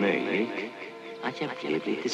möjligt 0.00 0.50
att 1.22 1.40
jag 1.40 1.50
blev 1.60 1.86
lite 1.86 2.08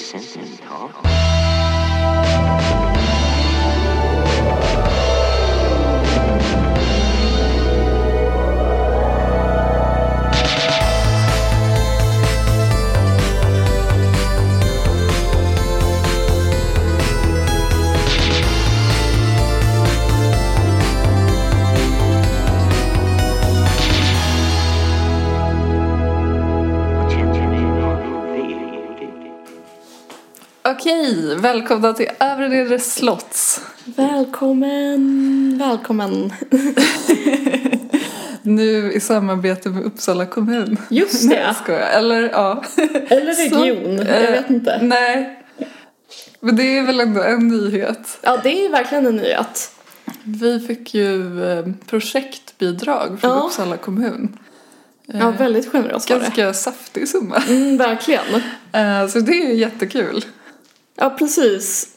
välkomna 31.43 31.93
till 31.93 32.09
Övre 32.21 32.49
Nedre 32.49 32.79
Slotts. 32.79 33.61
Välkommen, 33.85 35.59
välkommen. 35.59 36.33
Nu 38.43 38.93
i 38.93 39.01
samarbete 39.01 39.69
med 39.69 39.83
Uppsala 39.85 40.27
kommun. 40.27 40.77
Just 40.91 41.25
Nej, 41.29 41.37
det. 41.37 41.43
jag 41.43 41.57
skojar. 41.57 41.81
Eller 41.89 42.23
ja. 42.23 42.65
Eller 43.09 43.33
Så, 43.33 43.43
region, 43.63 43.97
jag 43.97 44.25
eh, 44.25 44.31
vet 44.31 44.51
inte. 44.51 44.79
Nej. 44.83 45.43
Men 46.41 46.57
det 46.57 46.79
är 46.79 46.83
väl 46.87 47.01
ändå 47.01 47.23
en 47.23 47.49
nyhet. 47.49 48.19
Ja, 48.23 48.41
det 48.43 48.67
är 48.67 48.71
verkligen 48.71 49.07
en 49.07 49.17
nyhet. 49.17 49.73
Vi 50.25 50.61
fick 50.61 50.95
ju 50.95 51.45
eh, 51.53 51.65
projektbidrag 51.87 53.21
från 53.21 53.31
Ja. 53.31 53.37
Uppsala 53.47 53.77
kommun. 53.77 54.39
Ja, 55.07 55.31
väldigt 55.31 55.73
generöst 55.73 56.11
var 56.11 56.17
det. 56.17 56.23
Ganska 56.23 56.53
saftig 56.55 57.09
summa. 57.09 57.43
Mm, 57.49 57.77
verkligen. 57.77 58.25
Eh, 58.73 59.07
Så 59.09 59.21
det 59.21 59.33
är 59.33 59.55
jättekul. 59.55 60.25
Ja, 61.03 61.11
precis. 61.11 61.89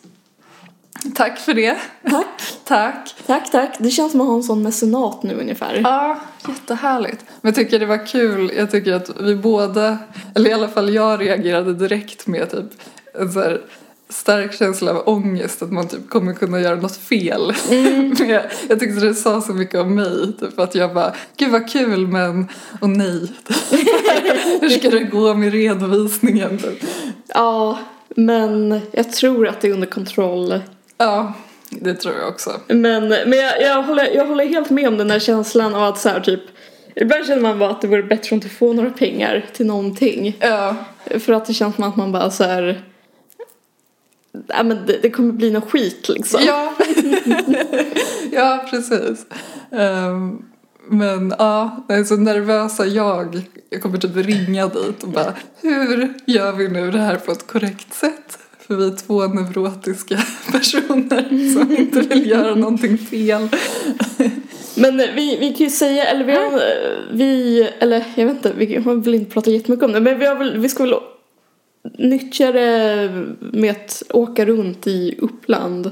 Tack 1.15 1.39
för 1.39 1.53
det. 1.53 1.77
Tack, 2.09 2.41
Tack. 2.65 3.15
tack, 3.25 3.51
tack. 3.51 3.75
Det 3.79 3.89
känns 3.89 4.11
som 4.11 4.21
att 4.21 4.27
ha 4.27 4.35
en 4.35 4.43
sån 4.43 4.63
mecenat 4.63 5.23
nu 5.23 5.33
ungefär. 5.33 5.81
Ja, 5.83 6.19
jättehärligt. 6.47 7.25
Men 7.41 7.49
jag 7.49 7.55
tycker 7.55 7.79
det 7.79 7.85
var 7.85 8.07
kul. 8.07 8.51
Jag 8.57 8.71
tycker 8.71 8.93
att 8.93 9.09
vi 9.19 9.35
båda, 9.35 9.97
eller 10.35 10.49
i 10.49 10.53
alla 10.53 10.67
fall 10.67 10.93
jag 10.93 11.21
reagerade 11.21 11.73
direkt 11.73 12.27
med 12.27 12.51
typ 12.51 12.65
en 13.19 13.31
så 13.31 13.39
här 13.39 13.61
stark 14.09 14.53
känsla 14.53 14.91
av 14.91 15.03
ångest 15.05 15.61
att 15.61 15.71
man 15.71 15.87
typ 15.87 16.09
kommer 16.09 16.33
kunna 16.33 16.59
göra 16.59 16.75
något 16.75 16.97
fel. 16.97 17.53
Men 18.19 18.29
jag, 18.29 18.43
jag 18.69 18.79
tyckte 18.79 19.05
det 19.05 19.15
sa 19.15 19.41
så 19.41 19.53
mycket 19.53 19.79
om 19.79 19.95
mig. 19.95 20.33
Typ 20.39 20.59
att 20.59 20.75
jag 20.75 20.93
bara, 20.93 21.13
gud 21.37 21.51
vad 21.51 21.69
kul 21.69 22.07
men, 22.07 22.47
och 22.79 22.89
nej. 22.89 23.31
Hur 24.61 24.69
ska 24.69 24.89
det 24.89 25.03
gå 25.03 25.33
med 25.33 25.51
redovisningen? 25.51 26.57
Typ. 26.57 26.83
Ja, 27.27 27.79
men 28.09 28.81
jag 28.91 29.13
tror 29.13 29.47
att 29.47 29.61
det 29.61 29.67
är 29.67 29.73
under 29.73 29.87
kontroll. 29.87 30.59
Ja, 30.97 31.33
det 31.69 31.93
tror 31.93 32.15
jag 32.15 32.27
också. 32.29 32.51
Men, 32.67 33.07
men 33.07 33.31
jag, 33.31 33.61
jag, 33.61 33.83
håller, 33.83 34.15
jag 34.15 34.25
håller 34.25 34.45
helt 34.45 34.69
med 34.69 34.87
om 34.87 34.97
den 34.97 35.07
där 35.07 35.19
känslan 35.19 35.75
av 35.75 35.83
att 35.83 35.99
så 35.99 36.09
här 36.09 36.19
typ 36.19 36.41
Ibland 36.95 37.25
känner 37.25 37.41
man 37.41 37.59
bara 37.59 37.69
att 37.69 37.81
det 37.81 37.87
vore 37.87 38.03
bättre 38.03 38.27
att 38.27 38.31
inte 38.31 38.49
få 38.49 38.73
några 38.73 38.89
pengar 38.89 39.45
till 39.53 39.65
någonting. 39.65 40.37
Ja, 40.39 40.75
För 41.19 41.33
att 41.33 41.45
det 41.45 41.53
känns 41.53 41.75
som 41.75 41.83
att 41.83 41.95
man 41.95 42.11
bara 42.11 42.31
så 42.31 42.43
här. 42.43 42.83
Nej 44.31 44.63
men 44.63 44.85
det, 44.85 44.99
det 45.01 45.09
kommer 45.09 45.33
bli 45.33 45.51
något 45.51 45.71
skit 45.71 46.09
liksom. 46.09 46.41
Ja, 46.47 46.73
ja 48.31 48.65
precis. 48.69 49.25
Ehm, 49.71 50.45
men 50.87 51.33
ja, 51.39 51.85
nej, 51.89 52.05
så 52.05 52.15
nervösa 52.15 52.85
jag. 52.85 53.41
Jag 53.69 53.81
kommer 53.81 53.97
typ 53.97 54.15
ringa 54.15 54.67
dit 54.67 55.03
och 55.03 55.09
bara 55.09 55.33
hur 55.61 56.13
gör 56.25 56.53
vi 56.53 56.67
nu 56.67 56.91
det 56.91 56.99
här 56.99 57.15
på 57.15 57.31
ett 57.31 57.47
korrekt 57.47 57.93
sätt? 57.93 58.39
För 58.59 58.75
vi 58.75 58.87
är 58.87 58.95
två 58.95 59.27
neurotiska 59.27 60.17
personer 60.51 61.53
som 61.53 61.77
inte 61.77 62.01
vill 62.01 62.29
göra 62.29 62.55
någonting 62.55 62.97
fel. 62.97 63.49
Men 64.75 64.97
vi, 64.97 65.37
vi 65.39 65.53
kan 65.53 65.65
ju 65.65 65.69
säga, 65.69 66.05
eller 66.05 66.25
vi 66.25 66.31
har, 66.31 66.61
vi, 67.13 67.61
eller 67.79 68.05
jag 68.15 68.25
vet 68.25 68.35
inte, 68.35 68.53
vi 68.57 68.75
har 68.75 68.95
väl 68.95 69.15
inte 69.15 69.31
pratat 69.31 69.53
jättemycket 69.53 69.85
om 69.85 69.91
det. 69.91 69.99
Men 69.99 70.19
vi, 70.19 70.25
har 70.25 70.35
väl, 70.35 70.57
vi 70.57 70.69
ska 70.69 70.83
väl 70.83 70.93
nyttja 71.97 72.51
det 72.51 73.09
med 73.39 73.71
att 73.71 74.03
åka 74.09 74.45
runt 74.45 74.87
i 74.87 75.15
Uppland. 75.19 75.91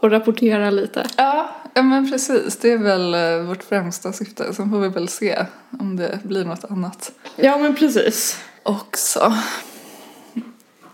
Och 0.00 0.10
rapportera 0.10 0.70
lite. 0.70 1.06
Ja, 1.16 1.50
ja, 1.74 1.82
men 1.82 2.10
precis. 2.10 2.56
Det 2.56 2.72
är 2.72 2.78
väl 2.78 3.14
eh, 3.14 3.46
vårt 3.48 3.62
främsta 3.62 4.12
syfte. 4.12 4.54
Sen 4.54 4.70
får 4.70 4.78
vi 4.80 4.88
väl 4.88 5.08
se 5.08 5.46
om 5.80 5.96
det 5.96 6.18
blir 6.22 6.44
något 6.44 6.64
annat 6.64 7.12
Ja 7.36 7.58
men 7.58 7.74
precis. 7.74 8.38
också. 8.62 9.34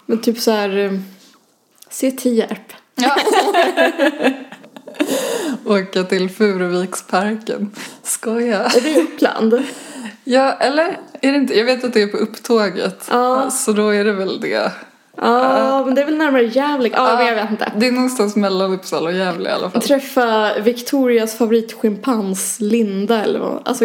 Men 0.06 0.20
typ 0.20 0.38
så 0.38 0.50
här, 0.50 0.78
eh, 0.78 0.92
se 1.90 2.10
Tierp. 2.10 2.72
Ja. 2.94 3.16
Åka 5.74 6.02
till 6.02 6.30
Furuviksparken. 6.30 7.70
Skoja. 8.02 8.64
Är 8.64 8.80
det 8.80 9.00
Uppland? 9.00 9.62
Ja, 10.24 10.52
eller 10.52 10.98
är 11.22 11.32
det 11.32 11.36
inte? 11.36 11.58
Jag 11.58 11.64
vet 11.64 11.84
att 11.84 11.92
det 11.92 12.02
är 12.02 12.06
på 12.06 12.16
upptåget. 12.16 13.08
Ja. 13.10 13.50
Så 13.50 13.72
då 13.72 13.88
är 13.88 14.04
det 14.04 14.12
väl 14.12 14.40
det. 14.40 14.72
Ja, 15.16 15.82
men 15.86 15.94
det 15.94 16.00
är 16.00 16.04
väl 16.04 16.16
närmare 16.16 16.42
Gävle. 16.42 16.90
Ja, 16.92 17.16
men 17.16 17.26
jag 17.26 17.34
vet 17.34 17.50
inte. 17.50 17.72
Det 17.76 17.86
är 17.86 17.92
någonstans 17.92 18.36
mellan 18.36 18.72
Uppsala 18.72 19.10
och 19.10 19.16
Gävle 19.16 19.48
i 19.48 19.52
alla 19.52 19.70
fall. 19.70 19.82
Träffa 19.82 20.58
Victorias 20.60 21.34
favoritschimpans 21.34 22.56
Linda 22.60 23.24
eller 23.24 23.38
vad, 23.38 23.62
alltså 23.64 23.84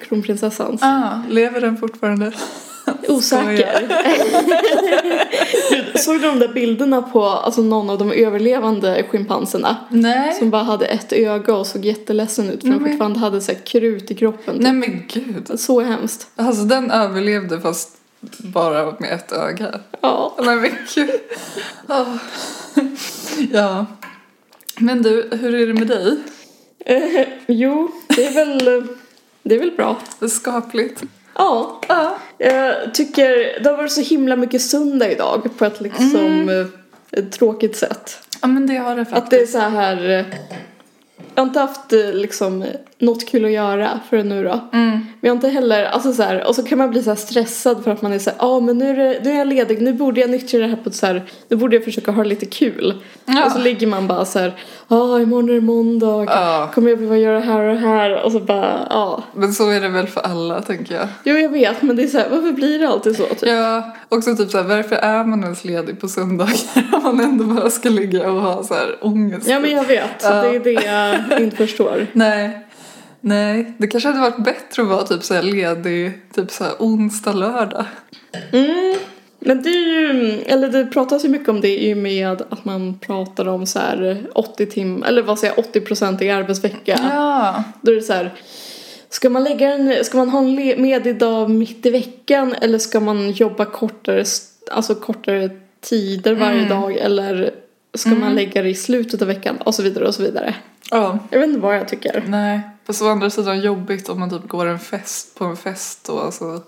kronprinsessans. 0.00 0.82
Ah, 0.82 1.10
lever 1.28 1.60
den 1.60 1.76
fortfarande? 1.76 2.32
Osäker. 3.08 3.88
Såg 5.98 6.20
du 6.20 6.26
de 6.26 6.38
där 6.38 6.52
bilderna 6.52 7.02
på 7.02 7.24
alltså, 7.24 7.62
någon 7.62 7.90
av 7.90 7.98
de 7.98 8.12
överlevande 8.12 9.04
schimpanserna? 9.10 9.76
Nej. 9.88 10.34
Som 10.34 10.50
bara 10.50 10.62
hade 10.62 10.86
ett 10.86 11.12
öga 11.12 11.54
och 11.54 11.66
såg 11.66 11.84
jätteledsen 11.84 12.50
ut 12.50 12.60
för 12.60 12.68
de 12.68 12.80
fortfarande 12.80 13.18
hade 13.18 13.40
så 13.40 13.52
här, 13.52 13.58
krut 13.58 14.10
i 14.10 14.14
kroppen. 14.14 14.56
Nej 14.60 14.72
men 14.72 15.02
gud. 15.08 15.60
Så 15.60 15.80
hemskt. 15.80 16.26
Alltså 16.36 16.62
den 16.62 16.90
överlevde 16.90 17.60
fast 17.60 18.01
bara 18.38 18.94
med 18.98 19.12
ett 19.12 19.32
öga. 19.32 19.80
Ja. 20.00 20.36
Nej 20.38 20.56
men 20.56 20.70
gud. 20.94 21.20
Ah. 21.86 22.04
Ja. 23.52 23.86
Men 24.78 25.02
du, 25.02 25.28
hur 25.32 25.54
är 25.54 25.66
det 25.66 25.74
med 25.74 25.86
dig? 25.86 26.16
Eh, 26.78 27.28
jo, 27.46 27.90
det 28.08 28.26
är 28.26 28.32
väl, 28.32 28.86
det 29.42 29.54
är 29.54 29.58
väl 29.58 29.70
bra. 29.70 29.96
Det 30.18 30.24
är 30.24 30.28
skapligt. 30.28 31.02
Ja. 31.34 31.80
Ja. 31.88 32.18
Jag 32.38 32.94
tycker 32.94 33.60
det 33.62 33.70
har 33.70 33.76
varit 33.76 33.92
så 33.92 34.00
himla 34.00 34.36
mycket 34.36 34.62
söndag 34.62 35.12
idag 35.12 35.58
på 35.58 35.64
ett 35.64 35.80
liksom 35.80 36.48
eh, 36.48 36.66
ett 37.18 37.32
tråkigt 37.32 37.76
sätt. 37.76 38.18
Ja 38.42 38.48
men 38.48 38.66
det 38.66 38.76
har 38.76 38.96
det 38.96 39.04
faktiskt. 39.04 39.24
Att 39.24 39.30
det 39.30 39.40
är 39.40 39.46
så 39.46 39.58
här 39.58 40.08
eh, 40.08 40.24
jag 41.34 41.42
har 41.42 41.48
inte 41.48 41.60
haft 41.60 41.92
eh, 41.92 42.12
liksom 42.12 42.64
något 43.02 43.28
kul 43.28 43.44
att 43.44 43.50
göra 43.50 44.00
förrän 44.10 44.28
nu 44.28 44.44
då. 44.44 44.60
Mm. 44.72 45.06
Jag 45.20 45.30
har 45.30 45.34
inte 45.36 45.48
heller, 45.48 45.84
alltså 45.84 46.12
så 46.12 46.22
här, 46.22 46.46
och 46.48 46.54
så 46.54 46.62
kan 46.62 46.78
man 46.78 46.90
bli 46.90 47.02
så 47.02 47.10
här 47.10 47.16
stressad 47.16 47.84
för 47.84 47.90
att 47.90 48.02
man 48.02 48.12
är 48.12 48.18
så 48.18 48.30
här, 48.30 48.36
ja 48.40 48.46
ah, 48.46 48.60
men 48.60 48.78
nu 48.78 48.90
är, 48.90 48.96
det, 48.96 49.20
nu 49.24 49.30
är 49.30 49.38
jag 49.38 49.48
ledig, 49.48 49.82
nu 49.82 49.92
borde 49.92 50.20
jag 50.20 50.30
nyttja 50.30 50.58
det 50.58 50.66
här 50.66 50.76
på 50.76 50.88
ett 50.88 50.94
så 50.94 51.06
här, 51.06 51.22
nu 51.48 51.56
borde 51.56 51.76
jag 51.76 51.84
försöka 51.84 52.10
ha 52.12 52.22
lite 52.24 52.46
kul. 52.46 52.94
Ja. 53.24 53.46
Och 53.46 53.52
så 53.52 53.58
ligger 53.58 53.86
man 53.86 54.06
bara 54.06 54.24
så 54.24 54.38
här, 54.38 54.54
ja 54.88 54.96
ah, 54.96 55.20
imorgon 55.20 55.50
är 55.50 55.54
det 55.54 55.60
måndag, 55.60 56.24
Ja. 56.26 56.70
kommer 56.74 56.90
jag 56.90 56.98
behöva 56.98 57.16
göra 57.16 57.38
det 57.38 57.44
här 57.44 57.60
och 57.68 57.74
det 57.74 57.80
här 57.80 58.22
och 58.24 58.32
så 58.32 58.40
bara, 58.40 58.86
ja. 58.90 59.22
Men 59.34 59.52
så 59.54 59.70
är 59.70 59.80
det 59.80 59.88
väl 59.88 60.06
för 60.06 60.20
alla 60.20 60.60
tänker 60.62 60.94
jag. 60.94 61.08
Jo 61.24 61.36
jag 61.36 61.48
vet 61.48 61.82
men 61.82 61.96
det 61.96 62.02
är 62.02 62.06
så 62.06 62.18
här, 62.18 62.28
varför 62.30 62.52
blir 62.52 62.78
det 62.78 62.88
alltid 62.88 63.16
så? 63.16 63.24
Typ? 63.26 63.48
Ja, 63.48 63.92
också 64.08 64.36
typ 64.36 64.50
såhär, 64.50 64.64
varför 64.64 64.96
är 64.96 65.24
man 65.24 65.42
ens 65.42 65.64
ledig 65.64 66.00
på 66.00 66.08
söndagar 66.08 66.54
om 66.92 67.16
man 67.16 67.20
ändå 67.20 67.44
bara 67.44 67.70
ska 67.70 67.88
ligga 67.88 68.30
och 68.30 68.42
ha 68.42 68.64
så 68.64 68.74
här 68.74 68.96
ångest? 69.00 69.48
Ja 69.48 69.60
men 69.60 69.70
jag 69.70 69.84
vet, 69.84 70.22
Ja. 70.22 70.42
det 70.42 70.56
är 70.56 70.60
det 70.60 70.72
jag 71.30 71.40
inte 71.40 71.56
förstår. 71.56 72.06
Nej, 72.12 72.66
nej, 73.22 73.72
det 73.78 73.86
kanske 73.86 74.08
hade 74.08 74.20
varit 74.20 74.44
bättre 74.44 74.82
att 74.82 74.88
vara 74.88 75.02
typ 75.02 75.22
såhär 75.22 75.42
ledig 75.42 76.12
typ 76.34 76.50
såhär 76.50 76.72
onsdag, 76.78 77.32
lördag. 77.32 77.84
Mm. 78.52 78.94
Men 79.38 79.62
det 79.62 79.68
är 79.68 79.72
ju, 80.12 80.40
eller 80.46 80.68
det 80.68 80.86
pratas 80.86 81.24
ju 81.24 81.28
mycket 81.28 81.48
om 81.48 81.60
det 81.60 81.84
i 81.84 81.94
och 81.94 81.98
med 81.98 82.42
att 82.50 82.64
man 82.64 82.98
pratar 82.98 83.48
om 83.48 83.66
så 83.66 83.78
här 83.78 84.26
80 84.34 84.66
tim, 84.66 85.02
eller 85.02 85.22
vad 85.22 85.38
säger 85.38 85.54
jag, 85.56 85.64
80 85.64 85.80
procent 85.80 86.22
i 86.22 86.30
arbetsvecka. 86.30 86.98
Ja, 87.10 87.64
Då 87.80 87.92
är 87.92 87.96
det 87.96 88.02
så 88.02 88.12
här, 88.12 88.32
ska 89.08 89.30
man 89.30 89.44
lägga 89.44 89.74
en, 89.74 90.04
ska 90.04 90.18
man 90.18 90.28
ha 90.28 90.38
en 90.38 90.54
le- 90.54 90.76
ledig 90.76 91.18
dag 91.18 91.50
mitt 91.50 91.86
i 91.86 91.90
veckan 91.90 92.54
eller 92.60 92.78
ska 92.78 93.00
man 93.00 93.30
jobba 93.30 93.64
kortare, 93.64 94.24
alltså 94.70 94.94
kortare 94.94 95.50
tider 95.80 96.34
varje 96.34 96.68
dag 96.68 96.96
eller 96.96 97.50
ska 97.94 98.10
man 98.10 98.34
lägga 98.34 98.62
det 98.62 98.68
i 98.68 98.74
slutet 98.74 99.22
av 99.22 99.28
veckan 99.28 99.56
och 99.56 99.74
så 99.74 99.82
vidare 99.82 100.06
och 100.06 100.14
så 100.14 100.22
vidare. 100.22 100.54
ja, 100.90 101.18
Jag 101.30 101.38
vet 101.38 101.48
inte 101.48 101.60
vad 101.60 101.76
jag 101.76 101.88
tycker. 101.88 102.24
nej. 102.26 102.60
Fast 102.86 103.02
å 103.02 103.08
andra 103.08 103.30
sidan 103.30 103.60
jobbigt 103.60 104.08
om 104.08 104.20
man 104.20 104.30
typ 104.30 104.48
går 104.48 104.66
en 104.66 104.78
fest 104.78 105.34
på 105.38 105.44
en 105.44 105.56
fest 105.56 106.08
och 106.08 106.34
så 106.34 106.60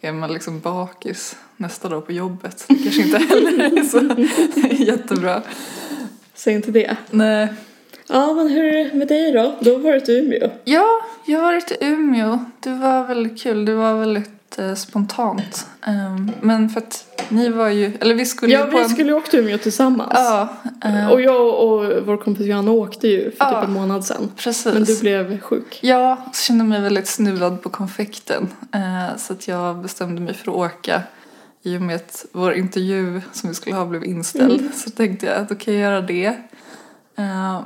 är 0.00 0.12
man 0.12 0.32
liksom 0.32 0.60
bakis 0.60 1.36
nästa 1.56 1.88
dag 1.88 2.06
på 2.06 2.12
jobbet. 2.12 2.64
Det 2.68 2.74
kanske 2.74 3.02
inte 3.02 3.18
heller 3.18 3.78
är 3.78 3.82
så 3.82 4.84
jättebra. 4.84 5.42
Säg 6.34 6.54
inte 6.54 6.70
det. 6.70 6.96
Nej. 7.10 7.48
Ja, 8.06 8.34
men 8.34 8.48
hur 8.48 8.64
är 8.64 8.84
det 8.84 8.94
med 8.94 9.08
dig 9.08 9.32
då? 9.32 9.56
Du 9.60 9.72
har 9.72 9.78
varit 9.78 10.08
i 10.08 10.12
Umeå. 10.18 10.50
Ja, 10.64 10.86
jag 11.26 11.38
har 11.40 11.44
varit 11.52 11.70
i 11.72 11.76
Umeå. 11.80 12.38
Det 12.60 12.70
var 12.70 13.06
väldigt 13.06 13.42
kul. 13.42 13.64
Det 13.64 13.74
var 13.74 13.94
väldigt 13.98 14.37
jättespontant. 14.62 15.66
Um, 15.86 16.30
men 16.40 16.68
för 16.70 16.80
att 16.80 17.04
ni 17.28 17.48
var 17.48 17.68
ju, 17.68 17.92
eller 18.00 18.14
vi 18.14 18.26
skulle 18.26 18.52
Ja, 18.52 18.64
ju 18.64 18.70
på 18.70 18.76
vi 18.76 18.82
en... 18.82 18.88
skulle 18.88 19.08
ju 19.08 19.14
åka 19.16 19.30
till 19.30 19.40
Umeå 19.40 19.58
tillsammans. 19.58 20.10
Ja, 20.14 20.48
eh, 20.84 21.08
Och 21.10 21.20
jag 21.20 21.64
och 21.64 22.06
vår 22.06 22.16
kompis 22.16 22.46
Johanna 22.46 22.70
åkte 22.70 23.08
ju 23.08 23.30
för 23.30 23.36
Ja. 23.44 23.60
typ 23.60 23.68
en 23.68 23.74
månad 23.74 24.04
sedan. 24.04 24.30
precis. 24.36 24.74
Men 24.74 24.84
du 24.84 25.00
blev 25.00 25.40
sjuk. 25.40 25.78
Ja, 25.82 26.16
så 26.32 26.42
kände 26.42 26.64
mig 26.64 26.80
väldigt 26.80 27.08
snuvad 27.08 27.62
på 27.62 27.68
konfekten. 27.68 28.48
Eh, 28.74 29.16
så 29.16 29.32
att 29.32 29.48
jag 29.48 29.76
bestämde 29.82 30.20
mig 30.20 30.34
för 30.34 30.50
att 30.50 30.56
åka 30.56 31.02
i 31.62 31.76
och 31.76 31.82
med 31.82 31.96
att 31.96 32.26
vår 32.32 32.52
intervju 32.54 33.20
som 33.32 33.48
vi 33.48 33.54
skulle 33.54 33.76
ha 33.76 33.86
blev 33.86 34.04
inställd. 34.04 34.60
Mm. 34.60 34.72
Så 34.74 34.90
tänkte 34.90 35.26
jag 35.26 35.36
att 35.36 35.48
då 35.48 35.54
kan 35.54 35.74
jag 35.74 35.80
göra 35.82 36.00
det. 36.00 36.36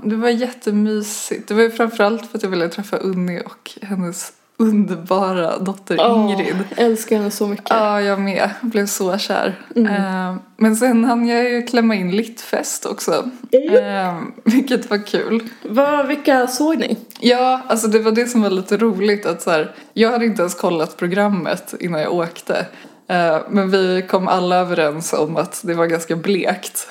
Det 0.05 0.17
var 0.17 0.29
jättemysigt. 0.29 1.49
Det 1.49 1.55
var 1.55 1.63
ju 1.63 1.71
framförallt 1.71 2.27
för 2.31 2.39
att 2.39 2.43
jag 2.43 2.51
ville 2.51 2.69
träffa 2.69 2.97
Unni 2.97 3.43
och 3.47 3.71
hennes 3.83 4.33
underbara 4.57 5.59
dotter 5.59 5.95
Ingrid. 6.15 6.55
Ja, 6.77 6.83
älskar 6.85 7.17
henne 7.17 7.31
så 7.31 7.47
mycket. 7.47 7.71
Ja, 7.71 8.01
jag 8.01 8.21
med. 8.21 8.51
Blev 8.61 8.87
så 8.87 9.19
kär. 9.19 9.61
Mm. 9.77 9.87
Eh, 9.95 10.37
men 10.57 10.77
sen 10.77 11.05
hann 11.05 11.27
jag 11.29 11.51
ju 11.51 11.63
klämma 11.63 11.95
in 11.95 12.11
Littfest 12.11 12.87
också. 12.87 13.31
Eh, 13.53 14.19
vilket 14.45 14.91
var 14.91 15.07
kul. 15.07 15.49
Vad, 15.63 16.07
vilka 16.07 16.47
såg 16.47 16.79
ni? 16.79 16.97
Ja, 17.21 17.61
alltså 17.67 17.89
det 17.89 17.99
var 17.99 18.13
det 18.13 18.27
som 18.27 18.43
var 18.43 18.51
lite 18.51 18.77
roligt 18.77 19.27
att 19.27 19.43
så 19.43 19.51
här, 19.51 19.75
jag 19.93 20.11
hade 20.11 20.25
inte 20.25 20.43
ens 20.43 20.55
kollat 20.55 20.97
programmet 20.97 21.75
innan 21.81 22.01
jag 22.01 22.13
åkte. 22.15 22.67
Eh, 23.09 23.37
Men 23.51 23.71
vi 23.71 24.05
kom 24.11 24.29
alla 24.29 24.57
överens 24.57 25.13
om 25.13 25.37
att 25.37 25.61
det 25.65 25.75
var 25.75 25.87
ganska 25.87 26.17
blekt. 26.17 26.89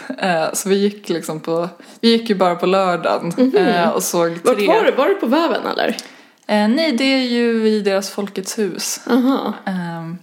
Så 0.54 0.70
vi 0.70 0.76
gick 0.76 1.10
liksom 1.10 1.40
på, 1.40 1.70
vi 2.02 2.10
gick 2.12 2.30
ju 2.30 2.36
bara 2.36 2.56
på 2.56 2.66
lördagen 2.66 3.54
eh, 3.58 3.90
och 3.90 4.04
såg 4.04 4.28
Mhm. 4.30 4.40
Vart 4.44 4.58
tre. 4.58 4.68
var 4.68 4.84
du? 4.84 4.92
Var 4.92 5.06
du 5.08 5.16
på 5.16 5.26
väven 5.26 5.62
eller? 5.74 5.96
Eh, 6.48 6.68
nej, 6.68 6.92
det 6.92 7.04
är 7.04 7.24
ju 7.30 7.68
i 7.68 7.82
deras 7.82 8.10
Folkets 8.10 8.60
hus. 8.60 9.00
Aha. 9.10 9.54
Ehm, 9.66 10.18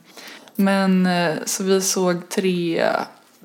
Men 0.57 1.07
eh, 1.07 1.35
så 1.45 1.65
vi 1.65 1.81
såg 1.81 2.29
tre, 2.29 2.87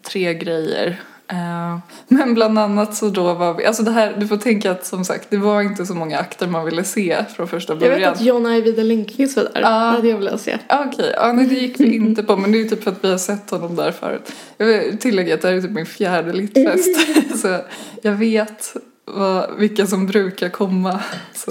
tre 0.01 0.33
grejer. 0.33 1.01
Ehm, 1.27 1.81
Men 2.07 2.33
bland 2.33 2.59
annat 2.59 2.95
så 2.95 3.09
då 3.09 3.33
var 3.33 3.53
vi, 3.53 3.65
alltså 3.65 3.83
det 3.83 3.91
här, 3.91 4.15
du 4.19 4.27
får 4.27 4.37
tänka 4.37 4.71
att 4.71 4.85
som 4.85 5.05
sagt 5.05 5.27
det 5.29 5.37
var 5.37 5.61
inte 5.61 5.85
så 5.85 5.93
många 5.95 6.17
akter 6.19 6.47
man 6.47 6.65
ville 6.65 6.83
se 6.83 7.25
från 7.35 7.47
första 7.47 7.73
Jag 7.73 7.79
början. 7.79 7.99
vet 7.99 8.09
att 8.09 8.21
John 8.21 8.45
Ajvide 8.45 8.83
Lindqvist 8.83 9.37
var 9.37 9.43
där. 9.43 9.61
Ja. 9.61 9.69
Det 9.69 9.75
hade 9.95 10.07
jag 10.07 10.17
velat 10.17 10.41
se. 10.41 10.57
Ah, 10.67 10.85
Okej, 10.85 11.13
ja, 11.15 11.31
nej, 11.33 11.45
det 11.45 11.55
gick 11.55 11.79
vi 11.79 11.95
inte 11.95 12.23
på 12.23 12.35
men 12.37 12.51
det 12.51 12.57
är 12.57 12.59
ju 12.63 12.69
typ 12.69 12.83
för 12.83 12.91
att 12.91 13.03
vi 13.03 13.11
har 13.11 13.17
sett 13.17 13.49
honom 13.49 13.75
där 13.75 13.91
förut. 13.91 14.31
Jag 14.57 14.65
vill 14.65 14.97
tillägga 14.97 15.33
att 15.33 15.41
det 15.41 15.47
här 15.47 15.55
är 15.55 15.61
typ 15.61 15.71
min 15.71 15.85
fjärde 15.85 16.33
littfest 16.33 16.95
så 17.41 17.59
jag 18.01 18.11
vet 18.11 18.73
vad, 19.05 19.55
vilka 19.57 19.87
som 19.87 20.07
brukar 20.07 20.49
komma. 20.49 20.99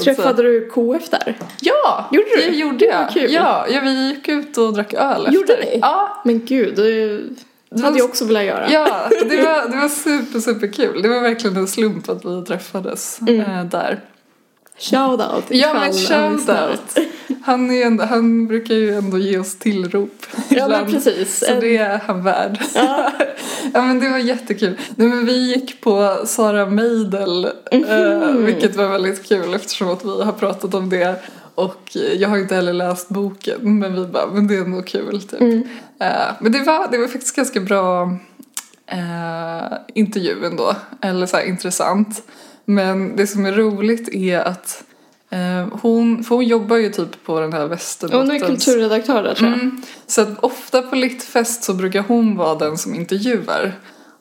Träffade 0.04 0.42
du 0.42 0.68
KF 0.70 1.10
där? 1.10 1.38
Ja, 1.60 2.08
Gjorde 2.12 2.28
du? 2.36 2.42
det 2.50 2.56
gjorde 2.56 2.78
Det 2.78 2.84
jag. 2.84 3.10
kul. 3.10 3.32
Ja, 3.32 3.66
ja, 3.70 3.80
vi 3.84 4.08
gick 4.08 4.28
ut 4.28 4.58
och 4.58 4.72
drack 4.74 4.94
öl 4.94 5.28
Gjorde 5.34 5.52
efter. 5.54 5.70
ni? 5.70 5.78
Ja, 5.82 6.22
Men 6.24 6.44
gud, 6.44 6.76
det 6.76 7.80
hade 7.82 7.90
var- 7.92 7.98
jag 7.98 8.08
också 8.08 8.24
velat 8.24 8.44
göra. 8.44 8.70
Ja, 8.70 9.08
det 9.10 9.36
var, 9.36 9.68
det 9.70 9.76
var 9.76 9.88
super, 9.88 10.40
super 10.40 10.72
kul. 10.72 11.02
Det 11.02 11.08
var 11.08 11.20
verkligen 11.20 11.56
en 11.56 11.68
slump 11.68 12.08
att 12.08 12.24
vi 12.24 12.44
träffades 12.46 13.18
eh, 13.28 13.64
där. 13.64 14.00
Shoutout 14.82 15.44
Ja, 15.48 15.72
men 15.72 15.82
han 15.82 15.92
shout 15.92 16.32
lyssnar. 16.38 16.70
out. 16.70 16.98
Han, 17.44 17.70
är 17.70 17.86
ändå, 17.86 18.04
han 18.04 18.46
brukar 18.46 18.74
ju 18.74 18.94
ändå 18.94 19.18
ge 19.18 19.38
oss 19.38 19.58
tillrop 19.58 20.26
Ja 20.48 20.68
men 20.68 20.86
precis. 20.92 21.38
Så 21.46 21.60
det 21.60 21.76
är 21.76 22.00
han 22.06 22.22
värd. 22.24 22.58
Ja. 22.74 23.10
Ja 23.74 23.82
men 23.82 24.00
det 24.00 24.08
var 24.08 24.18
jättekul. 24.18 24.78
Nej, 24.96 25.08
men 25.08 25.26
vi 25.26 25.54
gick 25.54 25.80
på 25.80 26.18
Sara 26.24 26.66
Meidel, 26.66 27.44
eh, 27.70 28.30
vilket 28.32 28.76
var 28.76 28.88
väldigt 28.88 29.28
kul 29.28 29.54
eftersom 29.54 29.88
att 29.88 30.04
vi 30.04 30.22
har 30.22 30.32
pratat 30.32 30.74
om 30.74 30.88
det. 30.88 31.22
Och 31.54 31.96
jag 32.16 32.28
har 32.28 32.38
inte 32.38 32.54
heller 32.54 32.72
läst 32.72 33.08
boken 33.08 33.78
men 33.78 33.94
vi 33.94 34.06
bara, 34.06 34.26
men 34.26 34.46
det 34.46 34.54
är 34.56 34.64
nog 34.64 34.86
kul 34.86 35.22
typ. 35.22 35.40
Eh, 36.00 36.08
men 36.40 36.52
det 36.52 36.60
var, 36.62 36.90
det 36.90 36.98
var 36.98 37.06
faktiskt 37.08 37.36
ganska 37.36 37.60
bra 37.60 38.02
eh, 38.86 39.72
intervju 39.94 40.44
ändå, 40.46 40.74
eller 41.00 41.26
så 41.26 41.36
här 41.36 41.44
intressant. 41.44 42.22
Men 42.64 43.16
det 43.16 43.26
som 43.26 43.46
är 43.46 43.52
roligt 43.52 44.08
är 44.08 44.38
att 44.38 44.84
eh, 45.30 45.78
hon, 45.82 46.24
för 46.24 46.34
hon 46.34 46.44
jobbar 46.44 46.76
ju 46.76 46.90
typ 46.90 47.24
på 47.24 47.40
den 47.40 47.52
här 47.52 47.60
Hon 47.60 47.70
är 47.70 47.74
Västerbottens... 47.74 48.42
kulturredaktör 48.42 49.22
där 49.22 49.34
tror 49.34 49.50
jag. 49.50 49.60
Mm. 49.60 49.82
Så 50.06 50.22
att 50.22 50.44
ofta 50.44 50.82
på 50.82 50.96
Littfest 50.96 51.64
så 51.64 51.74
brukar 51.74 52.02
hon 52.02 52.36
vara 52.36 52.54
den 52.54 52.78
som 52.78 52.94
intervjuar. 52.94 53.72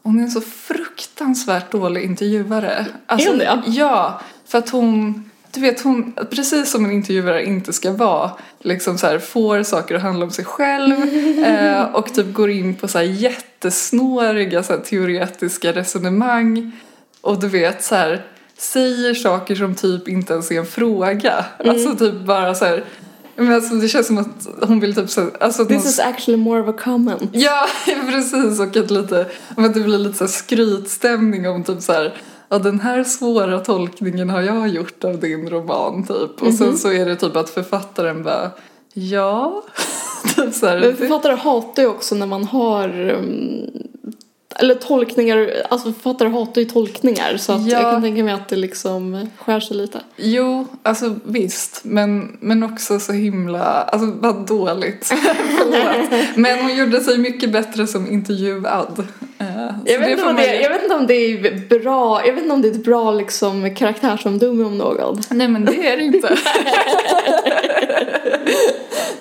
Hon 0.03 0.19
är 0.19 0.23
en 0.23 0.31
så 0.31 0.41
fruktansvärt 0.41 1.71
dålig 1.71 2.03
intervjuare. 2.03 2.85
Alltså, 3.05 3.27
Är 3.27 3.31
hon 3.31 3.39
det? 3.39 3.61
Ja, 3.65 4.21
för 4.47 4.57
att 4.57 4.69
hon, 4.69 5.29
du 5.51 5.61
vet 5.61 5.81
hon, 5.81 6.13
precis 6.29 6.71
som 6.71 6.85
en 6.85 6.91
intervjuare 6.91 7.45
inte 7.45 7.73
ska 7.73 7.91
vara, 7.91 8.31
liksom 8.59 8.97
så 8.97 9.07
här 9.07 9.19
får 9.19 9.63
saker 9.63 9.95
att 9.95 10.01
handla 10.01 10.25
om 10.25 10.31
sig 10.31 10.45
själv 10.45 10.95
eh, 11.45 11.83
och 11.83 12.13
typ 12.13 12.33
går 12.33 12.49
in 12.49 12.75
på 12.75 12.87
så 12.87 12.97
här 12.97 13.05
jättesnåriga 13.05 14.63
så 14.63 14.73
här, 14.73 14.79
teoretiska 14.79 15.71
resonemang 15.71 16.71
och 17.21 17.39
du 17.39 17.47
vet 17.47 17.83
så 17.83 17.95
här 17.95 18.25
säger 18.57 19.13
saker 19.13 19.55
som 19.55 19.75
typ 19.75 20.07
inte 20.07 20.33
ens 20.33 20.51
är 20.51 20.55
en 20.59 20.65
fråga. 20.65 21.45
Mm. 21.59 21.75
Alltså 21.75 21.95
typ 21.95 22.13
bara 22.25 22.55
så 22.55 22.65
här 22.65 22.83
men 23.35 23.53
alltså 23.53 23.75
det 23.75 23.87
känns 23.87 24.07
som 24.07 24.17
att 24.17 24.47
hon 24.67 24.79
vill 24.79 24.95
typ 24.95 25.09
så 25.09 25.29
alltså 25.39 25.65
This 25.65 25.77
någon- 25.77 25.87
is 25.87 25.99
actually 25.99 26.37
more 26.43 26.61
of 26.61 26.69
a 26.69 26.77
comment. 26.83 27.29
Ja, 27.33 27.67
precis 28.11 28.59
och 28.59 28.77
att 28.77 28.91
lite, 28.91 29.25
att 29.55 29.73
det 29.73 29.79
blir 29.79 29.97
lite 29.97 30.17
så 30.17 30.27
skrytstämning 30.27 31.49
om 31.49 31.63
typ 31.63 31.81
så 31.81 31.93
här 31.93 32.13
Ja, 32.49 32.59
den 32.59 32.79
här 32.79 33.03
svåra 33.03 33.59
tolkningen 33.59 34.29
har 34.29 34.41
jag 34.41 34.67
gjort 34.67 35.03
av 35.03 35.19
din 35.19 35.49
roman 35.49 36.03
typ. 36.07 36.41
Och 36.41 36.47
Mhm. 36.47 36.53
sen 36.57 36.77
så 36.77 36.91
är 36.93 37.05
det 37.05 37.15
typ 37.15 37.35
att 37.35 37.49
författaren 37.49 38.23
bara 38.23 38.51
Ja. 38.93 39.63
typ 40.35 40.53
så 40.53 40.67
här, 40.67 40.79
Men 40.79 40.95
författare 40.95 41.35
hatar 41.35 41.83
ju 41.83 41.89
också 41.89 42.15
när 42.15 42.25
man 42.25 42.43
har 42.43 43.09
um, 43.09 43.69
eller 44.55 44.75
tolkningar, 44.75 45.51
alltså 45.69 45.93
författare 45.93 46.29
hatar 46.29 46.61
ju 46.61 46.67
tolkningar 46.67 47.37
så 47.37 47.51
att 47.53 47.61
Ja. 47.67 47.81
jag 47.81 47.91
kan 47.91 48.01
tänka 48.01 48.23
mig 48.23 48.33
att 48.33 48.49
det 48.49 48.55
liksom 48.55 49.27
skär 49.37 49.59
sig 49.59 49.77
lite. 49.77 49.99
Jo, 50.17 50.67
alltså 50.83 51.15
visst. 51.23 51.79
Men, 51.83 52.37
men 52.39 52.63
också 52.63 52.99
så 52.99 53.11
himla, 53.13 53.63
alltså 53.63 54.11
vad 54.19 54.47
dåligt. 54.47 55.13
Men 56.35 56.59
hon 56.59 56.75
gjorde 56.75 57.01
sig 57.01 57.17
mycket 57.17 57.51
bättre 57.51 57.87
som 57.87 58.11
intervjuad. 58.11 59.07
Eh, 59.39 59.47
Jag 59.85 59.99
vet, 59.99 60.09
inte 60.09 60.21
får 60.23 60.29
om 60.29 60.35
man 60.35 60.43
det, 60.43 60.55
ju- 60.55 60.61
jag 60.61 60.69
vet 60.69 60.83
inte 60.83 60.95
om 60.95 61.07
det 61.07 61.13
är 61.13 61.79
bra, 61.79 62.25
jag 62.25 62.33
vet 62.33 62.43
inte 62.43 62.53
om 62.55 62.61
det 62.61 62.67
är 62.67 62.71
ett 62.71 62.83
bra 62.85 63.11
liksom 63.11 63.75
karaktärsomdöme 63.75 64.63
om 64.63 64.77
någon. 64.77 65.21
Nej 65.29 65.47
men 65.47 65.65
det 65.65 65.87
är 65.87 65.97
det 65.97 66.03
inte. 66.03 66.37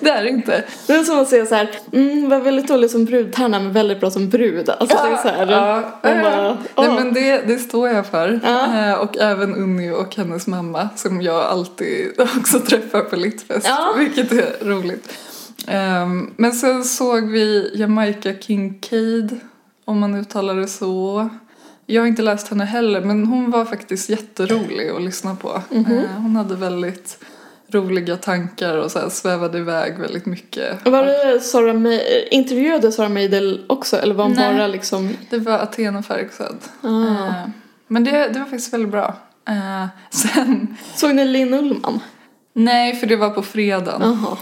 det 0.01 0.09
är 0.09 0.23
det 0.23 0.29
inte. 0.29 0.63
Det 0.87 0.93
är 0.93 1.03
som 1.03 1.19
att 1.19 1.27
säga 1.29 1.45
så 1.45 1.55
här, 1.55 1.69
mm, 1.93 2.29
var 2.29 2.39
väldigt 2.39 2.67
dålig 2.67 2.89
som 2.89 3.05
brudtärna 3.05 3.59
men 3.59 3.71
väldigt 3.71 3.99
bra 3.99 4.11
som 4.11 4.29
brud. 4.29 4.69
Alltså 4.69 4.97
det 5.03 5.11
är 5.11 5.17
så 5.17 5.27
här, 5.27 5.51
ja, 5.51 5.83
ja. 6.03 6.21
bara, 6.21 6.47
Nej 6.53 6.57
åh. 6.75 6.95
men 6.95 7.13
det, 7.13 7.41
det 7.47 7.57
står 7.57 7.89
jag 7.89 8.05
för. 8.07 8.39
Ja. 8.43 8.89
Eh, 8.89 8.93
Och 8.99 9.17
även 9.17 9.55
Unni 9.55 9.91
och 9.91 10.15
hennes 10.15 10.47
mamma 10.47 10.89
som 10.95 11.21
jag 11.21 11.43
alltid 11.43 12.11
också 12.37 12.59
träffar 12.59 13.01
på 13.01 13.15
Littfest. 13.15 13.67
Ja. 13.67 13.93
Vilket 13.97 14.31
är 14.31 14.65
roligt. 14.65 15.13
Ehm, 15.67 16.33
Men 16.37 16.51
sen 16.51 16.83
såg 16.83 17.29
vi 17.29 17.71
Jamaica 17.75 18.33
Kincaid, 18.41 19.39
om 19.85 19.99
man 19.99 20.15
uttalar 20.15 20.55
det 20.55 20.67
så. 20.67 21.29
Jag 21.85 22.01
har 22.01 22.07
inte 22.07 22.21
läst 22.21 22.47
henne 22.47 22.65
heller 22.65 23.01
men 23.01 23.25
hon 23.25 23.51
var 23.51 23.65
faktiskt 23.65 24.09
jätterolig 24.09 24.89
att 24.89 25.01
lyssna 25.01 25.35
på. 25.35 25.61
Mhm. 25.69 25.97
Eh, 25.97 26.09
Hon 26.17 26.35
hade 26.35 26.55
väldigt 26.55 27.17
roliga 27.71 28.17
tankar 28.17 28.77
och 28.77 28.91
så 28.91 28.99
här 28.99 29.09
svävade 29.09 29.57
iväg 29.57 29.99
väldigt 29.99 30.25
mycket. 30.25 30.85
Var 30.85 31.05
det 31.05 31.39
Sara 31.39 31.73
May, 31.73 31.99
intervjuade 32.31 32.91
Sara 32.91 33.09
Meidel 33.09 33.65
också 33.69 33.97
eller 33.97 34.15
var 34.15 34.23
hon 34.23 34.33
Nej. 34.33 34.53
bara 34.53 34.67
liksom, 34.67 35.17
Det 35.29 35.37
var 35.37 35.53
Athena 35.59 36.03
Farrokhzad. 36.03 36.57
ah. 36.81 36.87
Eh, 37.27 37.33
Men 37.87 38.03
det, 38.03 38.11
det 38.11 38.39
var 38.39 38.45
faktiskt 38.45 38.73
väldigt 38.73 38.91
bra. 38.91 39.15
Eh, 39.47 39.85
sen, 40.09 40.77
Såg 40.95 41.15
ni 41.15 41.25
Linn 41.25 41.53
Ullman? 41.53 41.99
nej 42.53 42.95
för 42.95 43.07
det 43.07 43.15
var 43.15 43.29
på 43.29 43.41
fredagen. 43.41 44.01
Jaha. 44.01 44.37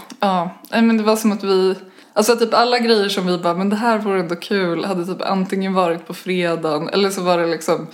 Ja, 0.70 0.80
men 0.82 0.96
det 0.96 1.02
var 1.02 1.16
som 1.16 1.32
att 1.32 1.44
vi, 1.44 1.74
alltså 2.12 2.36
typ 2.36 2.54
alla 2.54 2.78
grejer 2.78 3.08
som 3.08 3.26
vi 3.26 3.38
bara, 3.38 3.54
men 3.54 3.70
det 3.70 3.76
här 3.76 3.98
vore 3.98 4.20
ändå 4.20 4.36
kul, 4.36 4.84
hade 4.84 5.06
typ 5.06 5.22
antingen 5.22 5.72
varit 5.74 6.06
på 6.06 6.14
fredagen 6.14 6.88
eller 6.88 7.10
så 7.10 7.22
var 7.22 7.38
det 7.38 7.46
liksom 7.46 7.86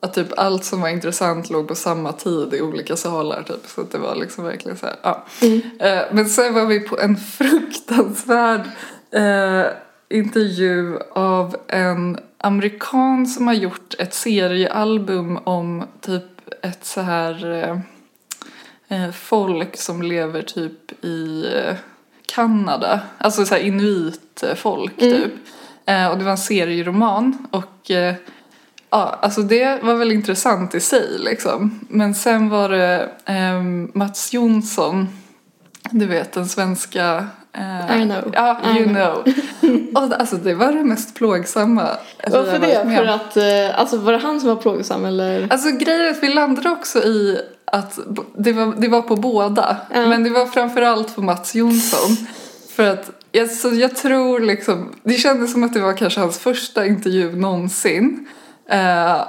att 0.00 0.14
typ 0.14 0.38
allt 0.38 0.64
som 0.64 0.80
var 0.80 0.88
intressant 0.88 1.50
låg 1.50 1.68
på 1.68 1.74
samma 1.74 2.12
tid 2.12 2.54
i 2.54 2.60
olika 2.60 2.96
salar 2.96 3.42
typ. 3.42 3.66
Så 3.66 3.80
att 3.80 3.92
det 3.92 3.98
var 3.98 4.14
liksom 4.14 4.44
verkligen 4.44 4.78
så 4.78 4.86
här, 4.86 4.96
ja. 5.02 5.24
Eh, 5.78 6.02
Men 6.12 6.28
sen 6.28 6.54
var 6.54 6.66
vi 6.66 6.80
på 6.80 7.00
en 7.00 7.16
fruktansvärd 7.38 8.60
eh, 9.10 9.66
intervju 10.08 10.98
av 11.12 11.56
en 11.68 12.18
amerikan 12.38 13.26
som 13.26 13.46
har 13.46 13.54
gjort 13.54 13.94
ett 13.98 14.14
seriealbum 14.14 15.36
om 15.44 15.84
typ 16.00 16.24
ett 16.62 16.84
så 16.84 17.00
här 17.00 17.52
eh, 17.52 17.78
eh, 18.88 19.12
folk 19.12 19.76
som 19.76 20.02
lever 20.02 20.42
typ 20.42 21.04
i 21.04 21.46
eh, 21.54 21.76
Kanada. 22.26 23.00
Alltså 23.18 23.44
så 23.44 23.54
här 23.54 23.62
inuitfolk 23.62 24.96
typ. 24.96 25.32
Eh, 25.86 26.06
och 26.06 26.18
det 26.18 26.24
var 26.24 26.30
en 26.30 26.38
serieroman 26.38 27.46
och 27.50 27.90
ja, 28.90 29.18
alltså 29.22 29.42
det 29.42 29.82
var 29.82 29.94
väl 29.94 30.12
intressant 30.12 30.74
i 30.74 30.80
sig 30.80 31.18
liksom. 31.18 31.80
Men 31.88 32.14
sen 32.14 32.48
var 32.48 32.68
det 32.68 33.10
eh, 33.24 33.62
Mats 33.92 34.32
Jonsson, 34.32 35.08
du 35.90 36.06
vet 36.06 36.32
den 36.32 36.48
svenska 36.48 37.26
Eh, 37.58 38.02
I 38.02 38.04
know. 38.04 38.30
Ja, 38.34 38.60
I 38.64 38.78
you 38.78 38.88
know. 38.88 39.22
know. 39.60 40.04
Och 40.04 40.20
alltså 40.20 40.36
det 40.36 40.54
var 40.54 40.72
det 40.72 40.84
mest 40.84 41.14
plågsamma 41.14 41.88
jag 42.22 42.30
Varför 42.30 42.58
det? 42.58 42.84
med 42.84 42.98
För 42.98 43.06
att, 43.06 43.36
eh, 43.36 43.80
alltså 43.80 43.96
var 43.96 44.12
det 44.12 44.18
han 44.18 44.40
som 44.40 44.48
var 44.48 44.56
plågsam 44.56 45.04
eller? 45.04 45.46
Alltså 45.50 45.70
grejen 45.70 46.00
är 46.00 46.10
att 46.10 46.22
vi 46.22 46.28
landade 46.28 46.70
också 46.70 46.98
i 46.98 47.40
att 47.64 47.98
det 48.36 48.52
var, 48.52 48.74
det 48.76 48.88
var 48.88 49.02
på 49.02 49.16
båda. 49.16 49.76
Ja. 49.94 50.06
Men 50.06 50.24
det 50.24 50.30
var 50.30 50.46
framförallt 50.46 51.14
på 51.14 51.22
Mats 51.22 51.54
Jonsson. 51.54 52.16
För 52.70 52.90
att 52.90 53.10
jag, 53.32 53.50
så 53.50 53.74
jag 53.74 53.96
tror 53.96 54.40
liksom, 54.40 54.92
det 55.02 55.14
kändes 55.14 55.52
som 55.52 55.62
att 55.62 55.74
det 55.74 55.80
var 55.80 55.92
kanske 55.92 56.20
hans 56.20 56.38
första 56.38 56.86
intervju 56.86 57.36
någonsin. 57.36 58.28
Eh, 58.68 59.22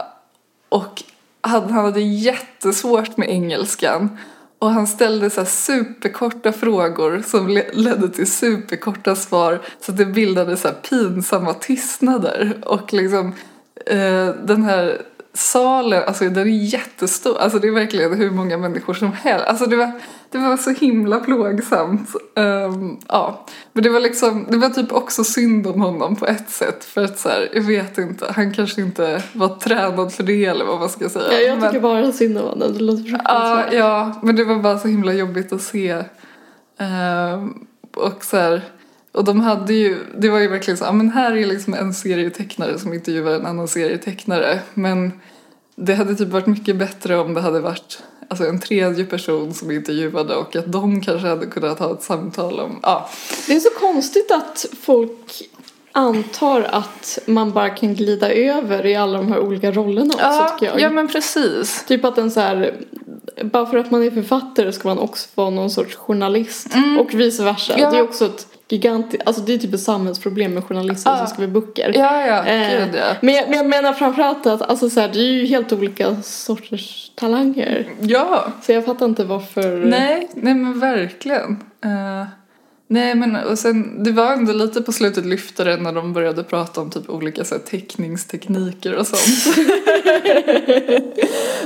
och 0.69 1.03
han, 1.41 1.69
han 1.71 1.85
hade 1.85 2.01
jättesvårt 2.01 3.17
med 3.17 3.29
engelskan. 3.29 4.17
Och 4.59 4.69
han 4.69 4.87
ställde 4.87 5.29
så 5.29 5.41
här 5.41 5.47
superkorta 5.47 6.51
frågor 6.51 7.23
som 7.25 7.47
ledde 7.73 8.09
till 8.09 8.31
superkorta 8.31 9.15
svar. 9.15 9.61
Så 9.81 9.91
att 9.91 9.97
det 9.97 10.05
bildade 10.05 10.57
så 10.57 10.67
här 10.67 10.75
pinsamma 10.75 11.53
tystnader. 11.53 12.61
Och 12.65 12.93
liksom 12.93 13.33
eh, 13.85 14.27
den 14.43 14.63
här 14.63 15.01
salen, 15.37 16.03
alltså 16.07 16.23
den 16.29 16.47
är 16.47 16.51
jättestor. 16.51 17.37
Alltså 17.39 17.59
det 17.59 17.67
är 17.67 17.71
verkligen 17.71 18.13
hur 18.13 18.31
många 18.31 18.57
människor 18.57 18.93
som 18.93 19.13
helst. 19.13 19.45
Alltså 19.47 19.65
det 19.65 19.75
var, 19.75 19.91
det 20.31 20.37
var 20.37 20.57
så 20.57 20.69
himla 20.69 21.19
plågsamt. 21.19 22.09
Ehm, 22.35 22.97
ja. 23.07 23.45
Men 23.73 23.83
det 23.83 23.89
var 23.89 23.99
liksom, 23.99 24.47
det 24.49 24.57
var 24.57 24.69
typ 24.69 24.91
också 24.91 25.23
synd 25.23 25.67
om 25.67 25.81
honom 25.81 26.15
på 26.15 26.25
ett 26.27 26.49
sätt. 26.49 26.85
För 26.85 27.03
att 27.03 27.19
så 27.19 27.29
här, 27.29 27.49
jag 27.53 27.61
vet 27.61 27.97
inte, 27.97 28.25
han 28.35 28.53
kanske 28.53 28.81
inte 28.81 29.23
var 29.33 29.47
tränad 29.55 30.13
för 30.13 30.23
det 30.23 30.45
eller 30.45 30.65
vad 30.65 30.79
man 30.79 30.89
ska 30.89 31.09
säga. 31.09 31.25
Ja, 31.33 31.39
jag 31.39 31.59
Men- 31.59 31.69
tycker 31.69 31.81
bara 31.81 32.11
synd 32.11 32.37
om 32.37 32.43
honom. 32.47 32.73
Det 32.73 32.83
låter 32.83 33.03
fruktansvärt. 33.03 33.73
ja, 33.73 34.19
men 34.23 34.35
det 34.35 34.43
var 34.43 34.55
bara 34.55 34.79
så 34.79 34.87
himla 34.87 35.13
jobbigt 35.13 35.53
att 35.53 35.61
se. 35.61 36.03
Ehm, 36.79 37.53
och 37.95 38.23
så 38.25 38.37
här, 38.37 38.61
och 39.17 39.23
de 39.23 39.39
hade 39.39 39.73
ju, 39.73 39.97
det 40.17 40.29
var 40.29 40.39
ju 40.39 40.47
verkligen 40.47 40.77
så, 40.77 40.85
ja 40.85 40.91
men 40.91 41.09
här 41.09 41.37
är 41.37 41.45
liksom 41.45 41.73
en 41.73 41.93
serietecknare 41.93 42.79
som 42.79 42.93
intervjuar 42.93 43.31
en 43.31 43.45
annan 43.45 43.67
serietecknare. 43.67 44.59
Men 44.73 45.11
det 45.75 45.93
hade 45.93 46.15
typ 46.15 46.27
varit 46.27 46.47
mycket 46.47 46.75
bättre 46.75 47.17
om 47.17 47.33
det 47.33 47.41
hade 47.41 47.59
varit 47.59 48.03
alltså 48.27 48.45
en 48.45 48.59
tredje 48.59 49.05
person 49.05 49.53
som 49.53 49.71
intervjuade 49.71 50.35
och 50.35 50.55
att 50.55 50.71
de 50.71 51.01
kanske 51.01 51.27
hade 51.27 51.45
kunnat 51.45 51.79
ha 51.79 51.93
ett 51.93 52.03
samtal 52.03 52.59
om, 52.59 52.79
ja. 52.83 53.09
Det 53.47 53.53
är 53.55 53.59
så 53.59 53.69
konstigt 53.69 54.31
att 54.31 54.65
folk 54.81 55.49
antar 55.91 56.61
att 56.61 57.19
man 57.25 57.51
bara 57.51 57.69
kan 57.69 57.95
glida 57.95 58.31
över 58.31 58.85
i 58.85 58.95
alla 58.95 59.17
de 59.17 59.31
här 59.31 59.39
olika 59.39 59.71
rollerna 59.71 60.13
också 60.13 60.25
Ja, 60.25 60.49
tycker 60.59 60.71
jag. 60.71 60.81
ja 60.81 60.89
men 60.89 61.07
precis. 61.07 61.85
Typ 61.87 62.05
att 62.05 62.17
en 62.17 62.31
så 62.31 62.39
här, 62.39 62.75
bara 63.43 63.65
för 63.65 63.77
att 63.77 63.91
man 63.91 64.03
är 64.03 64.11
författare 64.11 64.71
ska 64.73 64.87
man 64.87 64.99
också 64.99 65.27
vara 65.35 65.49
någon 65.49 65.69
sorts 65.69 65.95
journalist. 65.95 66.67
Och 66.99 67.13
vice 67.13 67.43
versa. 67.43 67.73
Mm. 67.73 67.83
Ja. 67.83 67.91
Det 67.91 67.97
är 67.97 68.03
också 68.03 68.25
ett 68.25 68.47
gigantiskt, 68.69 69.27
alltså 69.27 69.41
det 69.41 69.53
är 69.53 69.57
typ 69.57 69.73
ett 69.73 69.79
samhällsproblem 69.81 70.53
med 70.53 70.63
journalister 70.63 71.11
Ja. 71.11 71.17
som 71.17 71.27
skriver 71.27 71.51
böcker. 71.53 71.91
Ja, 71.95 72.27
ja, 72.27 72.45
Eh, 72.45 72.79
gud 72.85 72.95
ja. 72.95 73.15
men, 73.21 73.35
jag, 73.35 73.49
men 73.49 73.57
jag 73.57 73.65
menar 73.69 73.93
framförallt 73.93 74.45
att 74.45 74.61
alltså 74.61 74.89
så 74.89 74.99
här, 74.99 75.07
det 75.13 75.19
är 75.19 75.31
ju 75.31 75.45
helt 75.45 75.73
olika 75.73 76.21
sorters 76.21 77.11
talanger. 77.15 77.87
Ja. 78.01 78.47
Så 78.61 78.71
jag 78.71 78.85
fattar 78.85 79.05
inte 79.05 79.23
varför. 79.23 79.77
Nej, 79.85 80.27
nej 80.33 80.53
men 80.53 80.79
verkligen. 80.79 81.63
Eh, 81.83 82.25
nej 82.87 83.15
men 83.15 83.35
och 83.35 83.59
sen, 83.59 84.03
det 84.03 84.11
var 84.11 84.33
ändå 84.33 84.53
lite 84.53 84.81
på 84.81 84.91
slutet 84.91 85.25
lyftare 85.25 85.77
när 85.77 85.93
de 85.93 86.13
började 86.13 86.43
prata 86.43 86.81
om 86.81 86.89
typ 86.89 87.09
olika 87.09 87.45
så 87.45 87.55
här, 87.55 87.61
teckningstekniker 87.61 88.93
och 88.95 89.07
sånt. 89.07 89.57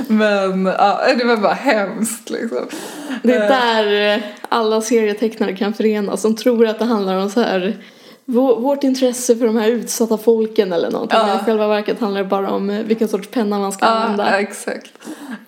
men 0.08 0.66
ja, 0.66 1.00
det 1.18 1.24
var 1.24 1.36
bara 1.36 1.52
hemskt 1.54 2.30
liksom. 2.30 2.66
Det 3.22 3.34
är 3.34 3.42
Eh. 3.42 3.48
där 3.48 4.14
eh, 4.16 4.22
alla 4.48 4.80
serietecknare 4.80 5.56
kan 5.56 5.74
förenas. 5.74 6.22
De 6.22 6.36
tror 6.36 6.66
att 6.66 6.78
det 6.78 6.84
handlar 6.84 7.16
om 7.16 7.30
så 7.30 7.40
här 7.40 7.76
vå- 8.26 8.60
vårt 8.60 8.84
intresse 8.84 9.36
för 9.36 9.46
de 9.46 9.56
här 9.56 9.68
utsatta 9.68 10.18
folken 10.18 10.72
eller 10.72 10.90
någonting. 10.90 11.18
Ja. 11.18 11.26
Men 11.26 11.36
i 11.36 11.44
själva 11.44 11.68
verket 11.68 12.00
handlar 12.00 12.22
det 12.22 12.28
bara 12.28 12.50
om 12.50 12.70
eh, 12.70 12.82
vilken 12.82 13.08
sorts 13.08 13.28
penna 13.28 13.58
man 13.58 13.72
ska 13.72 13.86
Ja, 13.86 13.90
använda. 13.92 14.38
exakt. 14.40 14.92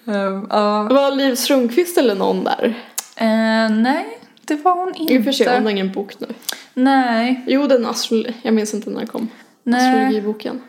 Um, 0.04 0.47
ja. 0.50 0.83
Var 0.83 1.16
Liv 1.16 1.35
Strömquist 1.35 1.99
eller 1.99 2.14
någon 2.14 2.45
där? 2.45 2.75
Eh, 3.16 3.71
nej, 3.76 4.19
det 4.46 4.54
var 4.56 4.74
hon 4.74 4.94
inte. 4.94 5.14
I 5.14 5.18
och 5.20 5.24
för 5.24 5.32
sig, 5.32 5.54
hon 5.54 5.62
har 5.62 5.70
ingen 5.70 5.92
bok 5.92 6.20
nu. 6.20 6.26
Nej, 6.74 7.44
Jo, 7.46 7.66
den 7.66 7.86
astro... 7.86 8.24
Jag 8.42 8.54
minns 8.54 8.74
inte 8.74 8.90
när 8.90 8.98
den 8.98 9.06
kom. 9.06 9.28
nej, 9.62 9.88
Astrologiboken. 9.88 10.60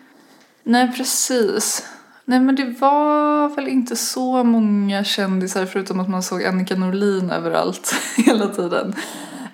nej 0.63 0.91
precis. 0.98 1.86
Nej 2.25 2.39
men 2.39 2.55
det 2.55 2.65
var 2.79 3.50
väl 3.55 3.67
inte 3.67 3.96
så 3.96 4.44
många 4.44 5.03
kändisar 5.03 5.65
förutom 5.65 6.00
att 6.00 6.10
man 6.10 6.24
såg 6.24 6.44
Annika 6.44 6.75
Norlin 6.75 7.29
överallt 7.29 7.96
hela 8.25 8.48
tiden. 8.48 8.96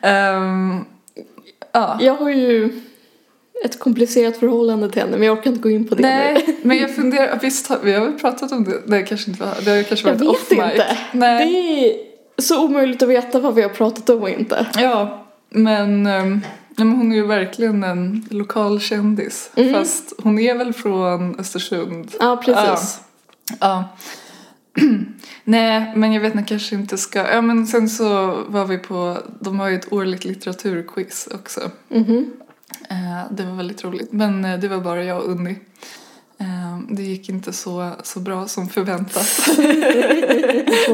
Ehm, 0.01 0.85
ja. 1.71 1.97
Jag 2.01 2.15
har 2.15 2.29
ju 2.29 2.81
ett 3.65 3.79
komplicerat 3.79 4.37
förhållande 4.37 4.89
till 4.89 5.01
henne 5.01 5.17
men 5.17 5.27
jag 5.27 5.37
orkar 5.37 5.49
inte 5.49 5.61
gå 5.63 5.69
in 5.69 5.87
på 5.87 5.95
det 5.95 6.01
nu. 6.01 6.07
Nej, 6.07 6.57
men 6.63 6.77
jag 6.77 6.95
funderar, 6.95 7.39
visst 7.41 7.67
har 7.67 7.79
vi 7.83 7.93
har 7.93 8.05
väl 8.05 8.19
pratat 8.19 8.51
om 8.51 8.63
det? 8.63 8.81
Nej, 8.85 9.05
kanske 9.05 9.31
inte 9.31 9.43
det 9.65 9.71
har 9.71 9.83
kanske 9.83 10.07
Jag 10.09 10.15
varit 10.15 10.21
vet 10.21 10.29
off 10.29 10.51
inte. 10.51 10.97
Nej. 11.13 11.45
Det 11.45 11.59
är 11.89 12.10
så 12.37 12.65
omöjligt 12.65 13.01
att 13.01 13.09
veta 13.09 13.39
vad 13.39 13.55
vi 13.55 13.61
har 13.61 13.69
pratat 13.69 14.09
om 14.09 14.21
och 14.21 14.29
inte. 14.29 14.67
Ja, 14.75 15.25
men, 15.49 16.03
nej, 16.03 16.39
men 16.77 16.91
hon 16.91 17.11
är 17.11 17.15
ju 17.15 17.25
verkligen 17.25 17.83
en 17.83 18.27
lokal 18.29 18.79
kändis. 18.79 19.51
Mm. 19.55 19.73
Fast 19.73 20.13
hon 20.23 20.39
är 20.39 20.57
väl 20.57 20.73
från 20.73 21.39
Östersund. 21.39 22.11
Ja, 22.19 22.41
precis. 22.45 23.01
Ja. 23.59 23.89
Nej, 25.43 25.93
men 25.95 26.13
jag 26.13 26.21
vet 26.21 26.35
inte, 26.35 26.49
kanske 26.49 26.75
inte 26.75 26.97
ska. 26.97 27.33
Ja, 27.33 27.41
men 27.41 27.67
sen 27.67 27.89
så 27.89 28.37
var 28.47 28.65
vi 28.65 28.77
på, 28.77 29.17
de 29.39 29.59
har 29.59 29.69
ju 29.69 29.75
ett 29.75 29.93
årligt 29.93 30.25
litteraturquiz 30.25 31.27
också. 31.33 31.71
Mhm. 31.89 32.31
Eh, 32.89 33.31
det 33.31 33.43
var 33.43 33.55
väldigt 33.55 33.83
roligt. 33.83 34.11
Men 34.11 34.45
eh, 34.45 34.59
det 34.59 34.67
var 34.67 34.77
bara 34.77 35.03
jag 35.03 35.17
och 35.17 35.29
Unni. 35.29 35.55
Det 36.89 37.03
gick 37.03 37.29
inte 37.29 37.53
så, 37.53 37.89
så 38.03 38.19
bra 38.19 38.47
som 38.47 38.69
förväntat. 38.69 39.47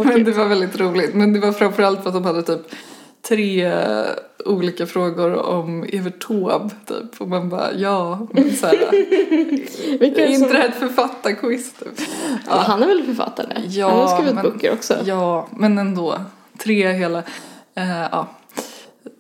men 0.06 0.24
det 0.24 0.32
var 0.32 0.46
väldigt 0.46 0.80
roligt. 0.80 1.14
Men 1.14 1.34
det 1.34 1.40
var 1.40 1.52
framförallt 1.52 2.02
för 2.02 2.08
att 2.10 2.14
de 2.14 2.26
hade 2.26 2.44
typ 2.44 2.62
tre 3.28 3.72
olika 4.46 4.86
frågor 4.86 5.34
om 5.34 5.84
Evert 5.84 6.28
Taube 6.28 6.70
typ. 6.86 7.22
Och 7.22 7.28
man 7.28 7.50
bara 7.50 7.74
ja, 7.74 8.28
men 8.32 8.56
så 8.56 8.66
här, 8.66 8.76
är 10.02 10.28
inte 10.28 10.54
det 10.54 10.58
här 10.58 10.70
ett 10.70 10.76
författarquiz 10.76 11.74
typ? 11.74 12.08
ja, 12.48 12.56
han 12.68 12.84
är 12.84 12.88
väl 12.88 13.04
författare? 13.04 13.62
Ja, 13.68 13.90
han 13.90 14.00
har 14.00 14.18
skrivit 14.18 14.36
men- 14.36 14.44
böcker 14.44 14.74
också. 14.74 14.98
Ja, 15.06 15.48
men 15.52 15.78
ändå. 15.78 16.18
Tre 16.58 16.92
hela. 16.92 17.24
Eh, 17.76 18.02
ja. 18.12 18.28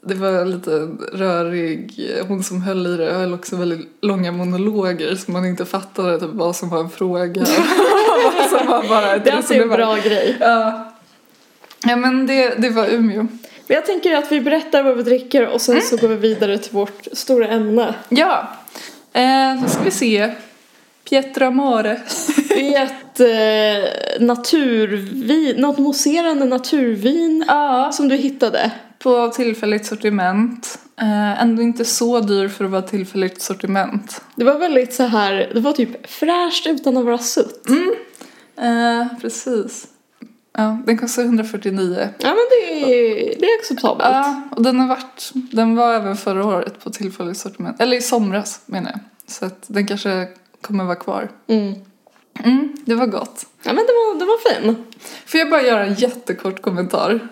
Det 0.07 0.15
var 0.15 0.45
lite 0.45 0.71
rörig. 1.13 2.09
Hon 2.27 2.43
som 2.43 2.61
höll 2.61 2.87
i 2.87 2.97
det 2.97 3.11
höll 3.13 3.33
också 3.33 3.55
väldigt 3.55 3.87
långa 4.01 4.31
monologer 4.31 5.15
så 5.15 5.31
man 5.31 5.45
inte 5.45 5.65
fattade 5.65 6.19
typ 6.19 6.29
vad 6.33 6.55
som 6.55 6.69
var 6.69 6.79
en 6.79 6.89
fråga. 6.89 7.41
vad 8.39 8.49
som 8.59 8.67
var 8.67 8.89
bara 8.89 9.15
ett 9.15 9.23
Det 9.25 9.55
är 9.55 9.61
en 9.61 9.69
bra 9.69 9.95
grej. 9.95 10.37
Ja. 10.39 10.93
Ja 11.85 11.95
men 11.95 12.27
det, 12.27 12.53
det 12.57 12.69
var 12.69 12.87
Umeå. 12.93 13.27
Men 13.67 13.75
jag 13.75 13.85
tänker 13.85 14.15
att 14.17 14.31
vi 14.31 14.41
berättar 14.41 14.83
vad 14.83 14.97
vi 14.97 15.03
dricker 15.03 15.47
och 15.47 15.61
sen 15.61 15.75
Mm. 15.75 15.85
så 15.87 15.97
går 15.97 16.07
vi 16.07 16.15
vidare 16.15 16.57
till 16.57 16.71
vårt 16.73 17.07
stora 17.11 17.47
ämne. 17.47 17.95
Ja. 18.09 18.47
Eh, 19.13 19.61
då 19.63 19.69
ska 19.69 19.83
vi 19.83 19.91
se. 19.91 20.33
Pietro 21.09 21.45
Amore. 21.45 22.01
Det 22.49 22.75
är 22.75 22.83
ett 22.83 23.19
eh, 23.19 24.25
naturvin, 24.25 25.55
något 25.61 25.77
mousserande 25.77 26.45
naturvin 26.45 27.43
Ja. 27.47 27.89
som 27.93 28.07
du 28.07 28.15
hittade. 28.15 28.71
På 28.99 29.27
tillfälligt 29.27 29.85
sortiment. 29.85 30.79
Eh, 31.01 31.41
ändå 31.41 31.61
inte 31.61 31.85
så 31.85 32.19
dyr 32.19 32.47
för 32.47 32.65
att 32.65 32.71
vara 32.71 32.81
tillfälligt 32.81 33.41
sortiment. 33.41 34.21
Det 34.35 34.43
var 34.43 34.59
väldigt 34.59 34.93
så 34.93 35.03
här, 35.03 35.51
det 35.53 35.59
var 35.59 35.73
typ 35.73 36.09
fräscht 36.09 36.67
utan 36.67 36.97
att 36.97 37.05
vara 37.05 37.17
sutt. 37.17 37.67
Eh, 38.57 39.19
precis. 39.21 39.87
Ja, 40.53 40.77
den 40.85 40.97
kostar 40.97 41.23
149. 41.23 42.09
Ja 42.19 42.27
men 42.27 42.37
det 42.51 42.83
är, 42.83 43.39
det 43.39 43.45
är 43.45 43.59
acceptabelt. 43.59 44.03
Ja, 44.03 44.41
och 44.51 44.63
den 44.63 44.79
har 44.79 44.87
varit, 44.87 45.31
den 45.33 45.75
var 45.75 45.93
även 45.93 46.17
förra 46.17 46.45
året 46.45 46.83
på 46.83 46.89
tillfälligt 46.89 47.37
sortiment. 47.37 47.81
Eller 47.81 47.97
i 47.97 48.01
somras 48.01 48.61
menar 48.65 48.91
jag. 48.91 48.99
Så 49.27 49.45
att 49.45 49.63
den 49.67 49.87
kanske 49.87 50.27
kommer 50.61 50.83
vara 50.83 50.95
kvar. 50.95 51.29
Mm. 51.47 51.73
Mm, 52.43 52.75
det 52.85 52.95
var 52.95 53.07
gott. 53.07 53.45
Ja 53.63 53.73
men 53.73 53.85
det 53.85 53.91
var, 53.93 54.19
det 54.19 54.25
var 54.25 54.37
fin. 54.53 54.75
Får 55.25 55.39
jag 55.39 55.49
bara 55.49 55.61
göra 55.61 55.85
en 55.85 55.93
jättekort 55.93 56.61
kommentar? 56.61 57.27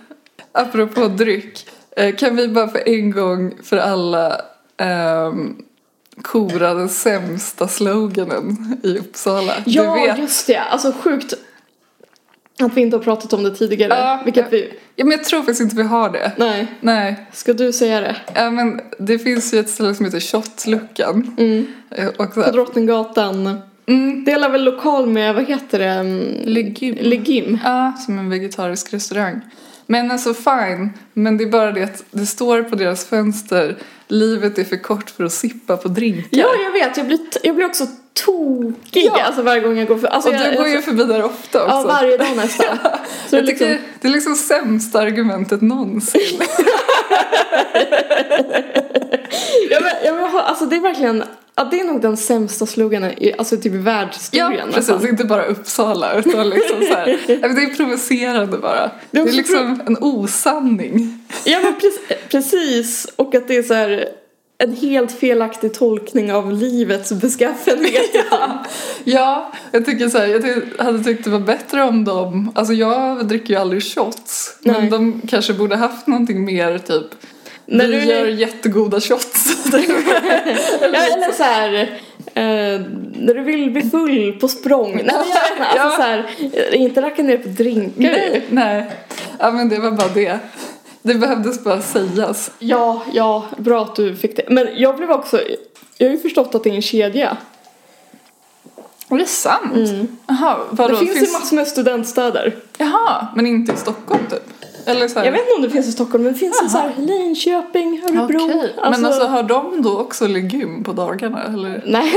Apropå 0.56 1.08
dryck. 1.08 1.68
Eh, 1.98 2.16
kan 2.16 2.36
vi 2.36 2.48
bara 2.48 2.68
för 2.68 2.90
en 2.90 3.12
gång 3.12 3.54
för 3.64 3.78
alla 3.78 4.42
ehm, 4.78 5.56
kora 6.22 6.74
den 6.74 6.90
sämsta 6.90 7.68
sloganen 7.68 8.78
i 8.84 8.98
Uppsala? 8.98 9.54
Ja 9.66 10.18
just 10.18 10.48
det, 10.48 10.58
alltså 10.60 10.94
sjukt 11.02 11.34
att 12.60 12.74
vi 12.78 12.82
inte 12.82 12.98
har 12.98 13.04
pratat 13.04 13.34
om 13.34 13.44
det 13.44 13.56
tidigare. 13.56 13.94
Ja, 13.94 14.22
vilket 14.26 14.54
vi, 14.54 14.74
Ja, 14.96 15.06
men 15.06 15.12
jag 15.12 15.24
tror 15.24 15.40
faktiskt 15.40 15.62
inte 15.62 15.76
vi 15.76 15.84
har 15.84 16.10
det. 16.10 16.32
nej. 16.38 16.68
Nej. 16.82 17.26
Ska 17.34 17.54
du 17.54 17.74
säga 17.74 18.02
det? 18.02 18.16
Ja, 18.36 18.52
men 18.52 18.82
det 19.00 19.20
finns 19.20 19.54
ju 19.54 19.60
ett 19.60 19.70
ställe 19.70 19.96
som 19.96 20.06
heter 20.06 20.20
Shotluckan. 20.20 21.36
Mm. 21.38 21.68
Eh, 21.92 22.08
Och 22.08 22.34
så 22.34 22.44
På 22.44 22.52
Drottninggatan. 22.52 23.60
mm, 23.86 24.24
Delar 24.26 24.50
väl 24.50 24.64
lokal 24.64 25.08
med, 25.08 25.36
vad 25.36 25.46
heter 25.46 25.80
det? 25.80 25.86
Mm, 25.86 26.20
Legim. 26.44 26.96
Legim. 27.02 27.60
Ja, 27.64 27.94
som 28.06 28.20
en 28.20 28.30
vegetarisk 28.30 28.94
restaurang. 28.94 29.42
Men 29.88 30.12
alltså 30.12 30.34
fine, 30.34 30.89
men 31.13 31.38
det 31.38 31.44
är 31.44 31.50
bara 31.50 31.72
det 31.72 31.84
att 31.84 32.04
det 32.12 32.25
står 32.25 32.63
på 32.63 32.75
deras 32.75 33.06
fönster 33.06 33.75
livet 34.08 34.58
är 34.58 34.63
för 34.63 34.77
kort 34.77 35.10
för 35.10 35.24
att 35.24 35.34
sippa 35.34 35.77
på 35.77 35.88
drinkar. 35.88 36.27
Ja, 36.32 36.48
jag 36.63 36.72
vet. 36.72 36.98
Jag 36.98 37.08
blir, 37.08 37.20
jag 37.44 37.56
blir 37.56 37.65
också 37.65 37.88
tokig 38.25 39.06
Ja. 39.06 39.22
alltså, 39.24 39.42
varje 39.42 39.62
gång 39.62 39.77
jag 39.77 39.88
går 39.88 39.98
för... 39.98 40.08
Alltså, 40.08 40.30
och 40.30 40.36
jag, 40.36 40.51
du 40.51 40.58
går 40.58 40.68
ju 40.68 40.74
jag, 40.74 40.84
förbi 40.84 41.04
där 41.04 41.24
ofta 41.24 41.63
också. 41.63 41.75
Ja, 41.75 41.84
varje 41.88 42.18
dag 42.18 42.36
nästan. 42.36 42.77
Så 43.30 43.36
det 43.36 43.38
är 43.38 43.38
jag 43.38 43.46
liksom, 43.46 43.77
det 44.01 44.08
är 44.08 44.12
liksom 44.12 44.36
sämsta 44.36 45.00
argumentet 45.00 45.62
någonsin. 45.62 46.22
ja, 49.70 49.80
men, 49.82 49.92
ja, 50.04 50.13
men, 50.13 50.22
jag 50.22 50.36
alltså, 50.36 50.65
det 50.65 50.75
är 50.75 50.82
verkligen... 50.82 51.24
Ja, 51.58 51.64
det 51.72 51.80
är 51.80 51.84
nog 51.86 52.02
den 52.02 52.18
sämsta 52.18 52.66
sloganen 52.66 53.24
i, 53.24 53.34
alltså, 53.38 53.58
typ 53.58 53.74
i 53.74 53.76
ja, 53.76 53.82
världshistorien. 53.82 54.68
precis. 54.72 54.90
nästan. 54.90 55.10
Inte 55.10 55.26
bara 55.26 55.46
Uppsala 55.46 56.14
utan 56.14 56.50
liksom 56.50 56.82
så 56.82 56.94
här. 56.94 57.08
Ja, 57.28 57.38
men 57.42 57.56
Det 57.56 57.62
är 57.62 57.76
provocerande 57.76 58.58
bara. 58.58 58.92
Det 59.12 59.20
är, 59.20 59.32
liksom 59.32 59.82
en 59.88 59.98
osanning. 60.02 61.20
Ja, 61.46 61.60
men 61.62 61.74
precis. 62.30 63.08
Och 63.16 63.36
att 63.36 63.48
det 63.48 63.56
är 63.58 63.64
så 63.64 63.74
här 63.74 64.10
en 64.58 64.76
helt 64.76 65.12
felaktig 65.12 65.74
tolkning 65.74 66.34
av 66.34 66.54
livets 66.54 67.12
beskaffenhet. 67.12 68.16
Ja, 69.04 69.52
jag 69.72 69.86
tycker 69.86 70.10
så 70.10 70.18
här, 70.18 70.28
jag 70.28 70.84
hade 70.86 71.04
tyckt 71.04 71.24
det 71.24 71.30
var 71.30 71.40
bättre 71.40 71.84
om 71.84 72.04
de, 72.06 72.52
alltså 72.56 72.74
jag 72.74 73.28
dricker 73.28 73.54
ju 73.54 73.60
aldrig 73.60 73.84
shots, 73.84 74.58
men 74.62 74.82
Nej. 74.82 74.90
de 74.90 75.22
kanske 75.28 75.54
borde 75.54 75.76
haft 75.76 76.08
någonting 76.08 76.46
mer 76.46 76.78
typ 76.78 77.06
När 77.65 77.88
vi 77.88 78.00
du- 78.00 78.05
gör 78.05 78.25
jättegoda 78.27 79.01
shots. 79.01 79.51
Ja, 80.81 80.88
eller 80.88 81.31
så 81.31 81.43
här, 81.43 81.74
eh, 82.34 82.81
när 83.19 83.34
du 83.34 83.41
vill 83.43 83.72
bli 83.72 83.81
full 83.89 84.38
på 84.41 84.48
språng. 84.48 84.91
Nej, 84.95 85.05
men 85.05 85.15
alltså 85.67 85.77
Ja. 85.77 85.95
så 85.95 86.01
här, 86.01 86.75
inte 86.75 87.01
racka 87.01 87.24
ner 87.24 87.38
på 87.38 87.48
drinkar 87.50 87.91
nej, 88.01 88.45
nej. 88.50 88.91
Ja 89.39 89.51
men 89.51 89.69
det 89.69 89.79
var 89.79 89.91
bara 89.91 90.07
det. 90.07 90.39
Det 91.01 91.13
behövdes 91.15 91.63
bara 91.63 91.81
sägas. 91.81 92.51
Ja, 92.60 93.03
ja, 93.13 93.45
bra 93.57 93.81
att 93.81 93.95
du 93.95 94.15
fick 94.15 94.36
det. 94.36 94.43
Men 94.50 94.67
jag 94.75 94.98
blev 94.98 95.12
också, 95.12 95.41
jag 95.98 96.07
har 96.07 96.12
ju 96.15 96.19
förstått 96.19 96.55
att 96.55 96.63
det 96.63 96.69
är 96.69 96.74
en 96.74 96.81
kedja. 96.81 97.38
Är 99.10 99.17
det 99.17 99.25
sant? 99.25 99.89
Jaha, 100.27 100.57
vadå? 100.69 100.93
Mm. 100.95 101.05
det 101.05 101.13
finns, 101.13 101.29
ju 101.29 101.34
massor 101.34 101.55
med 101.55 101.67
studentstäder. 101.67 102.55
Jaha, 102.77 103.27
men 103.36 103.48
inte 103.48 103.74
i 103.74 103.75
Stockholm 103.77 104.22
typ? 104.29 104.43
Eller 104.86 105.08
så 105.08 105.20
här... 105.20 105.25
Jag 105.25 105.32
vet 105.32 105.42
inte 105.42 105.54
om 105.56 105.62
det 105.62 105.70
finns 105.70 105.88
i 105.88 105.92
Stockholm, 105.92 106.24
men 106.24 106.34
det 106.34 106.39
finns 106.39 106.63
i 106.65 106.70
så 106.70 106.77
här 106.77 106.92
Linköping, 106.98 108.01
Örebro. 108.04 108.44
Okej, 108.44 108.74
men 108.92 109.06
alltså 109.06 109.25
har 109.27 109.44
de 109.44 109.82
då 109.82 110.00
också 110.00 110.27
legum 110.27 110.84
på 110.84 110.94
dagarna 110.94 111.44
eller? 111.44 111.84
Nej, 111.88 112.13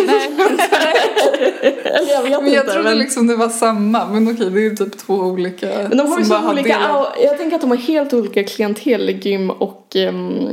eller 1.85 2.13
jag 2.13 2.23
vet 2.23 2.43
Men 2.43 2.53
jag 2.53 2.63
inte. 2.63 2.73
trodde 2.73 2.89
men- 2.89 2.99
liksom 2.99 3.27
det 3.27 3.37
var 3.37 3.49
samma, 3.49 4.07
men 4.07 4.33
okej 4.35 4.51
det 4.51 4.59
är 4.61 4.63
ju 4.63 4.77
typ 4.77 4.99
två 4.99 5.15
olika 5.15 5.67
Men 5.89 5.99
de 5.99 6.13
har 6.13 6.19
ju 6.19 6.25
så 6.25 6.51
olika, 6.51 6.79
jag 7.23 7.39
tänker 7.39 7.55
att 7.55 7.61
de 7.61 7.71
har 7.71 7.79
helt 7.79 8.13
olika 8.13 8.45
klientel 8.45 9.11
i 9.11 9.13
gym 9.13 9.51
och 9.51 9.97
um, 10.09 10.49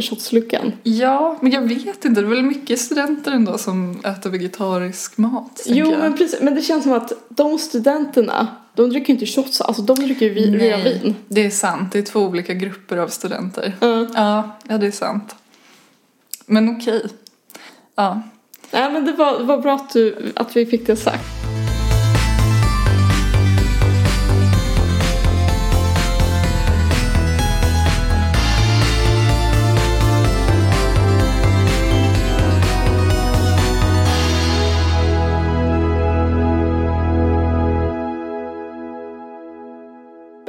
shotsluckan. 0.00 0.72
Ja, 0.82 1.36
men 1.40 1.52
jag 1.52 1.60
vet 1.62 2.04
inte, 2.04 2.20
det 2.20 2.26
är 2.26 2.30
väl 2.30 2.42
mycket 2.42 2.80
studenter 2.80 3.30
ändå 3.32 3.58
som 3.58 4.00
äter 4.04 4.30
vegetarisk 4.30 5.18
mat 5.18 5.62
Jo 5.66 5.90
jag. 5.90 5.98
men 5.98 6.16
precis, 6.16 6.40
men 6.40 6.54
det 6.54 6.62
känns 6.62 6.82
som 6.82 6.92
att 6.92 7.12
de 7.28 7.58
studenterna, 7.58 8.46
de 8.82 8.90
dricker 8.90 9.12
inte 9.12 9.26
shots, 9.26 9.60
alltså 9.60 9.82
de 9.82 9.94
dricker 9.94 10.30
vi- 10.30 10.50
via 10.50 10.76
Nej, 10.76 11.00
vin. 11.02 11.16
det 11.28 11.46
är 11.46 11.50
sant, 11.50 11.92
det 11.92 11.98
är 11.98 12.02
två 12.02 12.20
olika 12.20 12.54
grupper 12.54 12.96
av 12.96 13.08
studenter. 13.08 13.76
Ja. 13.80 14.06
Ja, 14.14 14.56
ja 14.68 14.78
det 14.78 14.86
är 14.86 14.90
sant. 14.90 15.34
Men 16.46 16.76
okej. 16.76 17.02
Ja. 17.94 18.22
Nej 18.70 18.92
men 18.92 19.04
det 19.04 19.12
var, 19.12 19.38
det 19.38 19.44
var 19.44 19.58
bra 19.58 19.74
att, 19.74 19.92
du, 19.92 20.32
att 20.36 20.56
vi 20.56 20.66
fick 20.66 20.86
det 20.86 20.96
sagt. 20.96 21.24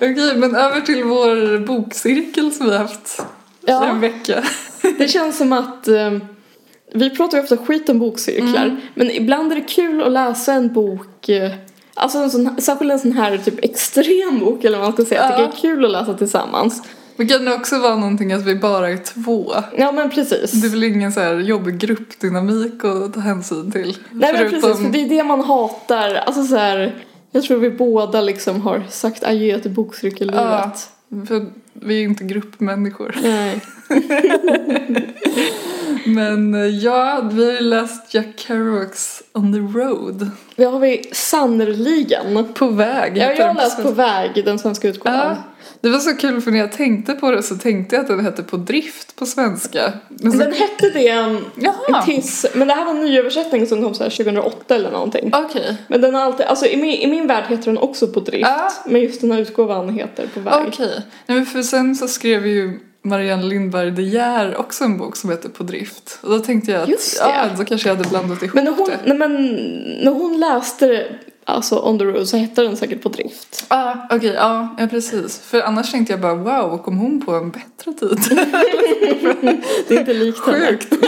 Okej, 0.01 0.37
men 0.37 0.55
över 0.55 0.81
till 0.81 1.03
vår 1.03 1.59
bokcirkel 1.65 2.51
som 2.51 2.65
vi 2.65 2.71
har 2.71 2.79
haft 2.79 3.21
Ja. 3.65 3.85
en 3.85 3.99
vecka. 3.99 4.43
Det 4.97 5.07
känns 5.07 5.37
som 5.37 5.53
att 5.53 5.87
eh, 5.87 6.11
vi 6.93 7.09
pratar 7.09 7.37
ju 7.37 7.43
ofta 7.43 7.57
skit 7.57 7.89
om 7.89 7.99
bokcirklar, 7.99 8.65
Mm. 8.65 8.77
men 8.95 9.11
ibland 9.11 9.51
är 9.51 9.55
det 9.55 9.61
kul 9.61 10.03
att 10.03 10.11
läsa 10.11 10.53
en 10.53 10.73
bok 10.73 11.29
eh, 11.29 11.51
Alltså 11.93 12.17
en 12.17 12.31
sån, 12.31 12.61
särskilt 12.61 12.91
en 12.91 12.99
sån 12.99 13.11
här 13.11 13.37
typ 13.37 13.65
extrem 13.65 14.39
bok 14.39 14.63
eller 14.63 14.77
vad 14.77 14.87
man 14.87 14.93
ska 14.93 15.05
säga. 15.05 15.21
Jag 15.21 15.29
tycker 15.31 15.41
Ja. 15.43 15.47
det 15.47 15.57
är 15.57 15.61
kul 15.75 15.85
att 15.85 15.91
läsa 15.91 16.13
tillsammans. 16.13 16.83
Det 17.17 17.25
kan 17.25 17.45
det 17.45 17.53
också 17.53 17.79
vara 17.79 17.95
någonting 17.95 18.33
att 18.33 18.45
vi 18.45 18.55
bara 18.55 18.89
är 18.89 18.97
två. 18.97 19.53
Ja 19.77 19.91
men 19.91 20.09
precis. 20.09 20.51
Det 20.51 20.67
är 20.67 20.71
väl 20.71 20.83
ingen 20.83 21.11
så 21.11 21.19
här 21.19 21.33
jobbig 21.39 21.77
gruppdynamik 21.77 22.83
att 22.85 23.13
ta 23.13 23.19
hänsyn 23.19 23.71
till. 23.71 23.97
Nej 24.11 24.33
men 24.33 24.49
precis, 24.49 24.77
för 24.77 24.89
det 24.91 25.01
är 25.03 25.09
det 25.09 25.23
man 25.23 25.41
hatar. 25.43 26.13
Alltså 26.15 26.43
så 26.43 26.55
här, 26.55 26.95
jag 27.31 27.43
tror 27.43 27.59
vi 27.59 27.69
båda 27.69 28.21
liksom 28.21 28.61
har 28.61 28.83
sagt 28.89 29.23
adjö 29.23 29.59
till 29.59 29.71
bokcirkellivet. 29.71 30.41
Ja. 30.41 31.25
För 31.25 31.45
vi 31.73 31.99
är 31.99 32.03
inte 32.03 32.23
gruppmänniskor. 32.23 33.15
Nej. 33.21 33.61
Men 36.05 36.53
eh, 36.53 36.67
ja, 36.67 37.29
vi 37.31 37.45
har 37.45 37.51
ju 37.51 37.59
läst 37.59 38.13
Jack 38.13 38.27
Kerouacs 38.35 39.23
On 39.33 39.53
the 39.53 39.79
Road. 39.79 40.29
Det 40.55 40.63
har 40.65 40.79
vi 40.79 41.09
sannerligen. 41.11 42.53
På 42.53 42.67
väg. 42.67 43.17
Ja, 43.17 43.31
jag 43.33 43.47
har 43.47 43.53
läst 43.53 43.83
på 43.83 43.91
väg, 43.91 44.45
den 44.45 44.59
svenska 44.59 44.87
utgåvan. 44.87 45.19
Ja, 45.19 45.35
det 45.81 45.89
var 45.89 45.99
så 45.99 46.15
kul 46.15 46.41
för 46.41 46.51
när 46.51 46.59
jag 46.59 46.71
tänkte 46.71 47.13
på 47.13 47.31
det 47.31 47.43
så 47.43 47.55
tänkte 47.55 47.95
jag 47.95 48.01
att 48.01 48.07
den 48.07 48.25
hette 48.25 48.43
På 48.43 48.57
drift 48.57 49.15
på 49.15 49.25
svenska. 49.25 49.93
Men 50.07 50.31
så, 50.31 50.37
Den 50.37 50.53
hette 50.53 50.89
det 50.89 51.03
Jaha. 51.55 52.03
tills, 52.05 52.45
men 52.53 52.67
det 52.67 52.73
här 52.73 52.85
var 52.85 52.91
en 52.91 52.99
nyöversättning 52.99 53.67
som 53.67 53.83
kom 53.83 53.93
så 53.93 54.03
här 54.03 54.09
2008 54.09 54.75
eller 54.75 54.91
någonting. 54.91 55.31
Okej. 55.33 55.77
Men 55.87 56.01
den 56.01 56.15
har 56.15 56.21
alltid, 56.21 56.45
alltså 56.45 56.65
i 56.65 56.77
min, 56.77 56.91
i 56.91 57.07
min 57.07 57.27
värld 57.27 57.43
heter 57.47 57.65
den 57.65 57.77
också 57.77 58.07
På 58.07 58.19
drift. 58.19 58.47
Ja. 58.49 58.71
Men 58.85 59.01
just 59.01 59.21
den 59.21 59.31
här 59.31 59.39
utgåvan 59.39 59.89
heter 59.89 60.27
På 60.33 60.39
väg. 60.39 60.67
Okej. 60.67 61.01
Nej, 61.25 61.37
men 61.37 61.45
för 61.45 61.61
sen 61.61 61.95
så 61.95 62.07
skrev 62.07 62.47
ju 62.47 62.79
Marianne 63.01 63.43
Lindberg 63.43 63.91
De 63.91 64.01
Geer 64.03 64.57
också 64.57 64.83
en 64.83 64.97
bok 64.97 65.15
som 65.15 65.29
heter 65.29 65.49
På 65.49 65.63
drift. 65.63 66.19
Och 66.23 66.29
då 66.29 66.39
tänkte 66.39 66.71
jag 66.71 66.81
att 66.83 66.89
Just 66.89 67.19
det. 67.19 67.29
ja, 67.29 67.45
då 67.57 67.65
kanske 67.65 67.89
jag 67.89 67.95
hade 67.95 68.09
blandat 68.09 68.43
ihop 68.43 68.53
Men 68.55 68.63
när 68.65 68.71
hon, 68.71 68.89
det. 68.89 68.99
nej, 69.05 69.17
men, 69.17 69.45
när 70.03 70.11
hon 70.11 70.39
läste 70.39 71.05
alltså 71.45 71.79
On 71.79 71.99
the 71.99 72.05
road 72.05 72.27
så 72.29 72.37
hette 72.37 72.61
den 72.61 72.77
säkert 72.77 73.01
På 73.03 73.09
drift. 73.09 73.65
Ah, 73.67 73.93
Okej, 74.09 74.33
ja, 74.35 74.75
ja 74.79 74.87
precis. 74.87 75.39
För 75.39 75.61
annars 75.61 75.91
tänkte 75.91 76.13
jag 76.13 76.19
bara 76.21 76.35
wow, 76.35 76.77
kom 76.77 76.97
hon 76.97 77.21
på 77.25 77.33
en 77.35 77.51
bättre 77.51 77.93
tid? 77.93 78.19
Det 79.87 79.95
är 79.95 79.99
inte 79.99 80.13
likt 80.13 80.45
henne. 80.45 80.67
Sjukt. 80.67 80.93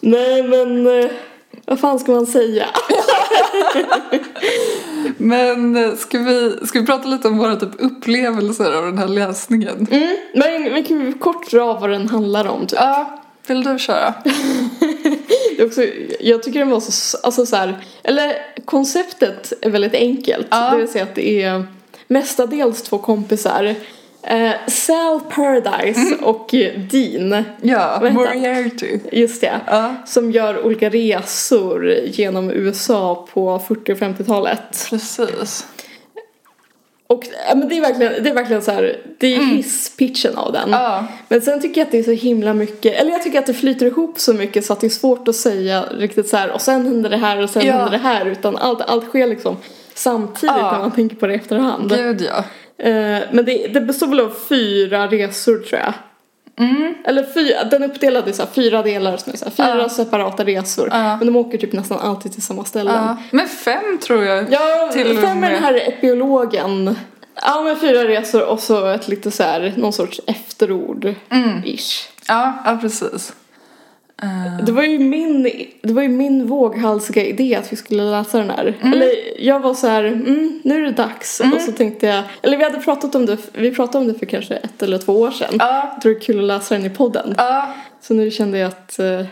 Nej 0.00 0.42
men, 0.42 0.86
eh, 1.00 1.10
vad 1.66 1.80
fan 1.80 1.98
ska 1.98 2.12
man 2.12 2.26
säga? 2.26 2.66
Men 5.16 5.96
ska 5.96 6.18
vi, 6.18 6.56
ska 6.66 6.80
vi 6.80 6.86
prata 6.86 7.08
lite 7.08 7.28
om 7.28 7.38
våra 7.38 7.56
typ 7.56 7.70
upplevelser 7.78 8.72
av 8.72 8.84
den 8.84 8.98
här 8.98 9.08
läsningen? 9.08 9.86
Mm, 9.90 10.16
men 10.34 10.74
vi 10.74 10.84
kan 10.84 11.12
kort 11.12 11.50
dra 11.50 11.74
vad 11.74 11.90
den 11.90 12.08
handlar 12.08 12.48
om 12.48 12.66
typ. 12.66 12.78
Ja, 12.80 13.22
vill 13.46 13.64
du 13.64 13.78
köra? 13.78 14.14
Också, 15.62 15.84
jag 16.20 16.42
tycker 16.42 16.58
den 16.58 16.70
var 16.70 16.80
så, 16.80 17.18
alltså 17.22 17.46
så 17.46 17.56
här, 17.56 17.78
eller 18.02 18.36
konceptet 18.64 19.52
är 19.62 19.70
väldigt 19.70 19.94
enkelt. 19.94 20.46
Ja. 20.50 20.70
Det 20.70 20.76
vill 20.76 20.88
säga 20.88 21.04
att 21.04 21.14
det 21.14 21.42
är 21.42 21.66
mestadels 22.06 22.82
två 22.82 22.98
kompisar. 22.98 23.74
Eh, 24.22 24.52
Sal 24.68 25.20
Paradise 25.20 26.16
och 26.22 26.54
eh, 26.54 26.80
Dean, 26.80 27.44
Ja? 27.62 28.00
Moriarty. 28.12 28.98
just 29.12 29.40
det. 29.40 29.60
Ja, 29.66 29.94
Som 30.06 30.30
gör 30.32 30.64
olika 30.66 30.88
resor 30.90 31.90
genom 32.04 32.50
USA 32.50 33.26
på 33.32 33.58
40 33.68 33.92
och 33.92 33.98
50-talet. 33.98 34.86
precis. 34.90 35.66
Och 37.06 37.24
ja, 37.48 37.54
men 37.54 37.68
det 37.68 37.76
är 37.76 37.80
verkligen, 37.80 38.22
det 38.22 38.30
är 38.30 38.34
verkligen 38.34 38.62
så 38.62 38.70
här, 38.70 38.96
det 39.18 39.26
är 39.36 39.40
hisspitchen 39.40 40.36
av 40.38 40.52
den. 40.52 40.68
Mm. 40.68 40.80
Ja, 40.82 41.04
Men 41.28 41.40
sen 41.40 41.60
tycker 41.60 41.80
jag 41.80 41.86
att 41.86 41.92
det 41.92 41.98
är 41.98 42.02
så 42.02 42.10
himla 42.10 42.54
mycket, 42.54 42.94
eller 43.00 43.10
jag 43.12 43.22
tycker 43.22 43.38
att 43.38 43.46
det 43.46 43.54
flyter 43.54 43.86
ihop 43.86 44.18
så 44.20 44.34
mycket 44.34 44.64
så 44.64 44.72
att 44.72 44.80
det 44.80 44.86
är 44.86 44.90
svårt 44.90 45.28
att 45.28 45.36
säga 45.36 45.84
riktigt 45.98 46.28
så 46.28 46.36
här 46.36 46.50
och 46.50 46.60
sen 46.60 46.86
händer 46.86 47.10
det 47.10 47.16
här 47.16 47.42
och 47.42 47.50
sen 47.50 47.66
Ja. 47.66 47.72
händer 47.72 47.90
det 47.90 47.98
här 47.98 48.26
utan 48.26 48.56
allt, 48.56 48.80
allt 48.82 49.04
sker 49.04 49.26
liksom 49.26 49.56
samtidigt 49.94 50.54
när 50.56 50.78
man 50.78 50.90
tänker 50.90 51.16
på 51.16 51.26
det 51.26 51.32
i 51.32 51.36
efterhand. 51.36 51.90
gud 51.96 52.22
ja. 52.28 52.44
Eh, 52.78 53.18
men 53.32 53.44
det, 53.44 53.66
det 53.74 53.80
består 53.80 54.06
väl 54.06 54.20
av 54.20 54.34
fyra 54.48 55.06
resor 55.06 55.58
tror 55.58 55.80
jag. 55.80 55.92
Mm. 56.68 56.94
Eller 57.04 57.22
fyra, 57.34 57.64
den 57.64 57.82
är 57.82 57.88
uppdelad 57.88 58.28
i 58.28 58.32
så 58.32 58.46
fyra 58.46 58.82
delar 58.82 59.16
som 59.16 59.32
är 59.32 59.36
så 59.36 59.50
fyra 59.50 59.78
Ja. 59.78 59.88
separata 59.88 60.44
resor. 60.44 60.88
Ja. 60.92 61.16
Men 61.16 61.26
de 61.26 61.36
åker 61.36 61.58
typ 61.58 61.72
nästan 61.72 61.98
alltid 61.98 62.32
till 62.32 62.42
samma 62.42 62.64
ställen. 62.64 62.94
ja. 62.94 63.16
Men 63.30 63.48
fem 63.48 63.98
tror 64.02 64.24
jag. 64.24 64.52
Ja, 64.52 64.90
Till 64.92 65.18
fem 65.18 65.24
är 65.30 65.34
med. 65.40 65.52
den 65.52 65.62
här 65.62 65.74
epilogen. 65.88 66.96
Ja, 67.42 67.62
men 67.62 67.76
fyra 67.76 68.04
resor 68.08 68.42
och 68.42 68.60
så 68.60 68.86
ett 68.86 69.08
lite 69.08 69.30
så 69.30 69.42
här, 69.42 69.72
någon 69.76 69.92
sorts 69.92 70.20
efterord. 70.26 71.14
Mm. 71.30 71.62
Ja, 72.28 72.52
ja 72.64 72.78
precis. 72.80 73.32
Eh, 74.22 74.64
Det 74.64 74.72
var 74.72 74.82
ju 74.82 74.98
min, 74.98 75.42
det 75.82 75.92
var 75.92 76.02
ju 76.02 76.08
min 76.08 76.46
våghalsiga 76.46 77.24
idé 77.24 77.54
att 77.54 77.72
vi 77.72 77.76
skulle 77.76 78.02
läsa 78.02 78.38
den 78.38 78.50
här. 78.50 78.74
Mm. 78.80 78.92
Eller 78.92 79.10
jag 79.38 79.60
var 79.60 79.74
så 79.74 79.86
här, 79.86 80.04
mm, 80.04 80.60
nu 80.64 80.74
är 80.76 80.80
det 80.80 80.90
dags. 80.92 81.40
Och 81.54 81.60
så 81.60 81.72
tänkte 81.72 82.06
jag, 82.06 82.22
eller 82.42 82.56
vi 82.56 82.64
hade 82.64 82.78
pratat 82.80 83.14
om 83.14 83.26
det, 83.26 83.36
vi 83.52 83.70
pratade 83.70 83.98
om 84.06 84.12
det 84.12 84.18
för 84.18 84.26
kanske 84.26 84.54
ett 84.54 84.82
eller 84.82 84.98
två 84.98 85.12
år 85.20 85.30
sedan. 85.30 85.54
Ja. 85.58 85.90
Jag 85.92 86.02
tror 86.02 86.12
det 86.12 86.18
är 86.18 86.20
kul 86.20 86.38
att 86.38 86.44
läsa 86.44 86.74
den 86.74 86.84
i 86.86 86.90
podden. 86.90 87.34
ja, 87.36 87.74
Så 88.00 88.14
nu 88.14 88.30
kände 88.30 88.58
jag 88.58 88.68
att, 88.68 88.98
eh, 88.98 89.24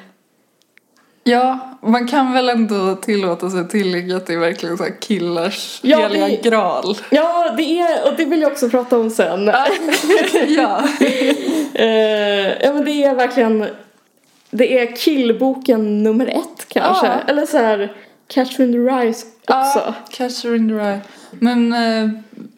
ja, 1.25 1.59
man 1.83 2.09
kan 2.09 2.33
väl 2.33 2.49
ändå 2.49 2.95
tillåta 2.95 3.51
sig 3.51 3.69
tillägga 3.69 4.17
att 4.17 4.27
det 4.27 4.33
är 4.33 4.39
verkligen 4.39 4.77
så 4.77 4.85
här 4.85 5.01
killars 5.01 5.79
Ja, 5.83 5.99
heliga 5.99 6.27
det- 6.29 6.43
graal. 6.51 6.97
ja 7.11 7.55
det 7.57 7.79
är, 7.81 8.05
och 8.11 8.17
det 8.17 8.25
vill 8.25 8.41
jag 8.41 8.53
också 8.53 8.69
prata 8.71 8.99
om 8.99 9.11
sen. 9.11 9.51
ja. 10.49 10.83
Eh, 11.75 12.53
ja 12.65 12.73
men 12.73 12.85
det 12.85 13.05
är 13.05 13.15
verkligen, 13.15 13.67
det 14.57 14.79
är 14.79 14.97
killboken 14.97 16.03
nummer 16.03 16.27
ett 16.27 16.69
kanske. 16.69 17.07
Ja. 17.07 17.21
Eller 17.27 17.47
så 17.47 17.59
här, 17.59 17.93
Catherine 18.29 18.73
the 18.73 18.79
Rise 18.79 19.27
också. 19.41 19.79
Ja, 19.79 19.95
Catcher 20.11 20.55
in 20.57 20.69
the 20.69 20.75
Rye. 20.75 21.01
Men, 21.31 21.73
eh, 21.73 22.11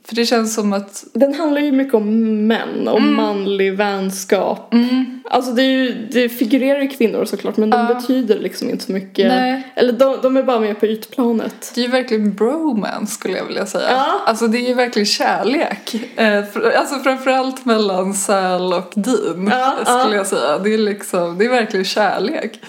för 0.08 0.14
det 0.14 0.26
känns 0.26 0.54
som 0.54 0.72
att 0.72 1.04
Den 1.12 1.34
handlar 1.34 1.60
ju 1.60 1.72
mycket 1.72 1.94
om 1.94 2.46
män 2.46 2.88
och 2.88 3.02
manlig 3.02 3.72
vänskap. 3.76 4.74
mm, 4.74 5.20
Alltså 5.30 5.52
det, 5.52 5.62
är 5.62 5.66
ju, 5.66 6.08
det 6.12 6.28
figurerar 6.28 6.80
ju 6.80 6.88
kvinnor 6.88 7.24
såklart 7.24 7.56
men 7.56 7.70
de 7.70 7.80
Ja. 7.88 7.94
betyder 7.94 8.38
liksom 8.38 8.70
inte 8.70 8.84
så 8.84 8.92
mycket. 8.92 9.28
Nej. 9.28 9.62
Eller 9.74 9.92
de, 9.92 10.16
de 10.22 10.36
är 10.36 10.42
bara 10.42 10.60
med 10.60 10.80
på 10.80 10.86
ytplanet. 10.86 11.72
det 11.74 11.80
är 11.80 11.84
ju 11.84 11.90
verkligen 11.90 12.34
bromance 12.34 13.14
skulle 13.14 13.38
jag 13.38 13.44
vilja 13.44 13.66
säga. 13.66 13.90
Ja. 13.90 14.20
Alltså 14.26 14.46
det 14.46 14.58
är 14.58 14.68
ju 14.68 14.74
verkligen 14.74 15.06
kärlek. 15.06 15.94
Eh, 16.16 16.44
för, 16.44 16.70
alltså 16.70 16.94
framförallt 16.98 17.64
mellan 17.64 18.14
Sal 18.14 18.72
och 18.72 18.92
Dean 18.94 19.48
Ja, 19.52 19.76
skulle 19.84 20.14
ja. 20.14 20.14
jag 20.14 20.26
säga. 20.26 20.58
Det 20.58 20.74
är 20.74 20.78
liksom, 20.78 21.38
det 21.38 21.44
är 21.44 21.48
verkligen 21.50 21.84
kärlek. 21.84 22.60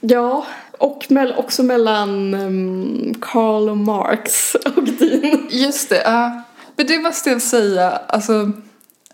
Ja, 0.00 0.46
och 0.78 1.06
mell, 1.08 1.34
också 1.36 1.62
mellan 1.62 2.34
um, 2.34 3.14
Karl 3.20 3.68
och 3.68 3.76
Marx 3.76 4.54
och 4.54 4.82
Dean. 4.84 5.37
Just 5.48 5.88
det, 5.88 6.02
ja. 6.04 6.42
Men 6.76 6.86
det 6.86 6.98
måste 6.98 7.30
jag 7.30 7.42
säga, 7.42 7.90
alltså, 7.90 8.50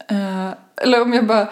eh, 0.09 0.51
eller 0.77 1.03
om 1.03 1.13
jag 1.13 1.27
bara, 1.27 1.49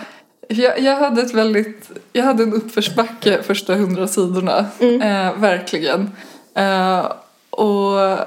jag, 0.49 0.81
jag 0.81 0.97
hade 0.97 1.23
ett 1.23 1.35
väldigt, 1.35 1.91
jag 2.13 2.25
hade 2.25 2.43
en 2.43 2.53
uppförsbacke 2.55 3.43
första 3.43 3.75
hundra 3.75 4.09
sidorna, 4.09 4.67
eh, 4.81 5.39
verkligen. 5.39 6.11
Eh, 6.55 7.13
och 7.51 8.19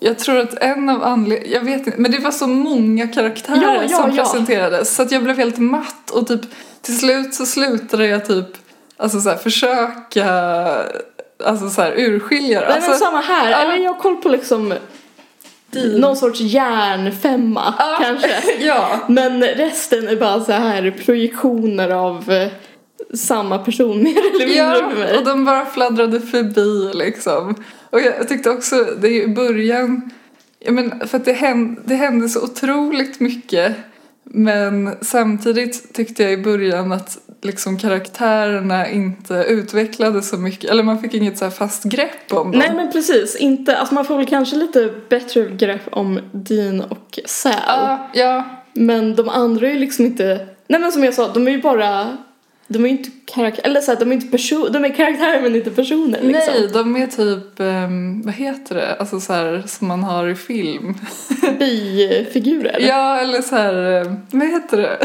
jag 0.00 0.18
tror 0.18 0.38
att 0.38 0.54
en 0.54 0.88
av 0.88 1.04
anledningarna, 1.04 1.54
jag 1.54 1.64
vet 1.64 1.86
inte, 1.86 2.00
men 2.00 2.10
det 2.10 2.18
var 2.18 2.30
så 2.30 2.46
många 2.46 3.08
karaktärer 3.08 3.62
Ja, 3.62 3.82
ja, 3.82 3.96
som 3.96 4.10
ja. 4.10 4.24
presenterades 4.24 4.94
så 4.94 5.02
att 5.02 5.12
jag 5.12 5.22
blev 5.24 5.36
helt 5.36 5.58
matt 5.58 6.10
och 6.10 6.26
typ 6.26 6.40
till 6.82 6.98
slut 6.98 7.34
så 7.34 7.46
slutade 7.46 8.06
jag 8.06 8.26
typ, 8.26 8.46
alltså 8.96 9.20
så 9.20 9.30
här, 9.30 9.36
försöka, 9.36 10.26
alltså 11.44 11.70
så 11.70 11.82
här 11.82 11.92
urskilja. 11.96 12.60
Nej 12.60 12.68
alltså, 12.68 12.90
men 12.90 12.98
samma 12.98 13.20
här. 13.20 13.62
Eller 13.62 13.84
jag 13.84 13.92
har 13.92 14.00
koll 14.00 14.16
på 14.16 14.28
liksom 14.28 14.74
någon 15.98 16.16
sorts 16.16 16.40
järnfemma 16.40 17.74
Ja. 17.78 17.98
kanske. 18.02 18.30
ja. 18.60 19.00
Men 19.08 19.42
resten 19.44 20.08
är 20.08 20.16
bara 20.16 20.44
så 20.44 20.52
här 20.52 20.90
projektioner 21.04 21.90
av 21.90 22.30
eh, 22.30 22.48
samma 23.14 23.58
person 23.58 23.98
mer 24.02 24.18
eller 24.18 24.38
mindre 24.46 24.54
Ja, 24.56 24.90
för 24.90 24.98
mig. 24.98 25.18
och 25.18 25.24
de 25.24 25.44
bara 25.44 25.66
fladdrade 25.66 26.20
förbi 26.20 26.90
liksom. 26.94 27.54
Och 27.90 28.00
jag, 28.00 28.16
jag 28.18 28.28
tyckte 28.28 28.50
också, 28.50 28.86
det 29.00 29.08
i 29.22 29.28
början, 29.28 30.10
ja 30.58 30.72
men 30.72 31.08
för 31.08 31.16
att 31.18 31.24
det 31.24 31.32
hände, 31.32 31.80
det 31.84 31.94
hände 31.94 32.28
så 32.28 32.42
otroligt 32.44 33.20
mycket. 33.20 33.76
Men 34.24 34.96
samtidigt 35.00 35.94
tyckte 35.94 36.22
jag 36.22 36.32
i 36.32 36.36
början 36.36 36.92
att 36.92 37.18
liksom 37.42 37.78
karaktärerna 37.78 38.90
inte 38.90 39.34
utvecklades 39.34 40.28
så 40.28 40.36
mycket. 40.36 40.70
Eller 40.70 40.82
man 40.82 41.00
fick 41.00 41.14
inget 41.14 41.38
så 41.38 41.44
här 41.44 41.52
fast 41.52 41.84
grepp 41.84 42.32
om 42.32 42.50
dem. 42.50 42.58
Nej 42.60 42.74
men 42.74 42.92
precis, 42.92 43.36
inte, 43.36 43.76
alltså 43.76 43.94
man 43.94 44.04
får 44.04 44.16
väl 44.16 44.26
kanske 44.26 44.56
lite 44.56 44.90
bättre 45.08 45.48
grepp 45.50 45.82
om 45.92 46.20
Dean 46.32 46.80
och 46.80 47.18
Sal. 47.26 47.52
Ja, 47.66 48.10
ja, 48.14 48.44
Men 48.72 49.16
de 49.16 49.28
andra 49.28 49.66
är 49.68 49.72
ju 49.72 49.78
liksom 49.78 50.06
inte, 50.06 50.46
nej 50.68 50.80
men 50.80 50.92
som 50.92 51.04
jag 51.04 51.14
sa, 51.14 51.32
de 51.32 51.46
är 51.46 51.50
ju 51.50 51.62
bara, 51.62 52.16
de 52.66 52.84
är 52.84 52.88
ju 52.88 52.96
inte 52.96 53.10
karaktärer, 53.24 53.66
eller 53.66 53.80
så 53.80 53.92
här, 53.92 53.98
de 53.98 54.10
är 54.10 54.14
inte 54.14 54.26
person, 54.26 54.72
de 54.72 54.84
är 54.84 54.94
karaktärer 54.94 55.42
men 55.42 55.56
inte 55.56 55.70
personer 55.70 56.20
liksom. 56.22 56.54
nej, 56.54 56.68
de 56.72 56.96
är 56.96 57.06
typ, 57.06 57.60
ehm, 57.60 58.22
vad 58.22 58.34
heter 58.34 58.74
det, 58.74 58.94
alltså 58.94 59.20
så 59.20 59.32
här 59.32 59.62
som 59.66 59.88
man 59.88 60.02
har 60.02 60.28
i 60.28 60.34
film. 60.34 60.94
Bifigurer. 61.58 62.78
Ja, 62.88 63.20
eller 63.20 63.42
så 63.42 63.56
här, 63.56 64.00
eh, 64.00 64.12
vad 64.30 64.48
heter 64.48 64.76
det? 64.76 64.98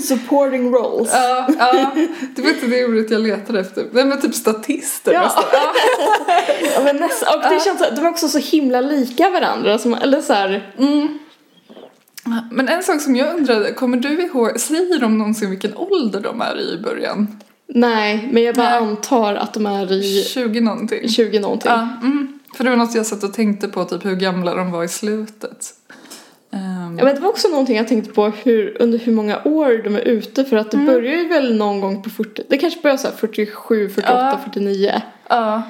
Supporting 0.00 0.72
roles. 0.72 1.10
Ja, 1.12 1.48
ja, 1.58 1.90
det 2.36 2.42
var 2.42 2.48
inte 2.48 2.66
det 2.66 2.84
ordet 2.84 3.10
jag 3.10 3.20
letade 3.20 3.60
efter. 3.60 3.86
Nej 3.92 4.04
men 4.04 4.20
typ 4.20 4.34
statister 4.34 5.12
Ja. 5.12 5.22
nästan. 5.22 5.44
Ja. 5.52 5.72
Ja, 6.74 6.80
men 6.84 6.96
nästa, 6.96 7.34
och 7.36 7.42
det 7.42 7.64
känns 7.64 7.78
så, 7.78 7.94
de 7.94 8.04
är 8.04 8.08
också 8.08 8.28
så 8.28 8.38
himla 8.38 8.80
lika 8.80 9.30
varandra, 9.30 9.78
som, 9.78 9.94
eller 9.94 10.20
så 10.20 10.32
här, 10.32 10.72
Men 12.50 12.68
en 12.68 12.82
sak 12.82 13.00
som 13.00 13.16
jag 13.16 13.36
undrade, 13.36 13.72
kommer 13.72 13.96
du 13.96 14.22
ihåg, 14.22 14.60
säger 14.60 14.98
de 15.00 15.18
någonsin 15.18 15.50
vilken 15.50 15.76
ålder 15.76 16.20
de 16.20 16.40
är 16.40 16.60
i 16.60 16.72
i 16.74 16.78
början? 16.82 17.38
nej, 17.74 18.28
men 18.32 18.42
jag 18.42 18.54
bara 18.54 18.68
Nej. 18.68 18.78
antar 18.78 19.34
att 19.34 19.54
de 19.54 19.66
är 19.66 19.92
i 19.92 20.24
20 20.24 20.60
någonting? 20.60 21.08
20 21.08 21.40
någonting. 21.40 21.70
Ja, 21.70 21.88
mm. 22.02 22.38
För 22.54 22.64
det 22.64 22.70
var 22.70 22.76
något 22.76 22.94
jag 22.94 23.06
satt 23.06 23.24
och 23.24 23.34
tänkte 23.34 23.68
på, 23.68 23.84
typ 23.84 24.04
hur 24.04 24.16
gamla 24.16 24.54
de 24.54 24.70
var 24.70 24.84
i 24.84 24.88
slutet. 24.88 25.74
Ehm, 26.52 26.98
Ja, 26.98 27.04
men 27.04 27.14
det 27.14 27.20
var 27.20 27.28
också 27.28 27.48
någonting 27.48 27.76
jag 27.76 27.88
tänkte 27.88 28.12
på 28.12 28.26
hur, 28.28 28.76
under 28.82 28.98
hur 28.98 29.12
många 29.12 29.38
år 29.44 29.80
de 29.84 29.96
är 29.96 30.00
ute 30.00 30.44
för 30.44 30.56
att 30.56 30.70
det 30.70 30.76
börjar 30.76 31.12
ju 31.16 31.28
väl 31.28 31.56
någon 31.56 31.80
gång 31.80 32.02
på 32.02 32.10
40, 32.10 32.42
det 32.48 32.58
kanske 32.58 32.80
börjar 32.80 32.96
så 32.96 33.08
här 33.08 33.14
47, 33.16 33.88
48, 33.88 34.12
Ja. 34.32 34.38
49. 34.44 35.02
Ja, 35.28 35.62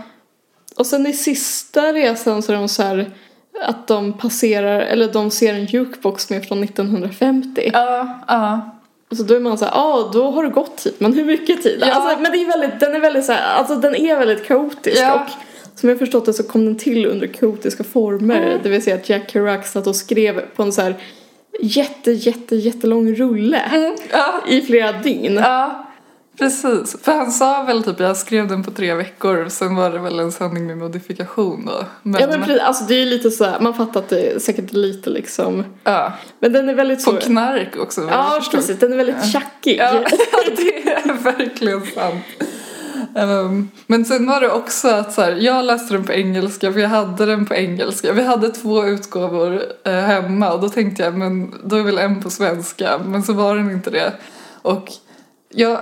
Och 0.76 0.86
sen 0.86 1.06
i 1.06 1.12
sista 1.12 1.92
resan 1.92 2.42
så 2.42 2.52
är 2.52 2.56
de 2.56 2.68
så 2.68 2.82
här 2.82 3.10
att 3.64 3.86
de 3.86 4.12
passerar, 4.18 4.80
eller 4.80 5.12
de 5.12 5.30
ser 5.30 5.54
en 5.54 5.64
jukebox 5.66 6.30
med 6.30 6.44
från 6.48 6.62
1950. 6.64 7.70
ja, 7.74 8.18
ja. 8.28 8.60
Och 9.10 9.16
så 9.16 9.22
då 9.22 9.34
är 9.34 9.40
man 9.40 9.58
så 9.58 9.64
ja 9.64 10.10
då 10.12 10.30
har 10.30 10.42
det 10.42 10.48
gått 10.50 10.76
tid, 10.76 10.94
men 10.98 11.12
hur 11.12 11.24
mycket 11.24 11.62
tid? 11.62 11.78
Ja. 11.86 11.92
Alltså, 11.92 12.20
men 12.22 12.32
det 12.32 12.38
är 12.38 12.46
väldigt, 12.58 12.80
den 12.80 12.94
är 12.94 13.00
väldigt 13.00 13.24
så 13.24 13.32
här, 13.32 13.54
alltså 13.58 13.74
den 13.76 13.94
är 13.96 14.18
väldigt 14.18 14.46
kaotisk 14.46 14.98
Ja. 15.02 15.14
och 15.14 15.30
som 15.74 15.88
jag 15.88 15.98
förstått 15.98 16.26
det 16.26 16.32
så 16.32 16.42
kom 16.42 16.64
den 16.64 16.76
till 16.78 17.06
under 17.06 17.26
kaotiska 17.26 17.84
former. 17.84 18.42
Mm. 18.42 18.58
Det 18.62 18.68
vill 18.68 18.82
säga 18.82 18.96
att 18.96 19.08
Jack 19.08 19.30
Kerouac 19.30 19.66
satt 19.72 19.86
och 19.86 19.96
skrev 19.96 20.40
på 20.56 20.62
en 20.62 20.72
så 20.72 20.82
här 20.82 20.94
jätte, 21.60 22.10
jätte, 22.12 22.56
jättelång 22.56 23.14
rulle 23.14 23.58
Mm, 23.58 23.96
ja. 24.12 24.34
i 24.48 24.60
flera 24.62 24.92
dygn. 24.92 25.34
Ja, 25.34 25.86
precis. 26.38 26.96
För 27.02 27.12
han 27.12 27.30
sa 27.32 27.62
väl 27.62 27.82
typ 27.82 28.00
jag 28.00 28.16
skrev 28.16 28.48
den 28.48 28.64
på 28.64 28.70
tre 28.70 28.94
veckor, 28.94 29.48
sen 29.48 29.74
var 29.76 29.90
det 29.90 29.98
väl 29.98 30.18
en 30.18 30.32
sanning 30.32 30.66
med 30.66 30.78
modifikation 30.78 31.66
då. 31.66 31.84
Men, 32.02 32.20
Ja 32.20 32.26
men 32.26 32.42
precis, 32.42 32.62
alltså 32.62 32.84
det 32.84 32.94
är 32.94 32.98
ju 32.98 33.04
lite 33.06 33.30
så 33.30 33.44
här, 33.44 33.60
man 33.60 33.74
fattar 33.74 34.00
att 34.00 34.08
det 34.08 34.20
är 34.30 34.38
säkert 34.38 34.72
lite 34.72 35.10
liksom, 35.10 35.64
ja. 35.84 36.12
men 36.40 36.52
den 36.52 36.68
är 36.68 36.74
väldigt 36.74 37.04
På 37.04 37.10
så. 37.10 37.16
knark 37.16 37.76
också 37.76 38.00
Ja 38.10 38.34
förstår. 38.38 38.58
precis, 38.58 38.78
den 38.78 38.92
är 38.92 38.96
väldigt 38.96 39.32
tjackig. 39.32 39.76
Ja, 39.78 39.92
det 40.56 40.88
är 40.92 41.12
verkligen 41.22 41.80
sant. 41.86 42.24
Ehm, 43.16 43.70
men 43.86 44.04
sen 44.04 44.26
var 44.26 44.40
det 44.40 44.50
också 44.50 44.88
att 44.88 45.12
så 45.12 45.22
här, 45.22 45.32
jag 45.32 45.64
läste 45.64 45.94
den 45.94 46.04
på 46.04 46.12
engelska 46.12 46.72
för 46.72 46.80
jag 46.80 46.88
hade 46.88 47.26
den 47.26 47.46
på 47.46 47.54
engelska. 47.54 48.12
Vi 48.12 48.22
hade 48.22 48.48
två 48.48 48.84
utgåvor 48.84 49.62
eh, 49.84 49.92
hemma 49.92 50.52
och 50.52 50.60
då 50.60 50.68
tänkte 50.68 51.02
jag 51.02 51.16
men 51.16 51.54
då 51.64 51.76
är 51.76 51.82
väl 51.82 51.98
en 51.98 52.22
på 52.22 52.30
svenska 52.30 52.98
men 52.98 53.22
så 53.22 53.32
var 53.32 53.56
den 53.56 53.70
inte 53.70 53.90
det. 53.90 54.12
Och 54.62 54.88
jag, 55.48 55.78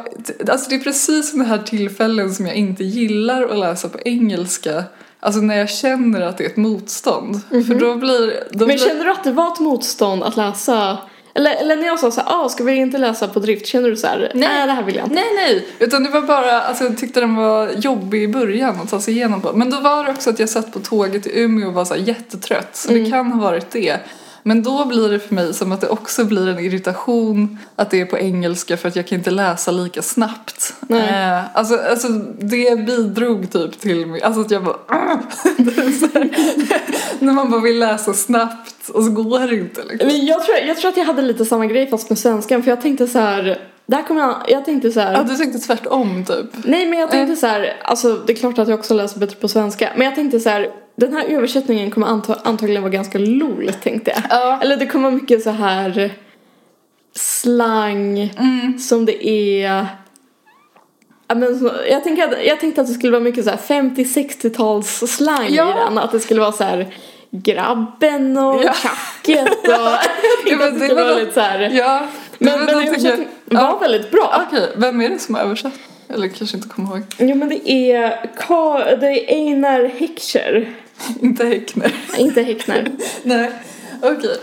alltså 0.48 0.70
det 0.70 0.76
är 0.76 0.80
precis 0.80 1.30
sådana 1.30 1.48
här 1.48 1.58
tillfällen 1.58 2.34
som 2.34 2.46
jag 2.46 2.56
inte 2.56 2.84
gillar 2.84 3.42
att 3.42 3.58
läsa 3.58 3.88
på 3.88 3.98
engelska. 4.04 4.84
Alltså 5.20 5.40
när 5.40 5.58
jag 5.58 5.70
känner 5.70 6.20
att 6.20 6.38
det 6.38 6.44
är 6.44 6.48
ett 6.48 6.56
motstånd. 6.56 7.40
För 7.48 7.80
då 7.80 7.94
blir... 7.94 8.44
Då 8.50 8.58
Men 8.58 8.66
blir... 8.66 8.78
kände 8.78 9.04
du 9.04 9.10
att 9.10 9.24
det 9.24 9.32
var 9.32 9.52
ett 9.52 9.60
motstånd 9.60 10.22
att 10.22 10.36
läsa 10.36 10.98
eller, 11.34 11.56
eller 11.56 11.76
när 11.76 11.86
jag 11.86 11.98
sa 11.98 12.10
så 12.10 12.20
här, 12.20 12.44
ah, 12.44 12.48
ska 12.48 12.64
vi 12.64 12.72
inte 12.74 12.98
läsa 12.98 13.28
på 13.28 13.40
drift? 13.40 13.66
Känner 13.66 13.90
du 13.90 13.96
så 13.96 14.06
här, 14.06 14.32
nej 14.34 14.66
det 14.66 14.72
här 14.72 14.82
vill 14.82 14.96
jag 14.96 15.04
inte. 15.04 15.14
Nej, 15.14 15.24
nej. 15.36 15.66
Utan 15.78 16.04
det 16.04 16.10
var 16.10 16.20
bara, 16.20 16.62
alltså 16.62 16.84
jag 16.84 16.98
tyckte 16.98 17.20
den 17.20 17.36
var 17.36 17.70
jobbig 17.76 18.22
i 18.22 18.28
början 18.28 18.80
att 18.82 18.90
ta 18.90 19.00
sig 19.00 19.14
igenom 19.14 19.40
på. 19.40 19.52
Men 19.52 19.70
då 19.70 19.80
var 19.80 20.04
det 20.04 20.10
också 20.10 20.30
att 20.30 20.38
jag 20.38 20.48
satt 20.48 20.72
på 20.72 20.78
tåget 20.78 21.26
i 21.26 21.40
Umeå 21.40 21.68
och 21.68 21.74
var 21.74 21.84
så 21.84 21.94
här 21.94 22.00
jättetrött. 22.00 22.76
Så 22.76 22.90
Mm. 22.90 23.04
det 23.04 23.10
kan 23.10 23.32
ha 23.32 23.42
varit 23.50 23.70
det. 23.70 23.96
Men 24.42 24.62
då 24.62 24.84
blir 24.84 25.08
det 25.08 25.18
för 25.18 25.34
mig 25.34 25.54
som 25.54 25.72
att 25.72 25.80
det 25.80 25.88
också 25.88 26.24
blir 26.24 26.48
en 26.48 26.58
irritation 26.58 27.58
att 27.76 27.90
det 27.90 28.00
är 28.00 28.04
på 28.04 28.18
engelska 28.18 28.76
för 28.76 28.88
att 28.88 28.96
jag 28.96 29.06
kan 29.06 29.18
inte 29.18 29.30
läsa 29.30 29.70
lika 29.70 30.02
snabbt. 30.02 30.74
Nej. 30.80 31.08
Eh, 31.08 31.56
alltså, 31.56 31.76
alltså 31.90 32.08
det 32.38 32.86
bidrog 32.86 33.52
typ 33.52 33.80
till 33.80 34.06
mig, 34.06 34.22
alltså 34.22 34.40
att 34.40 34.50
jag 34.50 34.64
bara 34.64 34.76
"Ah!" 34.86 35.18
När 37.18 37.32
man 37.32 37.50
bara 37.50 37.60
vill 37.60 37.78
läsa 37.78 38.14
snabbt 38.14 38.88
och 38.88 39.04
så 39.04 39.10
går 39.10 39.38
det 39.38 39.54
inte 39.56 39.84
liksom. 39.84 40.10
Jag 40.10 40.44
tror, 40.44 40.56
jag 40.56 40.76
tror 40.76 40.90
att 40.90 40.96
jag 40.96 41.04
hade 41.04 41.22
lite 41.22 41.44
samma 41.44 41.66
grej 41.66 41.90
fast 41.90 42.08
med 42.10 42.18
svenskan 42.18 42.62
för 42.62 42.70
jag 42.70 42.80
tänkte 42.80 43.06
så 43.06 43.18
här, 43.18 43.58
där 43.86 44.02
kommer 44.02 44.20
jag, 44.20 44.36
jag 44.48 44.64
tänkte 44.64 44.90
så 44.90 45.00
här. 45.00 45.12
Ja, 45.12 45.22
du 45.22 45.36
tänkte 45.36 45.58
tvärtom 45.58 46.24
typ. 46.24 46.46
Nej 46.64 46.86
men 46.86 46.98
jag 46.98 47.10
tänkte 47.10 47.36
så 47.36 47.46
här, 47.46 47.76
alltså 47.84 48.16
det 48.26 48.32
är 48.32 48.36
klart 48.36 48.58
att 48.58 48.68
jag 48.68 48.78
också 48.78 48.94
läser 48.94 49.20
bättre 49.20 49.36
på 49.36 49.48
svenska. 49.48 49.90
Men 49.96 50.04
jag 50.04 50.14
tänkte 50.14 50.40
så 50.40 50.48
här, 50.48 50.70
den 51.00 51.12
här 51.12 51.24
översättningen 51.28 51.90
kommer 51.90 52.06
anta, 52.06 52.36
antagligen 52.44 52.82
vara 52.82 52.92
ganska 52.92 53.18
lol 53.18 53.70
tänkte 53.82 54.10
jag. 54.10 54.22
Ja. 54.30 54.58
Eller 54.62 54.76
det 54.76 54.86
kommer 54.86 55.10
mycket 55.10 55.42
så 55.42 55.50
här 55.50 56.10
slang 57.14 58.18
Mm. 58.38 58.78
som 58.78 59.06
det 59.06 59.28
är 59.28 59.86
Ja, 61.28 61.34
men 61.34 61.70
jag, 61.90 62.04
tänker 62.04 62.24
att, 62.28 62.44
jag 62.46 62.60
tänkte 62.60 62.80
att 62.80 62.86
det 62.86 62.92
skulle 62.92 63.12
vara 63.12 63.22
mycket 63.22 63.44
så 63.44 63.50
här 63.50 63.56
50-60-tals 63.56 64.98
slang 65.16 65.46
Ja. 65.54 65.70
i 65.70 65.74
den. 65.84 65.98
Att 65.98 66.12
det 66.12 66.20
skulle 66.20 66.40
vara 66.40 66.52
så 66.52 66.64
här 66.64 66.94
grabben 67.30 68.36
och 68.36 68.62
Ja. 68.64 68.72
tjacket 68.74 69.48
och... 69.58 69.64
tänkte 70.44 70.56
men 70.56 70.78
det 70.78 70.88
det 70.88 70.94
var 70.94 71.20
lite 71.20 71.32
så 71.32 71.40
här... 71.40 71.60
Ja, 71.60 72.00
Men, 72.38 72.58
men 72.58 72.66
någonting 72.66 72.88
översättningen 72.88 73.28
var 73.46 73.80
väldigt 73.80 74.10
bra. 74.10 74.44
Okej, 74.46 74.68
vem 74.76 75.00
är 75.00 75.08
det 75.08 75.18
som 75.18 75.34
har 75.34 75.42
översatt? 75.42 75.72
Eller 76.08 76.28
kanske 76.28 76.56
inte 76.56 76.68
kommer 76.68 76.88
ihåg. 76.96 77.02
Jo 77.18 77.34
men 77.34 77.48
det 77.48 77.70
är, 77.70 78.26
Ka- 78.36 78.96
det 79.00 79.06
är 79.06 79.36
Einar 79.36 79.84
Heckscher, 79.84 80.74
Inte 81.20 81.44
Häckner. 81.44 81.94
inte 82.18 82.42
Häckner. 82.42 82.92
Nej, 83.22 83.52
okej. 84.02 84.36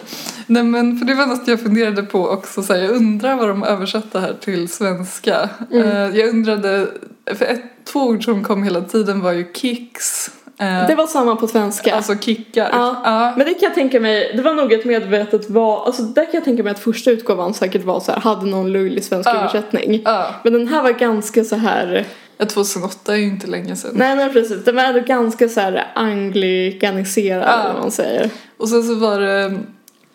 Nej 0.48 0.64
men 0.64 0.98
för 0.98 1.06
det 1.06 1.14
var 1.14 1.26
något 1.26 1.48
jag 1.48 1.62
funderade 1.62 2.04
på 2.04 2.28
också. 2.28 2.64
Så 2.64 2.74
här, 2.74 2.80
jag 2.80 2.92
undrar 2.92 3.36
vad 3.36 3.48
de 3.48 3.64
översatte 3.64 4.20
här 4.20 4.36
till 4.42 4.70
svenska. 4.70 5.50
Mm. 5.72 5.88
Eh, 5.88 6.18
jag 6.20 6.30
undrade, 6.30 6.88
för 7.26 7.46
ett, 7.46 7.64
två 7.84 8.00
ord 8.00 8.26
som 8.26 8.44
kom 8.44 8.64
hela 8.64 8.82
tiden 8.82 9.22
var 9.22 9.32
ju 9.32 9.54
kicks. 9.54 10.32
Eh, 10.60 10.88
Det 10.88 10.96
var 10.96 11.08
samma 11.08 11.36
på 11.36 11.48
svenska. 11.48 11.96
Alltså 11.96 12.16
kickar. 12.16 12.70
Ja. 12.72 13.02
Ja. 13.04 13.34
Men 13.38 13.46
det 13.48 13.54
kan 13.54 13.64
jag 13.68 13.74
tänka 13.76 14.00
mig, 14.00 14.34
det 14.36 14.42
var 14.42 14.54
nog 14.54 14.74
ett 14.74 14.86
medvetet 14.86 15.50
val, 15.50 15.86
alltså 15.88 16.02
där 16.02 16.24
kan 16.24 16.32
jag 16.34 16.44
tänka 16.44 16.64
mig 16.64 16.72
att 16.72 16.80
första 16.80 17.12
utgåvan 17.12 17.54
säkert 17.54 17.84
var 17.84 18.00
så 18.00 18.12
här, 18.12 18.20
hade 18.20 18.46
någon 18.46 18.72
löjlig 18.74 19.04
svensk 19.04 19.30
Ja. 19.30 19.36
översättning. 19.36 20.02
Ja. 20.06 20.30
Men 20.44 20.54
den 20.54 20.68
här 20.68 20.84
var 20.84 20.92
ganska 20.92 21.44
så 21.44 21.56
här, 21.56 22.06
Ja, 22.38 22.46
2008 22.46 23.14
är 23.14 23.18
ju 23.18 23.24
inte 23.24 23.48
länge 23.48 23.76
sedan. 23.76 23.92
nej 23.96 24.16
men 24.16 24.34
precis, 24.34 24.66
den 24.66 24.76
var 24.76 24.84
ändå 24.84 25.00
ganska 25.00 25.50
så 25.50 25.60
här 25.60 25.88
angliganiserad 25.96 27.44
Ja. 27.48 27.54
eller 27.62 27.74
vad 27.74 27.82
man 27.82 27.92
säger. 27.92 28.30
Och 28.58 28.70
sen 28.70 28.84
så 28.84 28.96
var 28.96 29.20
det 29.20 29.44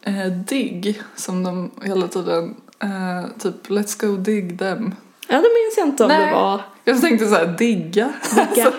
eh, 0.06 0.26
digg 0.48 1.02
som 1.16 1.42
de 1.44 1.70
hela 1.84 2.08
tiden, 2.08 2.54
eh, 2.82 3.40
typ 3.42 3.68
let's 3.70 4.06
go 4.06 4.16
dig 4.16 4.58
them. 4.58 4.94
Ja 5.28 5.36
det 5.36 5.42
minns 5.42 5.74
jag 5.76 5.86
inte 5.86 6.02
om 6.04 6.08
Nej. 6.08 6.26
det 6.26 6.32
var. 6.34 6.60
Jag 6.84 7.00
tänkte 7.00 7.26
så 7.26 7.34
här, 7.34 7.54
digga. 7.58 8.12
Digga. 8.54 8.72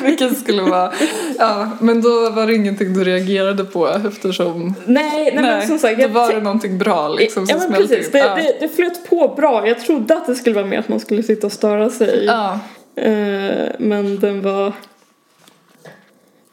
Vilket 0.02 0.38
skulle 0.38 0.62
vara, 0.62 0.92
ja 1.38 1.70
men 1.80 2.02
då 2.02 2.30
var 2.30 2.46
det 2.46 2.54
ingenting 2.54 2.94
du 2.94 3.04
reagerade 3.04 3.64
på 3.64 3.88
eftersom 3.88 4.74
Nej, 4.84 5.32
nej, 5.34 5.42
men 5.42 5.66
som 5.66 5.78
sagt. 5.78 6.02
då 6.02 6.08
var 6.08 6.32
det 6.32 6.40
någonting 6.40 6.78
bra 6.78 7.08
liksom 7.08 7.46
ja 7.48 7.58
som 7.58 7.70
men 7.70 7.76
smälte 7.76 7.94
precis, 7.94 8.12
det, 8.12 8.18
ja. 8.18 8.34
det, 8.34 8.56
det 8.60 8.68
flöt 8.68 9.08
på 9.08 9.34
bra. 9.36 9.68
Jag 9.68 9.80
trodde 9.80 10.16
att 10.16 10.26
det 10.26 10.34
skulle 10.34 10.54
vara 10.54 10.66
mer 10.66 10.78
att 10.78 10.88
man 10.88 11.00
skulle 11.00 11.22
sitta 11.22 11.46
och 11.46 11.52
störa 11.52 11.90
sig. 11.90 12.24
ja. 12.24 12.58
Eh, 12.96 13.68
men 13.78 14.20
den 14.20 14.42
var... 14.42 14.72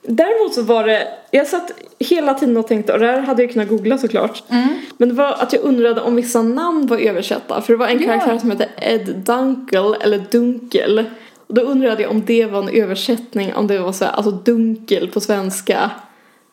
Däremot 0.08 0.54
så 0.54 0.62
var 0.62 0.84
det, 0.84 1.08
jag 1.32 1.48
satt 1.48 1.72
hela 2.00 2.34
tiden 2.34 2.58
och 2.58 2.68
tänkte, 2.68 2.94
och 2.94 3.00
det 3.00 3.06
här 3.08 3.20
hade 3.20 3.44
jag 3.44 3.54
kunnat 3.54 3.70
googla 3.70 3.98
såklart. 3.98 4.44
Mm. 4.50 4.68
Men 4.98 5.10
det 5.10 5.16
var 5.16 5.32
att 5.32 5.54
jag 5.54 5.62
undrade 5.64 6.02
om 6.02 6.16
vissa 6.16 6.42
namn 6.42 6.88
var 6.88 6.98
översatta. 6.98 7.62
För 7.62 7.74
det 7.74 7.78
var 7.78 7.88
en 7.88 8.00
Ja. 8.02 8.06
karaktär 8.06 8.38
som 8.38 8.52
hette 8.52 8.70
Ed 8.78 9.16
Dunkel, 9.26 9.96
eller 10.02 10.24
Dunkel. 10.32 11.06
Och 11.48 11.54
då 11.56 11.62
undrade 11.62 12.02
jag 12.02 12.12
om 12.12 12.26
det 12.26 12.46
var 12.46 12.60
en 12.60 12.70
översättning, 12.70 13.54
om 13.54 13.68
det 13.68 13.80
var 13.80 13.92
så 13.92 14.06
här, 14.06 14.12
alltså 14.12 14.32
dunkel 14.32 15.08
på 15.08 15.20
svenska. 15.20 15.92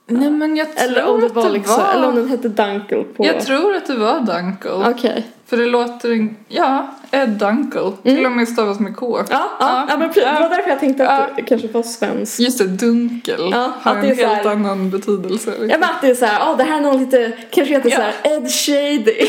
Nej 0.07 0.31
men 0.31 0.57
jag 0.57 0.77
tror 0.77 0.91
Eller 0.91 1.07
om 1.07 1.21
det 1.21 1.27
att 1.27 1.35
var 1.35 1.45
det 1.45 1.51
liksom, 1.53 1.77
var... 1.77 1.93
eller 1.95 2.09
om 2.09 2.15
den 2.15 2.29
hette 2.29 2.49
Dunkel 2.49 3.05
på... 3.05 3.27
Jag 3.27 3.41
tror 3.41 3.75
att 3.77 3.87
det 3.87 3.97
var 3.97 4.21
Dunkel. 4.21 4.93
Okej. 4.95 5.27
För 5.51 5.57
det 5.57 5.67
låter, 5.67 6.29
ja, 6.49 6.87
Ed 7.11 7.29
Dunkel. 7.29 7.93
Till 8.03 8.27
och 8.27 8.33
med 8.33 8.49
stavas 8.49 8.81
med 8.81 8.97
K. 8.97 9.19
Ja, 9.19 9.25
ja, 9.31 9.47
Ja. 9.61 9.87
ja, 9.89 9.97
men 9.97 10.09
precis. 10.09 10.25
det 10.25 10.41
var 10.41 10.49
därför 10.49 10.71
jag 10.71 10.81
tänkte 10.81 11.09
att 11.09 11.37
det 11.37 11.43
kanske 11.43 11.69
var 11.69 11.83
svenskt. 11.83 12.41
Just 12.41 12.59
det, 12.59 12.67
dunkel 12.67 13.49
Ja, 13.53 13.73
har 13.81 13.97
en 13.97 14.05
helt 14.05 14.21
här- 14.21 14.47
annan 14.47 14.91
betydelse. 14.91 15.51
Liksom. 15.51 15.69
Ja 15.71 15.77
men 15.79 15.89
att 15.91 16.01
det 16.03 16.09
är 16.09 16.15
såhär, 16.15 16.39
ja 16.41 16.55
det 16.59 16.65
här 16.65 16.77
är 16.77 16.81
någon 16.81 16.99
lite, 16.99 17.33
kanske 17.51 17.75
heter 17.75 17.91
Ja. 17.91 17.97
såhär 17.97 18.15
Ed 18.37 18.51
Shady. 18.53 19.27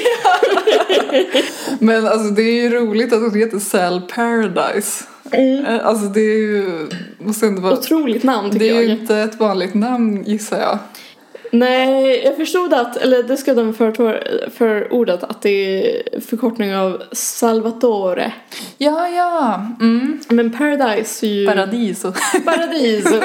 Men 1.80 2.08
alltså 2.08 2.30
det 2.34 2.42
är 2.42 2.62
ju 2.62 2.70
roligt 2.70 3.14
att 3.14 3.20
hon 3.22 3.36
heter 3.36 3.60
Sal 3.60 4.02
Paradise. 4.16 5.04
Mm. 5.32 5.66
Eh, 5.66 5.86
Alltså 5.88 6.06
det 6.06 6.20
är 6.20 6.38
ju, 6.38 6.88
måste 7.18 7.46
ändå 7.48 7.62
vara, 7.62 7.74
Otroligt 7.74 8.24
namn 8.24 8.52
tycker 8.52 8.66
det 8.66 8.72
är 8.72 8.82
ju 8.82 8.88
jag. 8.90 9.00
inte 9.00 9.18
ett 9.18 9.40
vanligt 9.40 9.74
namn 9.74 10.24
gissar 10.24 10.60
jag. 10.60 10.78
Nej, 11.54 12.22
jag 12.26 12.36
förstod 12.38 12.74
att, 12.74 12.98
eller 12.98 13.24
det 13.24 13.38
ska 13.38 13.54
de 13.54 13.74
för, 13.74 13.92
för 14.58 14.94
ordet 14.94 15.24
att 15.24 15.42
det 15.42 15.50
är 15.50 16.20
förkortning 16.22 16.76
av 16.76 17.04
Salvatore. 17.12 18.34
Ja, 18.78 19.08
ja. 19.10 19.66
Mm. 19.82 20.20
Men 20.30 20.52
Paradise 20.58 21.26
är 21.26 21.30
ju... 21.30 21.48
Paradiso. 21.48 22.14
Paradiso. 22.46 23.16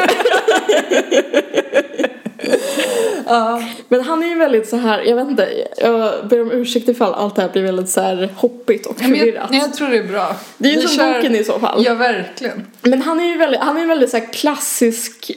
ja. 3.27 3.63
Men 3.89 4.01
han 4.01 4.23
är 4.23 4.27
ju 4.29 4.35
väldigt 4.35 4.69
så 4.69 4.77
här, 4.77 5.03
jag 5.03 5.17
vet 5.17 5.29
inte, 5.29 5.49
jag 5.77 6.13
ber 6.29 6.43
om 6.43 6.51
ursäkt 6.53 6.89
ifall 6.89 7.15
allt 7.15 7.37
det 7.37 7.43
här 7.43 7.49
blir 7.49 7.63
väldigt 7.63 7.89
så 7.89 8.01
här 8.01 8.29
hoppigt 8.37 8.87
och 8.87 8.97
Men 9.01 9.11
jag, 9.11 9.19
förvirrat. 9.19 9.49
jag 9.53 9.75
tror 9.75 9.89
det 9.89 9.99
är 9.99 10.03
bra. 10.09 10.37
det 10.59 10.69
är 10.69 10.73
ju 10.73 10.81
Vi 10.81 10.87
som 10.89 10.97
kör- 10.99 11.15
boken 11.15 11.35
i 11.37 11.45
så 11.45 11.59
fall. 11.59 11.85
Ja, 11.85 11.95
verkligen. 11.95 12.67
Men 12.83 13.03
han 13.03 13.21
är 13.21 13.25
ju 13.25 13.37
väldigt, 13.39 13.61
han 13.61 13.77
är 13.77 13.87
väldigt 13.87 14.11
så 14.11 14.21
klassisk 14.33 15.31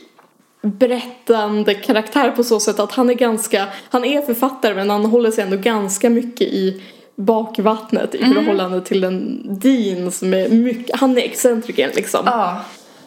berättande 0.61 1.73
karaktär 1.73 2.31
på 2.31 2.43
så 2.43 2.59
sätt 2.59 2.79
att 2.79 2.91
han 2.91 3.09
är 3.09 3.13
ganska, 3.13 3.67
han 3.89 4.05
är 4.05 4.21
författare 4.21 4.75
men 4.75 4.89
han 4.89 5.05
håller 5.05 5.31
sig 5.31 5.43
ändå 5.43 5.57
ganska 5.57 6.09
mycket 6.09 6.47
i 6.47 6.83
bakvattnet 7.15 8.15
i 8.15 8.33
förhållande 8.33 8.81
till 8.81 9.01
den 9.01 9.41
Dean 9.59 10.11
som 10.11 10.33
är 10.33 10.49
mycket, 10.49 10.99
han 10.99 11.17
är 11.17 11.21
excentrikern 11.21 11.91
liksom. 11.95 12.21
Ja, 12.25 12.61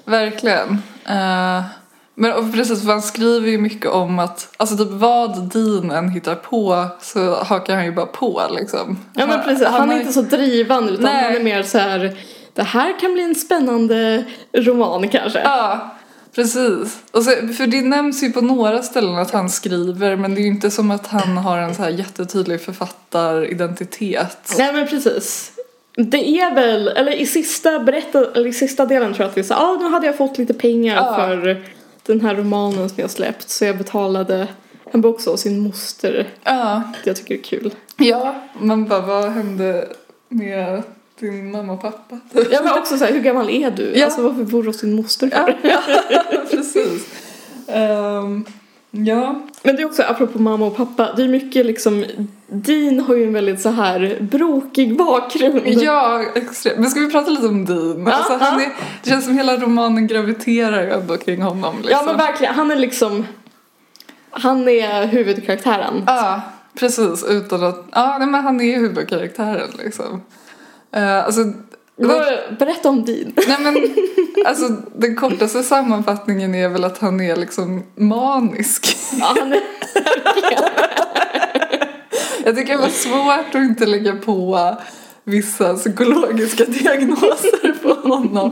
verkligen. 0.04 0.68
Eh, 1.06 1.62
men 2.14 2.32
och 2.32 2.52
precis, 2.52 2.82
för 2.82 2.90
han 2.90 3.02
skriver 3.02 3.48
ju 3.48 3.58
mycket 3.58 3.90
om 3.90 4.18
att, 4.18 4.54
alltså 4.56 4.76
typ 4.76 4.90
vad 4.90 5.52
Dean 5.52 5.90
än 5.90 6.08
hittar 6.08 6.34
på 6.34 6.86
så 7.00 7.34
hakar 7.34 7.74
han 7.74 7.84
ju 7.84 7.92
bara 7.92 8.06
på 8.06 8.42
liksom. 8.56 8.98
Ja 9.14 9.26
men 9.26 9.42
precis, 9.42 9.66
han, 9.66 9.90
är 9.90 9.94
har- 9.94 10.00
inte 10.00 10.12
så 10.12 10.22
drivande 10.22 10.92
utan 10.92 11.04
Nej. 11.04 11.22
han 11.24 11.34
är 11.34 11.40
mer 11.40 11.62
så 11.62 11.78
här 11.78 12.16
det 12.54 12.62
här 12.62 13.00
kan 13.00 13.12
bli 13.14 13.22
en 13.22 13.34
spännande 13.34 14.24
roman 14.52 15.08
kanske. 15.08 15.40
Ja, 15.44 15.90
precis. 16.34 17.02
Och 17.10 17.22
så, 17.24 17.30
för 17.30 17.66
det 17.66 17.82
nämns 17.82 18.22
ju 18.22 18.32
på 18.32 18.40
några 18.40 18.82
ställen 18.82 19.14
att 19.16 19.30
han 19.30 19.50
skriver 19.50 20.16
men 20.16 20.34
det 20.34 20.40
är 20.40 20.42
ju 20.42 20.48
inte 20.48 20.70
som 20.70 20.90
att 20.90 21.06
han 21.06 21.36
har 21.36 21.58
en 21.58 21.74
så 21.74 21.82
här 21.82 21.90
jättetydlig 21.90 22.60
författaridentitet. 22.60 24.54
Nej 24.58 24.72
men 24.72 24.86
precis. 24.86 25.52
Det 25.96 26.28
är 26.40 26.54
väl, 26.54 26.88
eller 26.88 27.12
i 27.12 27.26
sista 27.26 27.78
berätta, 27.80 28.32
eller 28.34 28.46
i 28.46 28.52
sista 28.52 28.86
delen 28.86 29.14
tror 29.14 29.20
jag 29.24 29.30
att 29.30 29.36
vi 29.36 29.44
sa, 29.44 29.54
ja 29.54 29.60
ah, 29.60 29.78
nu 29.82 29.88
hade 29.88 30.06
jag 30.06 30.16
fått 30.16 30.38
lite 30.38 30.54
pengar 30.54 30.96
Ja. 30.96 31.14
för 31.16 31.62
den 32.06 32.20
här 32.20 32.34
romanen 32.34 32.88
som 32.88 32.98
jag 33.00 33.10
släppt 33.10 33.48
så 33.50 33.64
jag 33.64 33.78
betalade 33.78 34.48
en 34.90 35.00
bok 35.00 35.14
också 35.14 35.32
av 35.32 35.36
sin 35.36 35.58
moster. 35.60 36.28
Ja, 36.44 36.82
Det 37.04 37.10
jag 37.10 37.16
tycker 37.16 37.34
är 37.34 37.42
kul. 37.42 37.74
ja. 37.96 38.34
Man 38.60 38.84
bara, 38.88 39.00
vad 39.00 39.24
hände 39.32 39.88
med 40.28 40.82
din 41.30 41.50
mamma 41.50 41.72
och 41.72 41.82
pappa? 41.82 42.18
Ja 42.50 42.60
men 42.64 42.72
också 42.78 42.98
så 42.98 43.04
här, 43.04 43.12
hur 43.12 43.20
gammal 43.20 43.50
är 43.50 43.70
du? 43.70 43.92
Ja. 43.96 44.04
Alltså 44.04 44.22
varför 44.22 44.42
bor 44.44 44.62
du 44.62 44.68
hos 44.68 44.80
din 44.80 44.96
moster 44.96 45.28
Ja, 45.32 45.44
för? 45.44 45.56
ja 46.10 46.32
precis. 46.50 47.06
Ehm, 47.68 48.44
ja. 48.90 49.40
Men 49.62 49.76
det 49.76 49.82
är 49.82 49.86
också, 49.86 50.02
apropå 50.02 50.38
mamma 50.38 50.66
och 50.66 50.76
pappa, 50.76 51.12
det 51.16 51.22
är 51.22 51.28
mycket 51.28 51.66
liksom, 51.66 52.04
Dean 52.46 53.00
har 53.00 53.14
ju 53.14 53.24
en 53.26 53.32
väldigt 53.32 53.60
så 53.60 53.68
här 53.68 54.16
brokig 54.20 54.96
bakgrund. 54.96 55.66
Ja, 55.66 56.24
extremt. 56.34 56.78
Men 56.78 56.90
ska 56.90 57.00
vi 57.00 57.10
prata 57.10 57.30
lite 57.30 57.46
om 57.46 57.64
Dean? 57.64 58.04
Ja, 58.06 58.12
alltså, 58.12 58.36
han 58.36 58.60
är, 58.60 58.68
det 59.02 59.10
känns 59.10 59.24
som 59.24 59.36
hela 59.36 59.56
romanen 59.56 60.06
graviterar 60.06 60.82
ju 60.82 60.90
ändå 60.90 61.16
kring 61.16 61.42
honom. 61.42 61.76
Liksom. 61.76 61.90
Ja 61.90 62.02
men 62.06 62.16
verkligen, 62.16 62.54
han 62.54 62.70
är 62.70 62.76
liksom, 62.76 63.26
han 64.30 64.68
är 64.68 65.06
huvudkaraktären. 65.06 66.02
Ja, 66.06 66.40
precis. 66.74 67.24
Utan 67.24 67.64
att, 67.64 67.84
ja 67.92 68.18
men 68.18 68.34
han 68.34 68.60
är 68.60 68.78
huvudkaraktären 68.78 69.70
liksom. 69.84 70.22
Uh, 70.96 71.24
alltså, 71.24 71.40
Vad- 71.96 72.58
Berätta 72.58 72.88
om 72.88 73.04
Dean. 73.04 73.32
nej 73.48 73.56
men, 73.60 73.76
alltså 74.46 74.68
den 74.96 75.16
kortaste 75.16 75.62
sammanfattningen 75.62 76.54
är 76.54 76.68
väl 76.68 76.84
att 76.84 76.98
han 76.98 77.20
är 77.20 77.36
liksom 77.36 77.82
manisk. 77.96 78.96
Ja, 79.20 79.34
han 79.38 79.52
är, 79.52 79.60
Jag 82.44 82.56
tycker 82.56 82.72
det 82.72 82.82
var 82.82 82.88
svårt 82.88 83.48
att 83.48 83.54
inte 83.54 83.86
lägga 83.86 84.16
på 84.16 84.76
vissa 85.24 85.74
psykologiska 85.74 86.64
diagnoser 86.64 87.81
honom. 88.08 88.50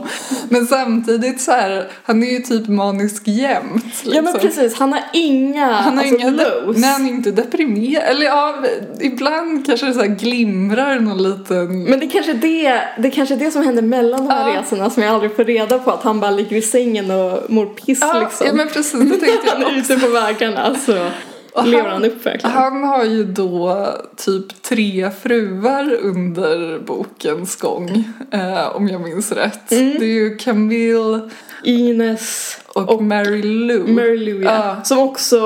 Men 0.49 0.67
samtidigt 0.67 1.41
så 1.41 1.51
här, 1.51 1.87
han 2.03 2.23
är 2.23 2.27
ju 2.31 2.39
typ 2.39 2.67
manisk 2.67 3.27
jämt. 3.27 3.83
Liksom. 3.85 4.13
Ja 4.13 4.21
men 4.21 4.33
precis, 4.33 4.75
han 4.75 4.93
har 4.93 5.01
inga, 5.13 5.65
Han 5.73 5.97
har 5.97 6.03
alltså, 6.03 6.19
inga 6.19 6.29
lows. 6.29 6.77
Nej, 6.77 6.89
han 6.91 7.05
är 7.05 7.09
inte 7.09 7.31
deprimerad. 7.31 8.03
Eller 8.03 8.25
ja, 8.25 8.55
ibland 8.99 9.65
kanske 9.65 9.85
det 9.85 9.93
så 9.93 9.99
här 9.99 10.07
glimrar 10.07 10.99
någon 10.99 11.23
liten... 11.23 11.83
Men 11.83 11.99
det 11.99 12.05
är 12.05 12.09
kanske 12.09 12.33
det, 12.33 12.81
det 12.97 13.07
är 13.07 13.11
kanske 13.11 13.35
det 13.35 13.51
som 13.51 13.63
händer 13.63 13.81
mellan 13.81 14.27
de 14.27 14.33
här 14.33 14.49
Ja. 14.49 14.61
resorna 14.61 14.89
som 14.89 15.03
jag 15.03 15.13
aldrig 15.13 15.35
får 15.35 15.43
reda 15.43 15.79
på. 15.79 15.91
Att 15.91 16.03
han 16.03 16.19
bara 16.19 16.31
ligger 16.31 16.57
i 16.57 16.61
sängen 16.61 17.11
och 17.11 17.39
mår 17.51 17.65
piss 17.65 17.99
ja, 18.01 18.19
liksom. 18.19 18.47
ja, 18.47 18.53
men 18.53 18.67
precis. 18.67 18.91
Det 18.99 19.17
tänkte 19.17 19.49
han 19.51 19.61
jag 19.61 19.73
är 19.73 19.79
också. 19.79 19.93
ute 19.93 20.05
på 20.05 20.11
vägarna 20.11 20.75
så 20.85 21.05
Och 21.53 21.67
lever 21.67 21.83
han- 21.83 21.91
han 21.91 22.05
upp 22.05 22.25
verkligen. 22.25 22.55
Han 22.55 22.83
har 22.83 23.03
ju 23.05 23.23
då 23.23 23.87
typ 24.17 24.61
tre 24.61 25.11
fruar 25.21 25.93
under 26.01 26.79
bokens 26.79 27.55
gång, 27.55 28.03
eh, 28.31 28.75
om 28.75 28.87
jag 28.87 29.01
minns 29.01 29.31
rätt. 29.31 29.71
Mm. 29.71 29.95
Det 29.99 30.05
är 30.05 30.13
ju 30.13 30.37
Camille 30.37 31.29
Ines 31.63 32.57
och, 32.67 32.89
Och 32.89 33.03
Mary 33.03 33.41
Lou. 33.43 33.87
Mary 33.87 34.17
Lou 34.17 34.43
ja. 34.43 34.51
Ja. 34.77 34.83
Som 34.83 34.99
också 34.99 35.37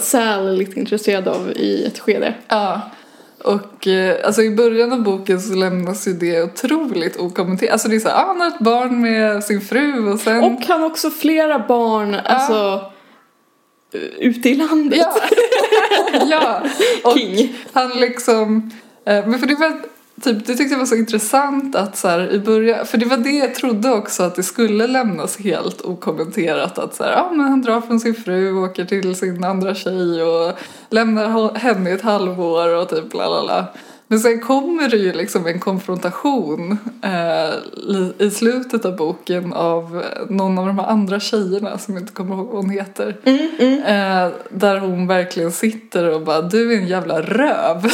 Sal 0.00 0.48
är 0.48 0.52
lite 0.52 0.80
intresserad 0.80 1.28
av 1.28 1.50
i 1.56 1.84
ett 1.86 1.98
skede. 1.98 2.34
Ja. 2.48 2.80
Och 3.44 3.86
eh, 3.88 4.26
alltså 4.26 4.42
i 4.42 4.50
början 4.50 4.92
av 4.92 5.02
boken 5.02 5.40
så 5.40 5.54
lämnas 5.54 6.08
ju 6.08 6.12
det 6.12 6.42
otroligt 6.42 7.16
okommenterat. 7.16 7.72
Alltså 7.72 7.88
det 7.88 7.96
är 7.96 8.00
så 8.00 8.08
här, 8.08 8.16
ah, 8.16 8.26
han 8.26 8.40
har 8.40 8.48
ett 8.48 8.58
barn 8.58 9.00
med 9.00 9.44
sin 9.44 9.60
fru 9.60 10.12
och 10.12 10.18
sen... 10.20 10.44
Och 10.44 10.60
han 10.68 10.80
har 10.80 10.86
också 10.90 11.10
flera 11.10 11.58
barn, 11.58 12.14
alltså 12.24 12.80
ute 14.18 14.48
i 14.48 14.54
landet. 14.54 14.98
Ja, 14.98 15.16
ja. 16.30 16.62
Och 17.04 17.18
King. 17.18 17.56
han 17.72 17.90
liksom, 17.90 18.70
eh, 19.06 19.26
men 19.26 19.38
för 19.38 19.46
det 19.46 19.54
var 19.54 19.80
typ, 20.22 20.46
det 20.46 20.54
tyckte 20.54 20.74
jag 20.74 20.78
var 20.78 20.86
så 20.86 20.96
intressant 20.96 21.76
att 21.76 21.96
så 21.96 22.08
här, 22.08 22.32
i 22.32 22.38
början, 22.38 22.86
för 22.86 22.98
det 22.98 23.06
var 23.06 23.16
det 23.16 23.30
jag 23.30 23.54
trodde 23.54 23.90
också 23.90 24.22
att 24.22 24.34
det 24.34 24.42
skulle 24.42 24.86
lämnas 24.86 25.36
helt 25.36 25.80
okommenterat 25.80 26.78
att 26.78 26.94
så 26.94 27.04
här, 27.04 27.12
ja 27.12 27.30
men 27.32 27.48
han 27.48 27.62
drar 27.62 27.80
från 27.80 28.00
sin 28.00 28.14
fru 28.14 28.52
och 28.52 28.62
åker 28.62 28.84
till 28.84 29.14
sin 29.14 29.44
andra 29.44 29.74
tjej 29.74 30.22
och 30.22 30.52
lämnar 30.90 31.54
henne 31.54 31.90
i 31.90 31.92
ett 31.92 32.02
halvår 32.02 32.74
och 32.74 32.88
typ 32.88 33.14
la 33.14 33.28
la 33.28 33.42
la. 33.42 33.66
Men 34.14 34.20
sen 34.20 34.40
kommer 34.40 34.88
det 34.88 34.96
ju 34.96 35.12
liksom 35.12 35.46
en 35.46 35.60
konfrontation 35.60 36.78
eh, 37.02 38.26
i 38.26 38.30
slutet 38.30 38.84
av 38.84 38.96
boken 38.96 39.52
av 39.52 40.02
någon 40.28 40.58
av 40.58 40.66
de 40.66 40.78
här 40.78 40.86
andra 40.86 41.20
tjejerna 41.20 41.78
som 41.78 41.94
jag 41.94 42.02
inte 42.02 42.12
kommer 42.12 42.34
ihåg 42.34 42.46
vad 42.46 42.56
hon 42.56 42.70
heter. 42.70 43.16
Eh, 43.86 44.32
där 44.48 44.78
hon 44.78 45.06
verkligen 45.06 45.52
sitter 45.52 46.10
och 46.10 46.22
bara 46.22 46.42
du 46.42 46.72
är 46.72 46.78
en 46.78 46.86
jävla 46.86 47.22
röv. 47.22 47.82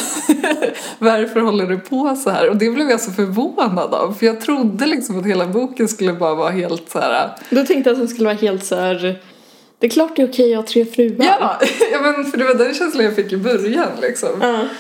Varför 0.99 1.41
håller 1.41 1.67
du 1.67 1.79
på 1.79 2.17
så 2.17 2.31
här? 2.31 2.51
Och 2.51 2.57
det 2.57 2.71
blev 2.71 2.91
jag 2.91 3.01
så 3.01 3.11
förvånad 3.11 3.95
av 3.95 4.13
för 4.13 4.27
jag 4.27 4.41
trodde 4.41 4.87
liksom 4.87 5.19
att 5.19 5.27
hela 5.27 5.47
boken 5.47 5.89
skulle 5.89 6.13
bara 6.13 6.35
vara 6.35 6.51
helt 6.51 6.91
så 6.91 6.99
här. 6.99 7.31
Du 7.51 7.67
tänkte 7.67 7.91
att 7.91 7.99
den 7.99 8.09
skulle 8.09 8.29
vara 8.29 8.39
helt 8.39 8.65
så 8.65 8.77
här. 8.77 9.21
Det 9.81 9.87
är 9.87 9.91
klart 9.91 10.17
det 10.17 10.23
är 10.23 10.29
okej 10.29 10.55
att 10.55 10.61
ha 10.61 10.67
tre 10.67 10.85
fruar. 10.85 11.27
Ja, 11.27 11.61
ja 11.93 12.01
men 12.01 12.25
för 12.25 12.39
det 12.39 12.45
var 12.45 12.55
den 12.55 12.75
känslan 12.75 13.05
jag 13.05 13.17
fick 13.17 13.33
i 13.33 13.37
början 13.37 13.89
liksom. 14.01 14.29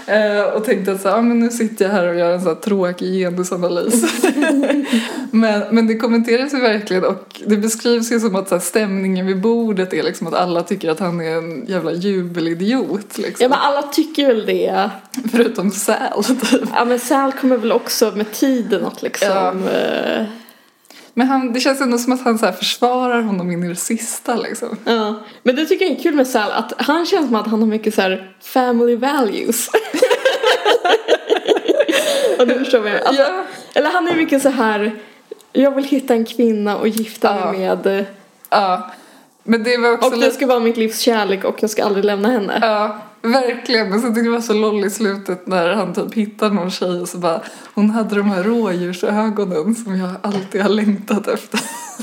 Ja. 0.06 0.14
Eh, 0.14 0.44
och 0.44 0.64
tänkte 0.64 0.92
att 0.92 1.00
så, 1.00 1.08
här, 1.08 1.16
ah, 1.16 1.22
men 1.22 1.40
nu 1.40 1.50
sitter 1.50 1.84
jag 1.84 1.92
här 1.92 2.08
och 2.08 2.14
gör 2.14 2.32
en 2.32 2.40
så 2.40 2.48
här 2.48 2.54
tråkig 2.54 3.20
genusanalys. 3.20 4.04
men, 5.30 5.62
men 5.70 5.86
det 5.86 5.96
kommenteras 5.96 6.54
ju 6.54 6.60
verkligen 6.60 7.04
och 7.04 7.40
det 7.46 7.56
beskrivs 7.56 8.12
ju 8.12 8.20
som 8.20 8.36
att 8.36 8.48
så 8.48 8.54
här, 8.54 8.62
stämningen 8.62 9.26
vid 9.26 9.40
bordet 9.40 9.92
är 9.92 10.02
liksom 10.02 10.26
att 10.26 10.34
alla 10.34 10.62
tycker 10.62 10.90
att 10.90 11.00
han 11.00 11.20
är 11.20 11.36
en 11.36 11.66
jävla 11.66 11.92
jubelidiot 11.92 13.18
liksom. 13.18 13.42
Ja 13.42 13.48
men 13.48 13.58
alla 13.58 13.82
tycker 13.82 14.26
väl 14.26 14.46
det. 14.46 14.90
Förutom 15.32 15.70
Sal 15.70 16.24
typ. 16.24 16.62
Ja 16.74 16.84
men 16.84 16.98
Sal 16.98 17.32
kommer 17.32 17.56
väl 17.56 17.72
också 17.72 18.12
med 18.14 18.32
tiden 18.32 18.84
att 18.84 19.02
liksom. 19.02 19.68
eh, 19.74 20.24
Men 21.14 21.26
han, 21.26 21.52
det 21.52 21.60
känns 21.60 21.80
ändå 21.80 21.98
som 21.98 22.12
att 22.12 22.20
han 22.24 22.38
så 22.38 22.52
försvarar 22.52 23.22
honom 23.22 23.50
in 23.50 23.64
i 23.64 23.68
det 23.68 23.76
sista 23.76 24.34
liksom. 24.36 24.76
Ja. 24.84 25.14
Men 25.42 25.56
det 25.56 25.66
tycker 25.66 25.84
jag 25.84 25.96
är 25.98 26.02
kul 26.02 26.14
med 26.14 26.26
Sal 26.26 26.50
att 26.52 26.72
han 26.76 27.06
känns 27.06 27.26
som 27.26 27.34
att 27.34 27.46
han 27.46 27.60
har 27.60 27.66
mycket 27.66 27.94
så 27.94 28.00
här 28.02 28.32
family 28.42 28.96
values. 28.96 29.68
Och 32.38 32.46
du 32.46 32.58
förstår 32.58 32.78
vad 32.78 32.90
jag. 32.92 33.02
Alltså, 33.06 33.22
Ja. 33.22 33.44
Eller 33.74 33.90
han 33.90 34.08
är 34.08 34.14
mycket 34.14 34.42
så 34.42 34.48
här. 34.48 34.92
Jag 35.52 35.70
vill 35.74 35.84
hitta 35.84 36.14
en 36.14 36.24
kvinna 36.24 36.76
och 36.76 36.88
gifta 36.88 37.34
mig 37.52 37.60
Ja. 37.62 37.76
med. 37.84 38.04
Ja. 38.50 38.90
Men 39.42 39.62
det 39.62 39.76
var 39.76 39.92
också 39.92 40.06
Och 40.10 40.18
det 40.18 40.30
ska 40.30 40.46
vara 40.46 40.60
mitt 40.60 40.76
livs 40.76 41.00
kärlek 41.00 41.44
och 41.44 41.56
jag 41.62 41.70
ska 41.70 41.84
aldrig 41.84 42.04
lämna 42.04 42.28
henne. 42.30 42.58
Ja, 42.62 42.98
verkligen. 43.22 43.90
Men 43.90 44.00
så 44.00 44.06
tyckte 44.06 44.22
det 44.22 44.30
var 44.30 44.40
så 44.40 44.52
loll 44.54 44.84
i 44.84 44.90
slutet 44.90 45.46
när 45.46 45.68
han 45.74 45.94
typ 45.94 46.14
hittar 46.14 46.50
någon 46.50 46.70
tjej 46.70 47.00
och 47.00 47.08
så 47.08 47.18
bara 47.18 47.40
hon 47.74 47.90
hade 47.90 48.16
de 48.16 48.30
här 48.30 48.42
rådjursögonen 48.42 49.74
som 49.74 49.96
jag 49.96 50.10
alltid 50.22 50.62
har 50.62 50.68
längtat 50.68 51.28
efter. 51.28 51.60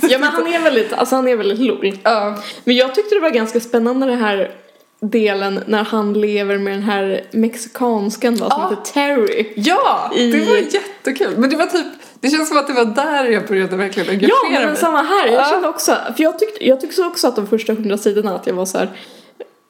Ja 0.10 0.20
men 0.20 0.30
han 0.30 0.48
är 0.48 0.60
väldigt, 0.60 0.94
alltså 0.94 1.16
han 1.16 1.28
är 1.28 1.36
väldigt 1.36 1.60
lol. 1.60 1.98
Ja, 2.04 2.36
Men 2.64 2.76
jag 2.76 2.96
tyckte 2.96 3.16
det 3.16 3.22
var 3.22 3.30
ganska 3.30 3.60
spännande 3.60 4.06
det 4.06 4.16
här 4.16 4.52
delen 5.00 5.64
när 5.68 5.84
han 5.84 6.14
lever 6.14 6.58
med 6.58 6.74
den 6.74 6.84
här 6.84 7.24
mexikanskan 7.32 8.38
då, 8.38 8.50
som 8.50 8.62
Ja. 8.62 8.70
heter 8.70 8.92
Terry. 8.94 9.54
ja 9.56 10.12
I- 10.16 10.32
det 10.32 10.46
var 10.46 10.56
jättekul. 10.58 11.34
Men 11.38 11.50
det 11.50 11.56
var 11.56 11.66
typ, 11.66 11.86
det 12.20 12.30
känns 12.30 12.50
som 12.50 12.58
att 12.58 12.68
det 12.68 12.74
var 12.74 12.86
där 12.86 13.26
jag 13.26 13.48
började 13.48 13.76
verkligen 13.76 14.10
engagera 14.10 14.32
Ja 14.54 14.60
men 14.60 14.68
mig. 14.70 14.78
samma 14.78 15.02
här, 15.02 15.28
jag 15.28 15.42
Ja. 15.42 15.46
kände 15.50 15.68
också, 15.68 15.92
för 16.18 16.24
jag 16.24 16.40
tyckte, 16.40 16.68
jag 16.68 16.82
tyckte 16.82 17.02
också 17.02 17.28
att 17.28 17.36
de 17.36 17.48
första 17.48 17.74
hundra 17.74 17.98
sidorna 17.98 18.36
att 18.36 18.48
jag 18.48 18.54
var 18.54 18.66
så 18.66 18.78
här. 18.78 18.90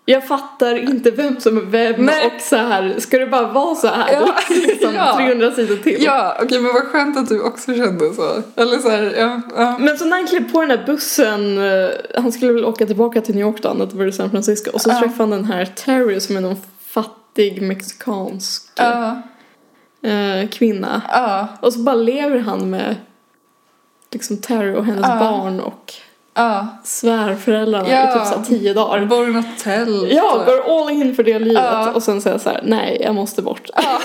Jag 0.09 0.27
fattar 0.27 0.75
inte 0.75 1.11
vem 1.11 1.39
som 1.39 1.57
är 1.57 1.61
vem 1.61 2.05
Nej. 2.05 2.25
och 2.35 2.41
så 2.41 2.55
här, 2.55 2.95
ska 2.99 3.17
det 3.17 3.27
bara 3.27 3.47
vara 3.47 3.75
så 3.75 3.87
här? 3.87 4.13
Ja. 4.13 4.35
liksom, 4.67 4.93
Ja. 4.95 5.15
300 5.17 5.51
sidor 5.51 5.75
till. 5.75 6.03
Ja, 6.03 6.37
okej 6.43 6.59
men 6.61 6.73
vad 6.73 6.83
skönt 6.83 7.17
att 7.17 7.29
du 7.29 7.41
också 7.41 7.73
kände 7.75 8.13
så. 8.13 8.43
Eller 8.55 8.77
så 8.77 8.89
här, 8.89 9.15
ja, 9.17 9.41
ja. 9.55 9.77
Men 9.79 9.97
så 9.97 10.05
när 10.05 10.17
han 10.17 10.27
klev 10.27 10.51
på 10.51 10.59
den 10.61 10.69
där 10.69 10.83
bussen, 10.85 11.57
eh, 11.57 11.89
han 12.21 12.31
skulle 12.31 12.53
väl 12.53 12.65
åka 12.65 12.85
tillbaka 12.85 13.21
till 13.21 13.35
New 13.35 13.45
York 13.47 13.61
då, 13.61 13.73
det 13.73 13.95
var 13.97 14.05
i 14.05 14.11
San 14.11 14.31
Francisco. 14.31 14.71
Och 14.73 14.81
så 14.81 14.89
Ja. 14.89 14.99
träffade 14.99 15.19
han 15.23 15.29
den 15.29 15.45
här 15.45 15.65
Terry 15.65 16.19
som 16.19 16.37
är 16.37 16.41
någon 16.41 16.57
fattig 16.87 17.61
mexikansk 17.61 18.63
Ja, 18.75 19.21
eh, 20.09 20.49
kvinna. 20.49 21.01
Och 21.61 21.73
så 21.73 21.79
bara 21.79 21.95
lever 21.95 22.39
han 22.39 22.69
med 22.69 22.95
liksom 24.11 24.37
Terry 24.37 24.75
och 24.75 24.85
hennes 24.85 25.01
barn 25.19 25.59
och 25.59 25.93
ja. 26.38 26.67
svärföräldrarna 26.84 27.89
Ja. 27.89 28.10
i 28.10 28.13
typ 28.19 28.28
så 28.28 28.36
här 28.38 28.45
tio 28.45 28.73
dagar. 28.73 29.06
Bor 29.06 29.30
i 29.30 29.34
något 29.34 29.60
tält. 29.63 30.12
Ja, 30.12 30.43
går 30.45 30.82
all 30.82 30.89
in 30.89 31.15
för 31.15 31.23
det 31.23 31.39
livet 31.39 31.63
Ja. 31.63 31.91
och 31.91 32.04
sen 32.04 32.21
säger 32.21 32.38
så 32.38 32.50
här, 32.50 32.62
nej 32.65 33.02
jag 33.04 33.15
måste 33.15 33.41
bort. 33.41 33.69
Ja. 33.76 33.82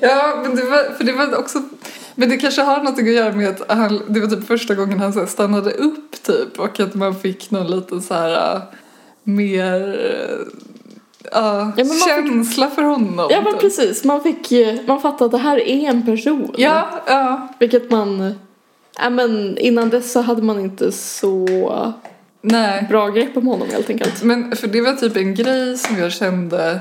ja, 0.00 0.38
men 0.42 0.56
det 0.56 0.62
var, 0.64 0.96
för 0.96 1.04
det 1.04 1.12
var 1.12 1.38
också, 1.38 1.58
men 2.14 2.28
det 2.28 2.36
kanske 2.36 2.62
har 2.62 2.82
något 2.82 2.98
att 2.98 3.08
göra 3.12 3.32
med 3.32 3.48
att 3.48 3.76
han, 3.76 4.00
det 4.08 4.20
var 4.20 4.28
typ 4.28 4.46
första 4.46 4.74
gången 4.74 5.00
han 5.00 5.12
så 5.12 5.18
här 5.20 5.26
stannade 5.26 5.70
upp 5.70 6.22
typ 6.22 6.58
och 6.58 6.80
att 6.80 6.94
man 6.94 7.14
fick 7.14 7.50
någon 7.50 7.66
liten 7.70 8.02
så 8.02 8.14
här 8.14 8.54
äh, 8.54 8.60
mer 9.22 9.98
äh, 11.32 11.32
Ja, 11.32 11.52
man 11.76 11.86
fick- 11.86 12.04
känsla 12.08 12.70
för 12.70 12.82
honom. 12.82 13.26
Ja 13.30 13.40
men 13.40 13.52
typ. 13.52 13.60
precis, 13.60 14.04
man 14.04 14.22
fick, 14.22 14.52
eh, 14.52 14.74
man 14.86 15.00
fattade 15.00 15.24
att 15.24 15.30
det 15.30 15.38
här 15.38 15.68
är 15.68 15.88
en 15.90 16.06
person. 16.06 16.54
Ja, 16.58 16.88
ja, 17.06 17.48
Vilket 17.58 17.90
man, 17.90 18.34
ja 18.98 19.10
men 19.10 19.58
innan 19.58 19.90
dess 19.90 20.12
så 20.12 20.20
hade 20.20 20.42
man 20.42 20.60
inte 20.60 20.92
så 20.92 21.46
nej. 22.42 22.86
bra 22.88 23.08
grepp 23.08 23.36
om 23.36 23.46
honom 23.46 23.68
helt 23.70 23.90
enkelt. 23.90 24.22
Men 24.22 24.56
för 24.56 24.66
det 24.66 24.80
var 24.80 24.92
typ 24.92 25.16
en 25.16 25.34
grej 25.34 25.78
som 25.78 25.98
jag 25.98 26.12
kände 26.12 26.80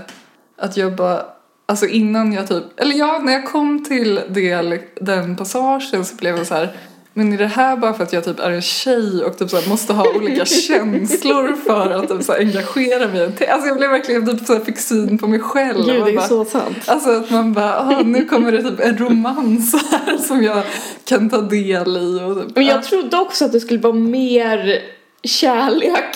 att 0.58 0.78
jag 0.78 0.96
bara 0.96 1.26
Alltså 1.68 1.86
innan 1.86 2.34
jag 2.34 2.48
typ, 2.48 2.64
eller 2.78 2.96
ja 2.96 3.20
när 3.24 3.34
jag 3.34 3.46
kom 3.46 3.84
till 3.84 4.22
det, 4.30 4.80
den 5.02 5.36
passagen 5.36 6.06
så 6.06 6.16
blev 6.16 6.38
jag 6.38 6.48
så 6.48 6.54
här 6.54 6.76
men 7.18 7.34
är 7.34 7.38
det 7.38 7.48
här 7.48 7.78
bara 7.78 7.94
för 7.94 8.04
att 8.04 8.14
jag 8.14 8.24
typ 8.24 8.40
är 8.40 8.52
en 8.52 8.62
tjej 8.62 9.24
och 9.24 9.38
typ 9.38 9.50
så 9.50 9.70
måste 9.70 9.94
ha 9.94 10.16
olika 10.16 10.46
känslor 10.68 11.56
för 11.66 11.92
att 11.92 12.10
typ 12.10 12.24
så 12.24 12.34
engagera 12.34 13.08
mig? 13.08 13.48
Alltså 13.50 13.68
jag 13.68 13.78
blev 13.78 13.90
verkligen 13.90 14.26
typ 14.26 14.48
så 14.48 14.60
fick 14.60 14.80
syn 14.80 15.18
på 15.18 15.28
mig 15.28 15.40
själv. 15.40 15.86
Gud 15.86 16.06
det 16.06 16.12
är 16.12 16.16
bara, 16.16 16.28
så 16.28 16.46
sant. 16.46 16.78
Alltså 16.86 17.10
att 17.10 17.30
man 17.30 17.54
bara, 17.54 17.80
ah, 17.80 18.02
nu 18.06 18.26
kommer 18.26 18.52
det 18.52 18.62
typ 18.62 18.80
en 18.80 18.98
romans 18.98 19.76
här 19.92 20.18
som 20.28 20.44
jag 20.44 20.64
kan 21.06 21.30
ta 21.30 21.42
del 21.42 21.98
i. 21.98 22.24
Och 22.24 22.44
typ, 22.44 22.56
Men 22.56 22.66
ja. 22.66 22.72
jag 22.74 22.84
trodde 22.84 23.18
också 23.18 23.46
att 23.46 23.52
det 23.52 23.60
skulle 23.60 23.80
vara 23.80 23.94
mer 23.94 24.82
kärlek. 25.24 26.16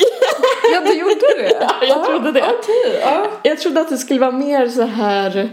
ja, 0.73 0.81
du 0.81 0.99
gjorde 0.99 1.13
det? 1.37 1.57
Ja, 1.61 1.87
jag 1.87 2.05
trodde 2.05 2.31
det. 2.31 2.43
Okej, 2.43 2.99
ja. 3.01 3.25
Jag 3.43 3.59
trodde 3.59 3.81
att 3.81 3.89
det 3.89 3.97
skulle 3.97 4.19
vara 4.19 4.31
mer 4.31 4.69
så 4.69 4.83
här. 4.83 5.49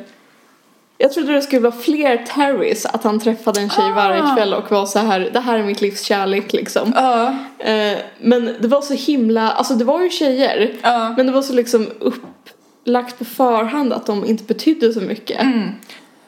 Jag 0.99 1.13
trodde 1.13 1.33
det 1.33 1.43
skulle 1.43 1.63
vara 1.63 1.73
fler 1.73 2.17
Terrys, 2.17 2.87
att 2.87 3.05
han 3.05 3.21
träffade 3.21 3.61
en 3.61 3.71
tjej 3.71 3.93
varje 3.93 4.23
Ah. 4.23 4.35
kväll 4.35 4.55
och 4.55 4.71
var 4.71 4.87
så 4.87 4.99
här, 4.99 5.31
det 5.33 5.41
här 5.41 5.59
är 5.59 5.63
mitt 5.63 5.81
livs 5.81 6.03
kärlek 6.03 6.53
liksom. 6.53 6.93
Ja, 6.97 7.35
Eh, 7.59 7.99
men 8.21 8.55
det 8.61 8.69
var 8.69 8.81
så 8.81 8.95
himla, 8.95 9.51
alltså 9.53 9.75
det 9.75 9.85
var 9.85 10.03
ju 10.03 10.11
tjejer, 10.11 10.73
ja. 10.83 11.15
men 11.17 11.27
det 11.27 11.33
var 11.33 11.43
så 11.43 11.53
liksom 11.53 11.87
upplagt 12.01 13.19
på 13.19 13.25
förhand 13.25 13.93
att 13.93 14.07
de 14.07 14.25
inte 14.25 14.45
betydde 14.45 14.93
så 14.93 15.01
mycket. 15.01 15.43
Mm. 15.43 15.69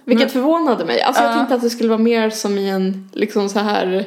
Vilket 0.05 0.25
Men- 0.25 0.33
förvånade 0.33 0.85
mig. 0.85 1.03
Alltså 1.03 1.23
jag 1.23 1.31
Ja. 1.33 1.37
tänkte 1.37 1.55
att 1.55 1.61
det 1.63 1.71
skulle 1.71 1.89
vara 1.89 1.99
mer 1.99 2.31
som 2.31 2.59
i 2.59 2.69
en 2.69 3.11
liksom 3.13 3.49
så 3.49 3.59
här 3.59 4.05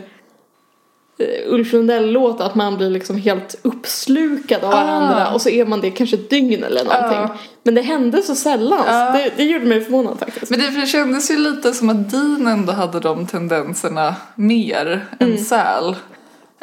Ulf 1.47 1.73
Lundell-låt 1.73 2.41
att 2.41 2.55
man 2.55 2.77
blir 2.77 2.89
liksom 2.89 3.17
helt 3.17 3.55
uppslukad 3.62 4.63
av 4.63 4.73
Ah. 4.73 4.84
varandra 4.84 5.34
och 5.34 5.41
så 5.41 5.49
är 5.49 5.65
man 5.65 5.81
det 5.81 5.91
kanske 5.91 6.15
ett 6.15 6.29
dygn 6.29 6.63
eller 6.63 6.84
någonting. 6.84 7.19
Ja. 7.19 7.36
Men 7.63 7.75
det 7.75 7.81
hände 7.81 8.21
så 8.21 8.36
sällan. 8.36 8.84
Så 8.84 9.17
det, 9.17 9.31
det 9.38 9.43
gjorde 9.43 9.65
mig 9.65 9.81
förvånad 9.81 10.19
faktiskt. 10.19 10.49
Men 10.49 10.60
det, 10.60 10.69
det 10.81 10.88
kändes 10.88 11.31
ju 11.31 11.38
lite 11.38 11.73
som 11.73 11.89
att 11.89 12.12
Dean 12.12 12.47
ändå 12.47 12.73
hade 12.73 12.99
de 12.99 13.27
tendenserna 13.27 14.15
mer 14.36 15.05
än 15.19 15.38
Sal. 15.38 15.95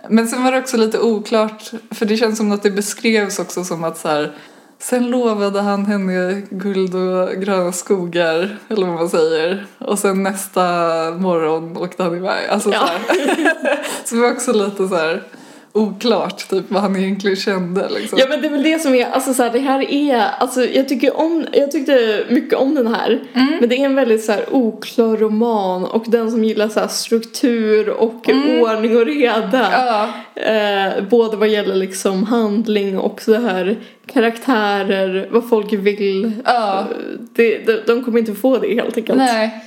Men 0.09 0.29
sen 0.29 0.44
var 0.44 0.53
det 0.53 0.59
också 0.59 0.77
lite 0.77 0.99
oklart, 0.99 1.71
för 1.90 2.07
det 2.07 2.16
känns 2.16 2.38
som 2.38 2.53
att 2.53 2.62
det 2.62 2.71
beskrevs 2.71 3.38
också 3.38 3.64
som 3.64 3.85
att 3.85 3.99
så 3.99 4.09
här, 4.09 4.33
sen 4.79 5.11
lovade 5.11 5.61
han 5.61 5.87
henne 5.87 6.43
guld 6.51 6.95
och 6.95 7.29
gröna 7.43 7.72
skogar, 7.72 8.59
eller 8.68 8.87
vad 8.87 8.95
man 8.95 9.09
säger. 9.09 9.66
Och 9.79 9.99
sen 9.99 10.22
nästa 10.22 10.62
morgon 11.18 11.76
åkte 11.76 12.03
han 12.03 12.16
iväg. 12.16 12.49
Alltså 12.49 12.70
Ja. 12.72 12.89
så, 13.09 13.14
så 14.05 14.14
det 14.14 14.20
var 14.20 14.31
också 14.33 14.53
lite 14.53 14.89
så 14.89 14.97
här, 14.97 15.22
oklart 15.73 16.49
typ 16.51 16.64
vad 16.69 16.83
han 16.83 16.97
egentligen 16.97 17.37
kände 17.37 17.89
liksom. 17.89 18.19
Ja 18.19 18.27
men 18.29 18.41
det 18.41 18.47
är 18.47 18.51
väl 18.51 18.62
det 18.62 18.79
som 18.79 18.95
är, 18.95 19.07
alltså 19.11 19.35
så 19.35 19.43
här, 19.43 19.51
det 19.51 19.59
här 19.59 19.91
är, 19.93 20.23
alltså 20.39 20.64
jag 20.64 20.89
tycker 20.89 21.16
om, 21.16 21.47
jag 21.53 21.71
tyckte 21.71 22.25
mycket 22.29 22.55
om 22.55 22.75
den 22.75 22.87
här. 22.87 23.21
Mm. 23.35 23.57
Men 23.61 23.69
det 23.69 23.77
är 23.77 23.85
en 23.85 23.95
väldigt 23.95 24.25
så 24.25 24.33
här 24.33 24.45
oklar 24.51 25.16
roman 25.16 25.85
och 25.85 26.05
den 26.09 26.31
som 26.31 26.45
gillar 26.45 26.69
så 26.69 26.81
här 26.81 26.89
struktur 26.89 27.89
och 27.89 28.29
ordning 28.61 28.97
och 28.97 29.07
reda. 29.07 29.66
Mm. 29.66 29.87
Ja, 29.87 30.09
Eh, 30.35 31.05
både 31.11 31.37
vad 31.37 31.49
gäller 31.49 31.75
liksom 31.75 32.25
handling 32.25 32.99
och 32.99 33.23
så 33.23 33.35
här 33.35 33.77
karaktärer, 34.07 35.29
vad 35.31 35.49
folk 35.49 35.73
vill. 35.73 36.33
Ja. 36.45 36.79
Eh, 36.79 36.87
Det, 37.35 37.59
de, 37.66 37.81
de 37.87 38.05
kommer 38.05 38.19
inte 38.19 38.35
få 38.35 38.59
det 38.59 38.75
helt 38.75 38.97
enkelt. 38.97 39.19
nej. 39.19 39.64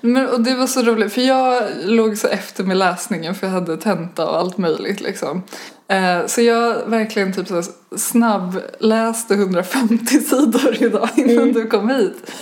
Men, 0.00 0.28
och 0.28 0.40
det 0.40 0.54
var 0.54 0.66
så 0.66 0.82
roligt 0.82 1.12
för 1.12 1.20
jag 1.20 1.62
låg 1.84 2.16
så 2.18 2.28
efter 2.28 2.64
med 2.64 2.76
läsningen 2.76 3.34
för 3.34 3.46
jag 3.46 3.54
hade 3.54 3.76
tenta 3.76 4.26
och 4.28 4.36
allt 4.38 4.58
möjligt 4.58 5.00
liksom. 5.00 5.42
Eh, 5.88 6.26
så 6.26 6.40
jag 6.40 6.74
verkligen 6.86 7.32
typ 7.32 7.48
så 7.48 7.62
snabbläste 7.96 9.34
150 9.34 10.06
sidor 10.20 10.76
idag 10.82 11.08
innan 11.16 11.30
Mm. 11.38 11.52
du 11.52 11.66
kom 11.66 11.88
hit. 11.88 12.32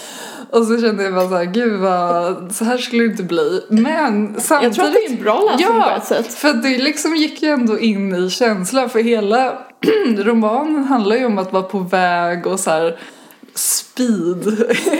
Och 0.51 0.67
så 0.67 0.81
kände 0.81 1.03
jag 1.05 1.15
bara 1.15 1.29
så 1.29 1.35
här, 1.37 1.45
gud 1.45 1.81
vad, 1.81 2.53
så 2.55 2.65
här 2.65 2.79
skulle 2.79 3.03
det 3.03 3.11
inte 3.11 3.23
bli. 3.23 3.63
Men 3.69 4.41
samtidigt. 4.41 4.63
Jag 4.63 4.75
tror 4.75 4.85
att 4.87 4.93
det 4.93 5.13
är 5.13 5.17
en 5.17 5.23
bra 5.23 5.43
läsning 5.53 5.83
på 5.83 5.91
ett 5.97 6.05
sätt. 6.05 6.35
för 6.35 6.53
det 6.53 6.79
liksom 6.79 7.17
gick 7.17 7.43
ju 7.43 7.49
ändå 7.49 7.79
in 7.79 8.15
i 8.15 8.31
känslan 8.31 8.91
för 8.91 8.99
hela 9.01 9.59
romanen 10.19 10.85
handlar 10.85 11.17
ju 11.17 11.25
om 11.27 11.39
att 11.39 11.53
vara 11.53 11.63
på 11.63 11.79
väg 11.79 12.47
och 12.47 12.61
så 12.61 12.71
här 12.71 12.99
speed, 13.55 14.45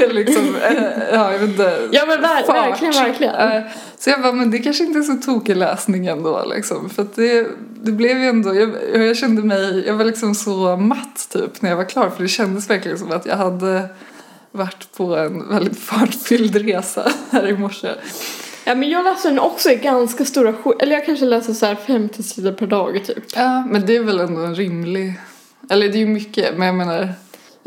liksom, 0.13 0.57
eh, 0.57 0.83
ja 1.13 1.33
jag 1.33 1.39
vet 1.39 1.49
inte. 1.51 1.89
Ja 1.93 2.07
men 2.07 2.19
ver- 2.21 2.47
fart. 2.47 2.57
verkligen, 2.57 2.93
verkligen. 2.95 3.35
Eh, 3.35 3.63
Så 3.99 4.11
jag 4.11 4.23
bara, 4.23 4.33
men 4.33 4.51
det 4.51 4.59
kanske 4.59 4.85
inte 4.85 4.99
är 4.99 5.03
så 5.03 5.15
tokig 5.15 5.57
läsning 5.57 6.07
ändå 6.07 6.45
liksom. 6.55 6.91
För 6.91 7.03
att 7.03 7.17
det, 7.17 7.47
det 7.83 7.93
blev 7.93 8.19
ju 8.19 8.25
ändå, 8.29 8.55
jag, 8.55 8.71
jag 9.07 9.17
kände 9.17 9.43
mig, 9.43 9.87
jag 9.87 9.95
var 9.95 10.05
liksom 10.05 10.35
så 10.35 10.77
matt 10.77 11.29
typ 11.33 11.63
när 11.63 11.71
jag 11.71 11.77
var 11.77 11.85
klar. 11.85 12.11
För 12.11 12.23
det 12.23 12.29
kändes 12.29 12.71
verkligen 12.71 12.99
som 12.99 13.13
att 13.13 13.27
jag 13.27 13.37
hade 13.37 13.89
varit 14.53 14.93
på 14.97 15.17
en 15.17 15.49
väldigt 15.49 15.79
fartfylld 15.79 16.57
resa 16.57 17.13
här 17.31 17.49
i 17.49 17.53
morse. 17.57 17.89
Ja 18.65 18.75
men 18.75 18.91
jag 18.91 19.05
läser 19.05 19.29
den 19.29 19.39
också 19.39 19.71
i 19.71 19.77
ganska 19.77 20.25
stora 20.25 20.55
eller 20.81 20.93
jag 20.93 21.07
kanske 21.07 21.25
läser 21.25 21.53
så 21.53 21.67
här 21.67 21.75
50 21.75 22.23
sidor 22.23 22.53
per 22.53 22.67
dag 22.67 23.01
typ. 23.07 23.25
Ja, 23.35 23.65
men 23.71 23.87
det 23.87 23.97
är 23.97 24.01
väl 24.03 24.21
ändå 24.21 24.41
en 24.41 24.55
rimlig, 24.55 25.13
eller 25.71 25.89
det 25.89 25.95
är 25.95 26.01
ju 26.01 26.07
mycket, 26.07 26.59
men 26.59 26.67
jag 26.67 26.75
menar, 26.77 27.13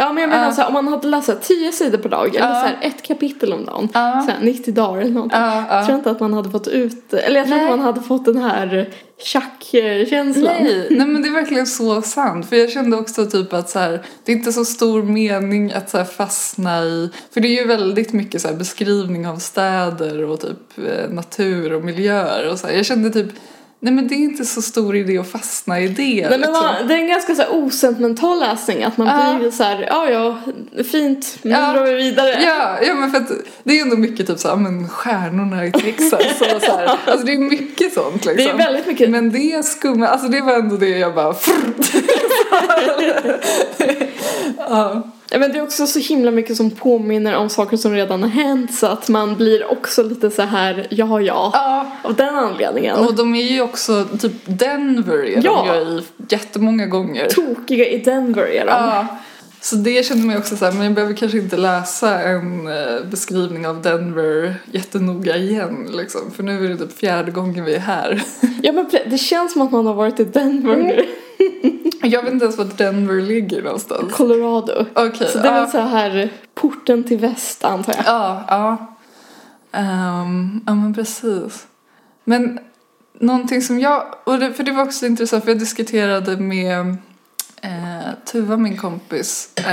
Ja 0.02 0.12
men 0.14 0.22
jag 0.22 0.30
menar 0.30 0.46
Ja. 0.46 0.52
så 0.52 0.62
här, 0.62 0.68
om 0.68 0.74
man 0.74 0.88
hade 0.88 1.08
läst 1.08 1.28
här 1.28 1.38
10 1.42 1.72
sidor 1.72 1.98
per 1.98 2.10
dag 2.10 2.36
eller 2.36 2.48
Ja. 2.48 2.54
så 2.62 2.68
här 2.68 2.78
ett 2.82 3.02
kapitel 3.04 3.54
om 3.54 3.66
dagen, 3.66 3.90
Ja. 3.94 4.24
så 4.26 4.32
här 4.32 4.40
90 4.42 4.74
dagar 4.74 5.02
eller 5.02 5.12
någonting. 5.12 5.40
Ja, 5.40 5.66
ja. 5.70 5.76
Jag 5.78 5.86
tror 5.86 5.98
inte 5.98 6.12
att 6.12 6.20
man 6.20 6.34
hade 6.34 6.50
fått 6.50 6.68
ut, 6.68 7.14
eller 7.14 7.40
jag 7.40 7.48
tror 7.48 7.60
att 7.60 7.70
man 7.70 7.80
hade 7.80 8.02
fått 8.02 8.26
den 8.26 8.38
här 8.38 8.90
tjack-känslan. 9.24 10.44
Nej, 10.64 10.88
nej 10.90 11.08
men 11.08 11.22
det 11.22 11.28
är 11.28 11.34
verkligen 11.34 11.68
så 11.68 12.02
sant. 12.02 12.50
För 12.50 12.56
jag 12.56 12.70
kände 12.72 12.98
också 12.98 13.26
typ 13.26 13.54
att 13.54 13.70
så 13.70 13.80
här, 13.80 14.02
det 14.26 14.32
är 14.32 14.36
inte 14.36 14.52
så 14.54 14.66
stor 14.66 15.04
mening 15.04 15.72
att 15.72 15.90
så 15.90 15.98
här 15.98 16.06
fastna 16.06 16.84
i, 16.84 17.10
för 17.34 17.42
det 17.42 17.48
är 17.48 17.62
ju 17.62 17.68
väldigt 17.68 18.14
mycket 18.14 18.42
så 18.42 18.48
här 18.48 18.56
beskrivning 18.56 19.28
av 19.28 19.38
städer 19.38 20.24
och 20.26 20.40
typ 20.40 20.78
eh, 20.78 21.10
natur 21.10 21.74
och 21.74 21.84
miljöer 21.84 22.50
och 22.52 22.60
så 22.60 22.68
här. 22.68 22.74
Jag 22.74 22.86
kände 22.86 23.10
typ, 23.10 23.28
nej 23.84 23.94
men 23.94 24.08
det 24.08 24.16
är 24.16 24.18
inte 24.18 24.46
så 24.46 24.62
stor 24.62 24.96
idé 24.96 25.18
att 25.18 25.32
fastna 25.32 25.80
i 25.80 25.88
det. 25.88 26.04
Nej, 26.04 26.28
men 26.30 26.40
liksom. 26.40 26.54
man, 26.54 26.88
det 26.88 26.94
är 26.94 26.98
en 26.98 27.08
ganska 27.08 27.36
så 27.36 27.42
här 27.42 27.54
osentimental 27.54 28.40
läsning, 28.40 28.84
att 28.84 28.98
man 28.98 29.08
Ja. 29.08 29.38
blir 29.40 29.52
så 29.52 29.64
här, 29.64 29.86
ja 29.90 30.10
ja, 30.10 30.40
fint, 30.84 31.38
nu 31.42 31.52
Ja. 31.52 31.74
drar 31.74 31.84
vi 31.84 31.94
vidare. 31.94 32.42
Ja, 32.44 32.78
ja 32.88 32.94
men 32.94 33.12
för 33.12 33.18
att 33.18 33.32
det 33.64 33.78
är 33.78 33.82
ändå 33.82 33.98
mycket 33.98 34.28
typ 34.28 34.40
såhär, 34.40 34.56
men 34.56 34.90
stjärnorna 34.90 35.66
i 35.66 35.72
Texas 35.72 36.42
och 36.56 36.62
så 36.62 36.72
här. 36.78 36.92
Alltså 37.06 37.26
det 37.26 37.34
är 37.34 37.38
mycket 37.38 37.94
sånt 37.94 38.26
liksom. 38.26 38.36
Det 38.36 38.50
är 38.50 38.58
väldigt 38.58 38.88
mycket. 38.88 39.10
Men 39.10 39.32
det 39.32 39.66
skumma, 39.66 40.08
alltså 40.08 40.28
det 40.28 40.42
var 40.42 40.54
ändå 40.54 40.76
det 40.78 40.90
jag 40.98 41.16
bara 41.16 41.36
ja. 44.58 44.64
Ja, 44.70 45.02
Men 45.40 45.52
det 45.52 45.58
är 45.58 45.64
också 45.64 45.88
så 45.88 46.00
himla 46.00 46.32
mycket 46.32 46.58
som 46.58 46.72
påminner 46.72 47.36
om 47.36 47.50
saker 47.50 47.78
som 47.78 47.92
redan 47.94 48.24
har 48.24 48.30
hänt 48.30 48.74
så 48.74 48.88
att 48.88 49.10
man 49.10 49.36
blir 49.36 49.72
också 49.72 50.04
lite 50.04 50.32
så 50.32 50.42
här, 50.42 50.88
ja 50.90 51.22
ja, 51.22 51.52
ja. 51.54 51.92
av 52.04 52.16
den 52.16 52.36
anledningen. 52.36 52.96
Och 52.98 53.16
de 53.16 53.36
är 53.36 53.44
ju 53.44 53.62
också, 53.62 54.06
typ 54.22 54.32
Denver 54.46 55.26
är 55.26 55.42
Ja. 55.44 55.66
de 55.68 55.80
ju 55.92 55.98
i 56.00 56.04
jättemånga 56.30 56.86
gånger. 56.86 57.28
Tokiga 57.30 57.86
i 57.86 57.98
Denver 57.98 58.44
är 58.44 58.66
de. 58.66 58.72
Ja. 58.72 59.08
Så 59.62 59.76
det 59.76 60.06
kände 60.06 60.28
mig 60.28 60.38
också 60.38 60.58
så 60.58 60.66
här, 60.66 60.72
men 60.72 60.84
jag 60.84 60.94
behöver 60.94 61.14
kanske 61.14 61.38
inte 61.38 61.58
läsa 61.58 62.20
en 62.22 62.68
eh, 62.68 63.04
beskrivning 63.12 63.68
av 63.68 63.82
Denver 63.82 64.56
jättenoga 64.72 65.38
igen 65.38 65.90
liksom. 65.94 66.22
För 66.36 66.44
nu 66.44 66.66
är 66.66 66.70
det 66.70 66.78
typ 66.78 66.98
fjärde 66.98 67.32
gången 67.32 67.66
vi 67.66 67.76
är 67.76 67.80
här. 67.80 68.24
Ja 68.64 68.72
men 68.72 68.90
det 69.10 69.18
känns 69.18 69.54
som 69.54 69.62
att 69.62 69.72
man 69.72 69.86
har 69.86 69.94
varit 69.94 70.20
i 70.20 70.24
Denver 70.24 70.74
Mm. 70.74 71.06
Jag 72.04 72.24
vet 72.24 72.34
inte 72.34 72.46
ens 72.46 72.58
var 72.58 72.66
Denver 72.66 73.22
ligger 73.22 73.62
någonstans. 73.62 74.14
Colorado. 74.14 74.86
Okej, 74.96 75.28
Så 75.32 75.38
det 75.38 75.48
är 75.48 75.56
ja. 75.56 75.62
väl 75.62 75.70
så 75.70 75.80
här 75.80 76.30
porten 76.56 77.04
till 77.04 77.18
väst 77.18 77.66
antar 77.66 77.94
jag. 77.94 78.04
Ja, 78.06 78.44
ja. 78.48 78.78
Ehm, 79.72 80.62
ja 80.66 80.76
men 80.76 80.94
precis. 80.94 81.68
Men 82.24 82.60
någonting 83.20 83.62
som 83.62 83.80
jag, 83.80 84.04
och 84.24 84.40
det, 84.40 84.54
för 84.54 84.64
det 84.64 84.72
var 84.72 84.84
också 84.84 85.06
intressant 85.06 85.44
för 85.44 85.52
jag 85.52 85.60
diskuterade 85.60 86.38
med 86.38 86.98
eh, 87.62 88.10
Tuva, 88.26 88.58
min 88.58 88.78
kompis. 88.78 89.50
Eh, 89.56 89.64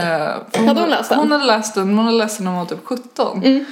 för 0.51 0.67
Hade 0.67 0.81
hon 0.81 0.91
läst 0.91 1.09
den? 1.09 1.19
Hon 1.19 1.33
hade 1.33 1.45
läst 1.45 1.75
den, 1.75 1.89
hon 1.89 2.05
hade 2.05 2.19
läst 2.19 2.37
den 2.37 2.45
när 2.45 2.51
hon 2.51 2.59
var 2.61 2.67
typ 2.67 2.85
17. 2.85 3.43
Mm. 3.43 3.65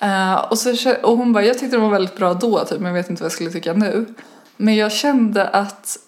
Eh, 0.00 0.34
och, 0.34 0.58
så, 0.58 0.94
och 1.02 1.16
hon 1.16 1.32
bara, 1.32 1.44
jag 1.44 1.58
tyckte 1.58 1.76
den 1.76 1.82
var 1.82 1.90
väldigt 1.90 2.16
bra 2.16 2.34
då 2.34 2.64
typ, 2.64 2.80
men 2.80 2.86
jag 2.86 3.02
vet 3.02 3.10
inte 3.10 3.22
vad 3.22 3.26
jag 3.26 3.32
skulle 3.32 3.50
tycka 3.50 3.72
nu. 3.72 4.14
Men 4.56 4.76
jag 4.76 4.92
kände 4.92 5.48
att 5.48 5.98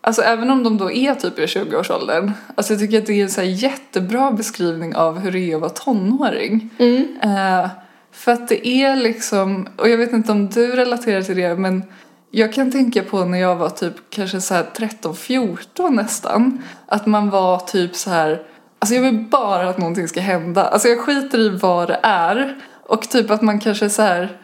Alltså 0.00 0.22
även 0.22 0.50
om 0.50 0.64
de 0.64 0.78
då 0.78 0.90
är 0.90 1.14
typ 1.14 1.38
i 1.38 1.46
20-årsåldern, 1.46 2.32
alltså 2.54 2.72
jag 2.72 2.80
tycker 2.80 2.98
att 2.98 3.06
det 3.06 3.12
är 3.12 3.22
en 3.22 3.30
så 3.30 3.42
jättebra 3.42 4.32
beskrivning 4.32 4.96
av 4.96 5.18
hur 5.18 5.32
det 5.32 5.38
är 5.38 5.54
att 5.54 5.60
vara 5.60 5.70
tonåring. 5.70 6.70
Mm. 6.78 7.18
Eh, 7.22 7.70
för 8.12 8.32
att 8.32 8.48
det 8.48 8.68
är 8.68 8.96
liksom, 8.96 9.68
och 9.76 9.88
jag 9.88 9.98
vet 9.98 10.12
inte 10.12 10.32
om 10.32 10.48
du 10.48 10.76
relaterar 10.76 11.22
till 11.22 11.36
det, 11.36 11.54
men 11.54 11.84
jag 12.30 12.52
kan 12.52 12.72
tänka 12.72 13.02
på 13.02 13.24
när 13.24 13.38
jag 13.38 13.56
var 13.56 13.68
typ 13.68 13.94
kanske 14.10 14.40
så 14.40 14.54
här 14.54 14.66
13-14 14.76 15.90
nästan, 15.90 16.62
att 16.86 17.06
man 17.06 17.30
var 17.30 17.58
typ 17.58 17.94
så 17.96 18.10
här, 18.10 18.42
alltså 18.78 18.94
jag 18.94 19.02
vill 19.02 19.18
bara 19.18 19.68
att 19.68 19.78
någonting 19.78 20.08
ska 20.08 20.20
hända. 20.20 20.64
Alltså 20.64 20.88
jag 20.88 21.00
skiter 21.00 21.38
i 21.38 21.48
vad 21.48 21.88
det 21.88 22.00
är 22.02 22.56
och 22.82 23.08
typ 23.08 23.30
att 23.30 23.42
man 23.42 23.60
kanske 23.60 23.90
så 23.90 24.02
här, 24.02 24.38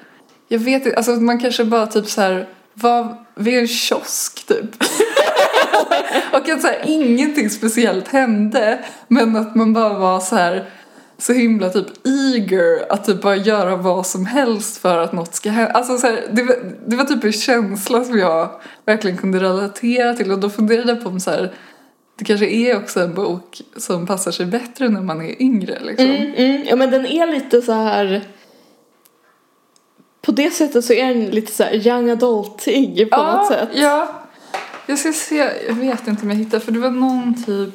jag 0.48 0.59
vet 0.59 0.86
inte, 0.86 0.96
alltså 0.96 1.12
att 1.12 1.22
man 1.22 1.40
kanske 1.40 1.64
bara 1.64 1.86
typ 1.86 2.07
så 2.07 2.20
här 2.20 2.48
var 2.74 3.16
vid 3.34 3.58
en 3.58 3.68
kiosk 3.68 4.46
typ. 4.46 4.70
och 6.32 6.48
att 6.48 6.62
så 6.62 6.66
här, 6.66 6.82
ingenting 6.86 7.50
speciellt 7.50 8.08
hände 8.08 8.84
men 9.08 9.36
att 9.36 9.54
man 9.54 9.72
bara 9.72 9.98
var 9.98 10.20
så 10.20 10.36
här 10.36 10.70
så 11.18 11.32
himla 11.32 11.70
typ 11.70 11.86
eager 12.04 12.92
att 12.92 13.04
typ 13.04 13.22
bara 13.22 13.36
göra 13.36 13.76
vad 13.76 14.06
som 14.06 14.26
helst 14.26 14.76
för 14.76 14.98
att 14.98 15.12
något 15.12 15.34
ska 15.34 15.50
hända. 15.50 15.72
Alltså 15.72 15.98
så 15.98 16.06
här, 16.06 16.24
det, 16.32 16.42
var, 16.42 16.56
det 16.86 16.96
var 16.96 17.04
typ 17.04 17.24
en 17.24 17.32
känsla 17.32 18.04
som 18.04 18.18
jag 18.18 18.50
verkligen 18.84 19.16
kunde 19.16 19.40
relatera 19.40 20.14
till 20.14 20.32
och 20.32 20.38
då 20.38 20.50
funderade 20.50 20.92
jag 20.92 21.02
på 21.02 21.08
om 21.08 21.20
så 21.20 21.30
här, 21.30 21.52
det 22.18 22.24
kanske 22.24 22.46
är 22.46 22.76
också 22.76 23.00
en 23.00 23.14
bok 23.14 23.60
som 23.76 24.06
passar 24.06 24.30
sig 24.30 24.46
bättre 24.46 24.88
när 24.88 25.00
man 25.00 25.22
är 25.22 25.42
yngre 25.42 25.78
liksom. 25.80 26.06
Mm, 26.06 26.34
mm. 26.34 26.66
Ja 26.68 26.76
men 26.76 26.90
den 26.90 27.06
är 27.06 27.26
lite 27.26 27.62
så 27.62 27.72
här. 27.72 28.22
På 30.24 30.32
det 30.32 30.50
sättet 30.50 30.84
så 30.84 30.92
är 30.92 31.08
den 31.08 31.26
lite 31.26 31.52
så 31.52 31.62
här 31.62 31.86
young 31.86 32.10
adultig 32.10 33.10
på 33.10 33.22
något 33.22 33.48
sätt. 33.48 33.68
Ja, 33.72 34.08
jag 34.86 34.98
ska 34.98 35.12
se, 35.12 35.50
jag 35.68 35.74
vet 35.74 36.08
inte 36.08 36.22
om 36.22 36.30
jag 36.30 36.36
hittar 36.36 36.58
för 36.58 36.72
det 36.72 36.78
var 36.78 36.90
någon 36.90 37.44
typ, 37.44 37.70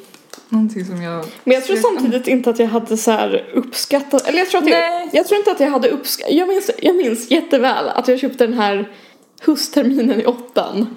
någonting 0.48 0.84
som 0.84 1.02
jag 1.02 1.24
Men 1.44 1.54
jag 1.54 1.64
tror 1.64 1.76
samtidigt 1.76 2.26
inte 2.26 2.50
att 2.50 2.58
jag 2.58 2.66
hade 2.66 2.96
så 2.96 3.10
här 3.10 3.50
uppskattat, 3.54 4.28
eller 4.28 4.38
jag 4.38 4.48
tror 4.48 4.62
att 4.62 4.68
jag, 4.68 5.08
jag 5.12 5.26
tror 5.26 5.38
inte 5.38 5.50
att 5.50 5.60
jag 5.60 5.70
hade 5.70 5.88
uppskattat, 5.88 6.32
jag 6.34 6.48
minns, 6.48 6.70
jag 6.78 6.96
minns 6.96 7.30
jätteväl 7.30 7.88
att 7.88 8.08
jag 8.08 8.18
köpte 8.18 8.46
den 8.46 8.58
här 8.58 8.92
höstterminen 9.40 10.20
i 10.20 10.26
åttan. 10.26 10.96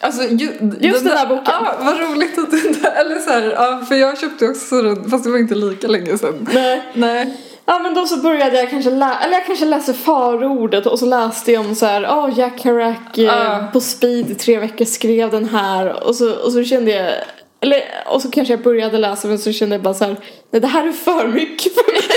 Alltså 0.00 0.22
ju, 0.22 0.48
Just 0.80 1.04
den 1.04 1.14
där 1.14 1.26
boken. 1.26 1.44
Ja, 1.46 1.76
vad 1.80 2.00
roligt 2.00 2.38
att 2.38 2.50
du 2.50 2.68
inte, 2.68 2.88
eller 2.88 3.18
så 3.18 3.30
här, 3.30 3.42
ja, 3.42 3.84
för 3.88 3.94
jag 3.94 4.18
köpte 4.18 4.48
också 4.48 4.82
den, 4.82 5.10
fast 5.10 5.24
det 5.24 5.30
var 5.30 5.38
inte 5.38 5.54
lika 5.54 5.88
länge 5.88 6.18
sedan. 6.18 6.48
Nej. 6.52 6.82
Nej. 6.94 7.36
Ja 7.70 7.78
men 7.78 7.94
då 7.94 8.06
så 8.06 8.16
började 8.16 8.56
jag 8.56 8.70
kanske 8.70 8.90
läsa, 8.90 9.18
eller 9.20 9.34
jag 9.34 9.46
kanske 9.46 9.64
läste 9.64 9.94
förordet 9.94 10.86
och 10.86 10.98
så 10.98 11.06
läste 11.06 11.52
jag 11.52 11.66
om 11.66 11.74
så 11.74 11.86
här, 11.86 12.02
ja 12.02 12.30
Jack 12.36 12.60
Kerouac 12.60 12.96
Ja. 13.14 13.64
på 13.72 13.80
speed 13.80 14.30
i 14.30 14.34
tre 14.34 14.58
veckor 14.58 14.84
skrev 14.84 15.30
den 15.30 15.48
här 15.48 16.04
och 16.06 16.14
så, 16.16 16.32
och 16.34 16.52
så 16.52 16.64
kände 16.64 16.90
jag, 16.90 17.12
eller 17.60 17.82
och 18.06 18.22
så 18.22 18.30
kanske 18.30 18.54
jag 18.54 18.62
började 18.62 18.98
läsa 18.98 19.28
men 19.28 19.38
så 19.38 19.52
kände 19.52 19.74
jag 19.74 19.82
bara 19.82 19.94
så 19.94 20.04
här, 20.04 20.16
nej 20.50 20.60
det 20.60 20.66
här 20.68 20.88
är 20.88 20.92
för 20.92 21.28
mycket 21.28 21.74
för 21.74 21.92
mig. 21.92 22.02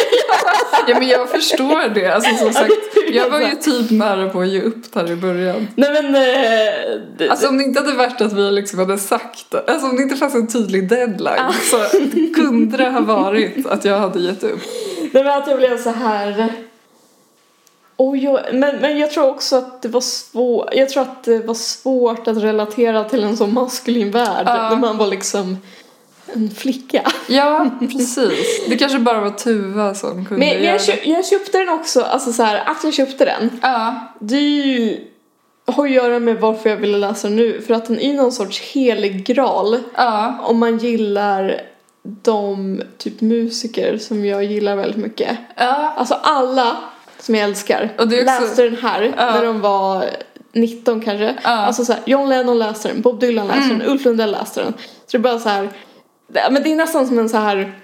Ja 0.88 1.00
men 1.00 1.08
jag 1.08 1.30
förstår 1.30 1.94
det, 1.94 2.08
alltså 2.08 2.36
som 2.36 2.54
sagt, 2.54 2.72
jag 3.12 3.30
var 3.30 3.40
ju 3.40 3.56
typ 3.56 3.92
nära 3.92 4.30
på 4.30 4.42
att 4.42 4.48
ge 4.48 4.62
upp 4.62 4.94
där 4.94 5.12
i 5.12 5.16
början. 5.16 5.68
nej 5.76 5.90
men, 5.94 6.16
eh, 6.16 7.02
det, 7.18 7.30
Alltså 7.30 7.48
om 7.48 7.58
det 7.58 7.64
inte 7.64 7.80
hade 7.80 7.94
varit 7.94 8.22
att 8.22 8.34
vi 8.34 8.52
liksom 8.52 8.80
hade 8.80 8.98
sagt, 8.98 9.56
alltså 9.68 9.88
om 9.88 9.96
det 9.96 10.04
inte 10.04 10.16
fanns 10.16 10.36
en 10.36 10.48
tydlig 10.48 10.90
deadline 10.90 11.54
så 11.72 11.78
kunde 12.36 12.78
det 12.78 12.90
ha 12.90 13.02
varit 13.02 13.68
att 13.68 13.86
jag 13.86 14.00
hade 14.00 14.20
gett 14.20 14.44
upp. 14.44 14.60
nej 15.12 15.24
men 15.24 15.28
att 15.28 15.48
jag 15.48 15.58
blev 15.58 15.84
så 15.84 15.90
här 15.90 16.54
Och 17.96 18.18
jag, 18.18 18.40
men, 18.54 18.76
men 18.78 18.98
jag 19.00 19.12
tror 19.12 19.30
också 19.30 19.56
att 19.56 19.82
det 19.82 19.88
var 19.88 20.02
svårt, 20.02 20.74
jag 20.76 20.90
tror 20.90 21.02
att 21.04 21.24
det 21.24 21.40
var 21.40 21.54
svårt 21.54 22.28
att 22.28 22.38
relatera 22.38 23.04
till 23.04 23.24
en 23.24 23.38
så 23.38 23.48
maskulin 23.48 24.12
värld 24.12 24.44
Ja. 24.46 24.70
när 24.70 24.76
man 24.78 24.98
var 24.98 25.08
liksom 25.08 25.58
en 26.34 26.50
flicka. 26.52 27.12
Ja, 27.30 27.70
precis. 27.80 28.66
Det 28.70 28.78
kanske 28.78 29.00
bara 29.00 29.20
var 29.20 29.30
Tuva 29.30 29.94
som 29.96 30.26
kunde 30.26 30.30
Men, 30.30 30.40
men 30.40 30.50
göra 30.50 30.66
jag, 30.66 30.74
det. 30.76 30.84
köp, 30.86 31.06
jag 31.08 31.26
köpte 31.26 31.58
den 31.58 31.70
också, 31.70 32.02
alltså 32.02 32.34
så 32.34 32.44
här, 32.44 32.64
att 32.66 32.84
jag 32.84 32.94
köpte 32.94 33.26
den, 33.26 33.60
Ja, 33.62 33.96
det 34.20 34.36
är 34.36 34.66
ju, 34.66 35.00
har 35.66 35.86
att 35.86 35.92
göra 35.92 36.20
med 36.20 36.36
varför 36.42 36.70
jag 36.70 36.78
ville 36.78 36.98
läsa 36.98 37.28
den 37.28 37.36
nu. 37.38 37.62
För 37.62 37.74
att 37.74 37.86
den 37.86 38.00
är 38.00 38.14
någon 38.14 38.32
sorts 38.32 38.62
helig 38.62 39.26
graal 39.26 39.80
ja, 39.96 40.36
om 40.44 40.60
man 40.60 40.78
gillar 40.78 41.62
de 42.04 42.82
typ 42.98 43.22
musiker 43.22 43.98
som 43.98 44.26
jag 44.26 44.44
gillar 44.44 44.76
väldigt 44.76 44.98
mycket. 44.98 45.38
Alltså 45.56 46.14
alla 46.24 46.78
som 47.24 47.36
jag 47.36 47.44
älskar 47.44 47.90
Och 47.98 48.04
är 48.04 48.06
också- 48.08 48.24
läste 48.26 48.64
den 48.64 48.76
här 48.76 49.02
Ja. 49.18 49.34
när 49.34 49.44
de 49.46 49.62
var 49.62 50.06
19 50.54 51.02
kanske. 51.02 51.26
Mm. 51.28 51.38
Alltså 51.44 51.86
så 51.86 51.94
här, 51.94 52.02
John 52.06 52.30
Lennon 52.30 52.60
läste 52.60 52.88
den, 52.88 53.02
Bob 53.02 53.20
Dylan 53.20 53.48
läste 53.48 53.70
den, 53.76 53.82
Ulf 53.90 54.06
Lundell 54.06 54.32
läste 54.32 54.62
den. 54.64 54.74
Så 54.78 54.78
det 55.12 55.18
är 55.18 55.20
bara 55.20 55.40
så 55.40 55.50
här, 55.50 55.70
men 56.52 56.64
det 56.64 56.72
är 56.72 56.76
nästan 56.76 57.08
som 57.08 57.20
en 57.20 57.30
så 57.30 57.38
här 57.38 57.80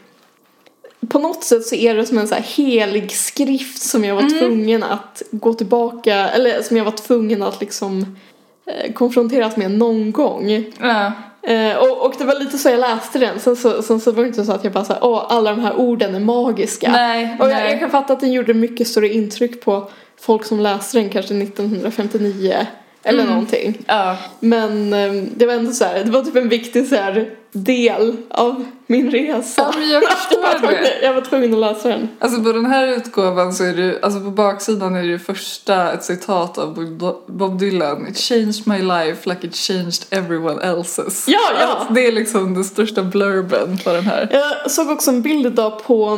på 1.09 1.19
något 1.19 1.43
sätt 1.43 1.65
så 1.65 1.75
är 1.75 1.95
det 1.95 2.05
som 2.05 2.17
en 2.17 2.27
så 2.27 2.35
här 2.35 2.41
helig 2.41 3.11
skrift 3.11 3.81
som 3.81 4.05
jag 4.05 4.15
var 4.15 4.21
Mm. 4.21 4.39
tvungen 4.39 4.83
att 4.83 5.23
gå 5.31 5.53
tillbaka, 5.53 6.15
eller 6.29 6.61
som 6.61 6.77
jag 6.77 6.85
var 6.85 6.91
tvungen 6.91 7.43
att 7.43 7.59
liksom 7.61 8.17
eh, 8.65 8.93
konfronteras 8.93 9.57
med 9.57 9.71
någon 9.71 10.11
gång. 10.11 10.65
ja. 10.81 11.11
Eh, 11.41 11.75
och, 11.75 12.05
och 12.05 12.15
det 12.17 12.23
var 12.23 12.39
lite 12.39 12.57
så 12.57 12.69
jag 12.69 12.79
läste 12.79 13.19
den. 13.19 13.39
Sen 13.39 13.55
så, 13.55 13.81
sen 13.81 13.99
så 13.99 14.11
var 14.11 14.23
det 14.23 14.27
inte 14.27 14.45
så 14.45 14.51
att 14.51 14.63
jag 14.63 14.73
bara 14.73 14.85
såhär, 14.85 15.03
åh 15.03 15.25
alla 15.29 15.49
de 15.49 15.59
här 15.59 15.75
orden 15.75 16.15
är 16.15 16.19
magiska. 16.19 16.91
Nej, 16.91 17.37
och 17.39 17.45
jag, 17.45 17.53
nej. 17.53 17.71
jag 17.71 17.79
kan 17.79 17.89
fatta 17.89 18.13
att 18.13 18.19
den 18.19 18.31
gjorde 18.31 18.53
mycket 18.53 18.87
större 18.87 19.09
intryck 19.09 19.61
på 19.61 19.89
folk 20.19 20.45
som 20.45 20.59
läste 20.59 20.97
den 20.97 21.09
kanske 21.09 21.35
1959 21.35 22.67
eller 23.03 23.19
Mm. 23.23 23.33
någonting. 23.33 23.77
ja. 23.87 24.17
Men 24.39 24.93
eh, 24.93 25.13
det 25.35 25.45
var 25.45 25.53
ändå 25.53 25.71
så 25.71 25.85
här, 25.85 26.03
det 26.03 26.11
var 26.11 26.21
typ 26.23 26.35
en 26.35 26.49
viktig 26.49 26.87
så 26.87 26.95
här, 26.95 27.29
del 27.51 28.15
av 28.29 28.65
min 28.87 29.11
resa. 29.11 29.61
Ja, 29.61 29.73
men 29.79 29.89
jag 29.89 30.03
förstår 30.03 30.67
det. 30.67 30.99
jag 31.03 31.13
var 31.13 31.21
tvungen 31.21 31.53
att 31.53 31.59
läsa 31.59 31.89
den. 31.89 32.07
Alltså 32.19 32.43
på 32.43 32.51
den 32.51 32.65
här 32.65 32.87
utgåvan 32.87 33.53
så 33.53 33.63
är 33.63 33.73
det 33.73 33.99
alltså 34.01 34.19
på 34.19 34.29
baksidan 34.29 34.95
är 34.95 35.03
det 35.03 35.19
första 35.19 35.91
ett 35.93 36.03
citat 36.03 36.57
av 36.57 36.75
Bob- 36.75 37.21
Bob 37.27 37.59
Dylan. 37.59 38.07
It 38.07 38.17
changed 38.17 38.67
my 38.67 38.77
life 38.81 39.29
like 39.29 39.47
it 39.47 39.55
changed 39.55 40.03
everyone 40.09 40.61
else's. 40.63 41.23
Ja, 41.27 41.39
ja. 41.59 41.65
Alltså, 41.67 41.93
det 41.93 42.07
är 42.07 42.11
liksom 42.11 42.53
den 42.53 42.63
största 42.63 43.03
blurben 43.03 43.77
på 43.77 43.91
den 43.91 44.03
här. 44.03 44.27
Jag 44.63 44.71
såg 44.71 44.89
också 44.89 45.11
en 45.11 45.21
bild 45.21 45.45
idag 45.45 45.83
på 45.83 46.17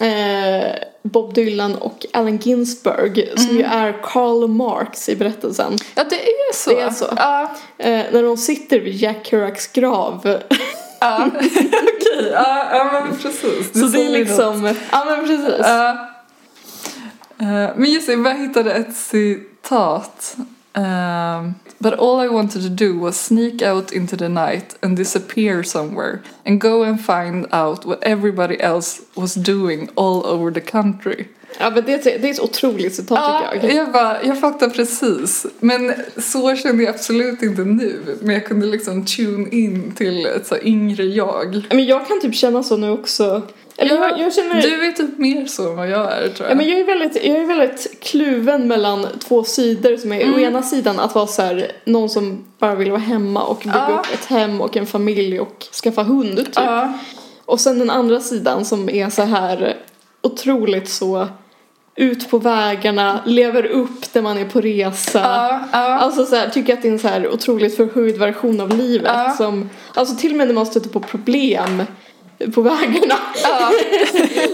eh, 0.00 0.74
Bob 1.02 1.34
Dylan 1.34 1.74
och 1.74 2.06
Allen 2.12 2.36
Ginsberg 2.38 3.28
som 3.36 3.56
ju 3.56 3.62
är 3.62 3.98
Karl 4.02 4.48
Marx 4.48 5.08
i 5.08 5.16
berättelsen. 5.16 5.78
Ja, 5.94 6.04
det 6.10 6.16
är 6.28 6.52
så. 6.54 6.70
Det 6.70 6.80
är 6.80 6.90
så. 6.90 7.06
Ja, 7.16 7.50
Eh, 7.78 8.04
när 8.12 8.22
de 8.22 8.36
sitter 8.36 8.80
vid 8.80 8.94
Jack 8.94 9.26
Kerouacs 9.26 9.66
grav. 9.66 10.38
ja. 11.00 11.26
okej. 11.36 12.30
Ja, 12.32 12.66
ja, 12.72 12.90
men 12.92 13.16
precis. 13.18 13.72
Så 13.80 13.86
det 13.86 14.00
är 14.02 14.04
något. 14.04 14.12
liksom, 14.12 14.74
ja 14.92 15.04
men 15.04 15.26
precis. 15.26 15.54
Ja. 15.58 16.08
Eh, 17.38 17.70
men 17.76 17.84
just 17.84 18.06
det, 18.06 18.12
jag 18.12 18.38
hittade 18.38 18.72
ett 18.72 18.96
citat. 18.96 20.36
Um, 20.74 21.54
but 21.78 21.98
all 21.98 22.18
I 22.20 22.28
wanted 22.28 22.62
to 22.62 22.68
do 22.70 22.98
was 22.98 23.20
sneak 23.20 23.62
out 23.62 23.92
into 23.92 24.16
the 24.16 24.28
night 24.28 24.76
and 24.82 24.96
disappear 24.96 25.62
somewhere 25.62 26.22
and 26.46 26.60
go 26.60 26.82
and 26.82 26.98
find 27.00 27.46
out 27.52 27.84
what 27.84 27.98
everybody 28.02 28.58
else 28.60 29.02
was 29.14 29.34
doing 29.34 29.90
all 29.96 30.24
over 30.26 30.50
the 30.50 30.60
country. 30.60 31.26
Ja 31.58 31.70
men 31.70 31.84
det, 31.86 31.96
det 32.04 32.28
är 32.28 32.30
ett 32.30 32.40
otroligt 32.40 32.94
citat 32.94 33.18
Ja, 33.18 33.50
tycker 33.52 33.68
jag. 33.68 33.76
jag, 33.76 33.92
bara, 33.92 34.24
jag 34.24 34.40
fattar 34.40 34.68
precis. 34.68 35.46
Men 35.60 35.94
så 36.16 36.56
kände 36.56 36.82
jag 36.82 36.94
absolut 36.94 37.42
inte 37.42 37.64
nu. 37.64 38.18
Men 38.20 38.34
jag 38.34 38.46
kunde 38.46 38.66
liksom 38.66 39.04
tune 39.04 39.48
in 39.50 39.92
till 39.94 40.26
ett 40.26 40.46
så 40.46 40.56
yngre 40.62 41.04
jag. 41.04 41.66
Men 41.68 41.86
jag 41.86 42.08
kan 42.08 42.20
typ 42.20 42.34
känna 42.34 42.62
så 42.62 42.76
nu 42.76 42.90
också. 42.90 43.42
Eller 43.76 43.94
Ja, 43.94 44.08
jag, 44.08 44.18
jag 44.20 44.34
känner... 44.34 44.62
Du 44.62 44.86
är 44.86 44.92
typ 44.92 45.18
mer 45.18 45.46
så 45.46 45.70
än 45.70 45.76
vad 45.76 45.88
jag 45.90 46.12
är 46.12 46.28
tror 46.28 46.48
jag. 46.48 46.50
Ja, 46.50 46.54
men 46.54 46.68
jag, 46.68 46.80
är 46.80 46.84
väldigt, 46.84 47.24
jag 47.24 47.36
är 47.36 47.44
väldigt 47.46 48.00
kluven 48.00 48.68
mellan 48.68 49.06
två 49.28 49.44
sidor 49.44 49.96
som 49.96 50.12
är 50.12 50.20
Mm. 50.20 50.34
å 50.34 50.38
ena 50.38 50.62
sidan 50.62 51.00
att 51.00 51.14
vara 51.14 51.26
så 51.26 51.42
här, 51.42 51.72
någon 51.84 52.08
som 52.10 52.44
bara 52.58 52.74
vill 52.74 52.90
vara 52.90 53.00
hemma 53.00 53.42
och 53.44 53.56
bygga 53.58 53.86
Ja. 53.90 53.98
upp 53.98 54.14
ett 54.14 54.24
hem 54.24 54.60
och 54.60 54.76
en 54.76 54.86
familj 54.86 55.40
och 55.40 55.66
skaffa 55.82 56.02
hund 56.02 56.36
typ. 56.36 56.48
Ja, 56.54 56.92
Och 57.44 57.60
sen 57.60 57.78
den 57.78 57.90
andra 57.90 58.20
sidan 58.20 58.64
som 58.64 58.88
är 58.88 59.10
så 59.10 59.22
här 59.22 59.76
otroligt 60.22 60.88
så 60.88 61.28
ut 61.94 62.30
på 62.30 62.38
vägarna, 62.38 63.20
lever 63.26 63.66
upp 63.66 64.14
när 64.14 64.22
man 64.22 64.38
är 64.38 64.44
på 64.44 64.60
resa. 64.60 65.18
ja, 65.20 65.60
ja. 65.72 65.78
Alltså 65.98 66.26
så 66.26 66.36
här, 66.36 66.48
tycker 66.48 66.72
att 66.74 66.82
det 66.82 66.88
är 66.88 66.92
en 66.92 66.98
så 66.98 67.08
här 67.08 67.28
otroligt 67.32 67.76
förhöjd 67.76 68.18
version 68.18 68.60
av 68.60 68.68
livet 68.76 69.12
Ja. 69.14 69.34
som, 69.36 69.70
alltså 69.94 70.16
till 70.16 70.30
och 70.30 70.36
med 70.36 70.46
när 70.46 70.54
man 70.54 70.66
stöter 70.66 70.88
på 70.88 71.00
problem 71.00 71.82
på 72.54 72.62
vägarna 72.62 73.14
ja. 73.44 73.70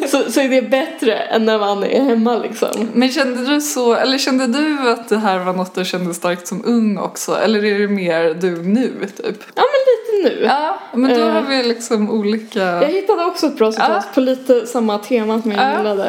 så, 0.09 0.33
så 0.33 0.41
är 0.41 0.49
det 0.49 0.63
bättre 0.63 1.15
än 1.15 1.45
när 1.45 1.59
man 1.59 1.85
är 1.85 2.03
hemma 2.03 2.37
liksom. 2.39 2.89
Men 2.93 3.09
kände 3.09 3.45
du 3.55 3.61
så, 3.61 3.95
eller 3.95 4.19
kände 4.19 4.47
du 4.47 4.91
att 4.91 5.09
det 5.09 5.19
här 5.19 5.39
var 5.39 5.53
något 5.53 5.75
du 5.75 5.85
kände 5.85 6.15
starkt 6.15 6.47
som 6.47 6.63
ung 6.67 6.99
också? 6.99 7.35
Eller 7.39 7.65
är 7.65 7.79
det 7.79 7.89
mer 7.89 8.35
du 8.41 8.63
nu 8.63 8.93
typ? 9.17 9.43
Ja 9.55 9.63
men 9.63 10.23
lite 10.23 10.29
nu. 10.39 10.45
Ja, 10.47 10.79
men 10.95 11.11
då 11.15 11.21
Eh. 11.25 11.33
har 11.33 11.43
vi 11.43 11.63
liksom 11.63 12.11
olika... 12.11 12.61
Jag 12.61 12.89
hittade 12.89 13.25
också 13.25 13.47
ett 13.47 13.57
bra 13.57 13.73
citat 13.73 13.91
Ja. 13.91 14.03
på 14.15 14.21
lite 14.21 14.67
samma 14.67 14.99
tema 14.99 15.43
som 15.43 15.53
jag 15.53 15.61
Ja. 15.73 15.77
gillade. 15.79 16.09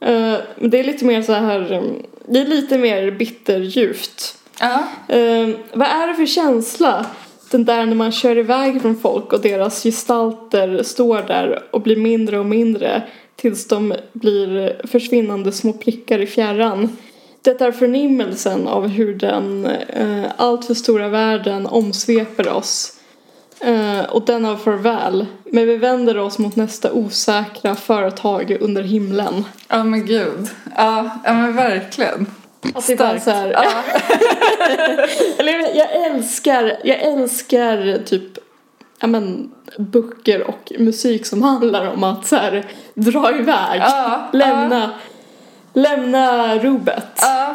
Eh, 0.00 0.40
Men 0.58 0.70
det 0.70 0.78
är 0.80 0.84
lite 0.84 1.04
mer 1.04 1.22
så 1.22 1.32
här, 1.32 1.72
um, 1.72 2.02
det 2.28 2.38
är 2.40 2.46
lite 2.46 2.78
mer 2.78 3.10
bitterljuvt. 3.10 4.34
Eh, 5.08 5.48
vad 5.72 5.88
är 5.88 6.06
det 6.08 6.14
för 6.14 6.26
känsla? 6.26 7.06
Den 7.50 7.64
där 7.64 7.86
när 7.86 7.94
man 7.94 8.12
kör 8.12 8.38
iväg 8.38 8.82
från 8.82 8.96
folk 8.96 9.32
och 9.32 9.40
deras 9.40 9.82
gestalter 9.82 10.82
står 10.82 11.22
där 11.22 11.62
och 11.70 11.80
blir 11.80 11.96
mindre 11.96 12.38
och 12.38 12.46
mindre 12.46 13.02
tills 13.36 13.68
de 13.68 13.94
blir 14.12 14.80
försvinnande 14.86 15.52
små 15.52 15.72
prickar 15.72 16.18
i 16.18 16.26
fjärran. 16.26 16.96
Det 17.42 17.60
är 17.60 17.72
förnimmelsen 17.72 18.68
av 18.68 18.86
hur 18.88 19.14
den 19.14 19.66
eh, 19.66 20.24
alltför 20.36 20.74
stora 20.74 21.08
världen 21.08 21.66
omsveper 21.66 22.48
oss. 22.48 22.92
Eh, 23.60 24.00
och 24.00 24.24
den 24.26 24.44
av 24.44 24.56
farväl. 24.56 25.26
Men 25.44 25.66
vi 25.66 25.76
vänder 25.76 26.18
oss 26.18 26.38
mot 26.38 26.56
nästa 26.56 26.92
osäkra 26.92 27.74
företag 27.74 28.56
under 28.60 28.82
himlen. 28.82 29.44
Ja 29.68 29.84
men 29.84 30.06
gud. 30.06 30.48
Ja, 30.76 31.10
ja 31.24 31.34
men 31.34 31.56
verkligen. 31.56 32.26
Alltså 32.74 32.92
det 32.92 32.98
bara 32.98 33.20
så 33.20 33.30
här, 33.30 33.52
Ja. 33.52 33.82
Eller 35.38 35.76
jag, 35.76 36.06
älskar, 36.06 36.76
jag 36.84 37.02
älskar 37.02 38.04
typ 38.04 38.38
ja 39.00 39.06
men 39.06 39.50
böcker 39.78 40.42
och 40.42 40.72
musik 40.78 41.26
som 41.26 41.42
handlar 41.42 41.92
om 41.92 42.04
att 42.04 42.26
så 42.26 42.36
här 42.36 42.66
dra 42.94 43.38
iväg. 43.38 43.80
Ja, 43.80 44.28
lämna, 44.32 44.90
lämna 45.72 46.58
rubbet. 46.58 47.12
Ja. 47.16 47.54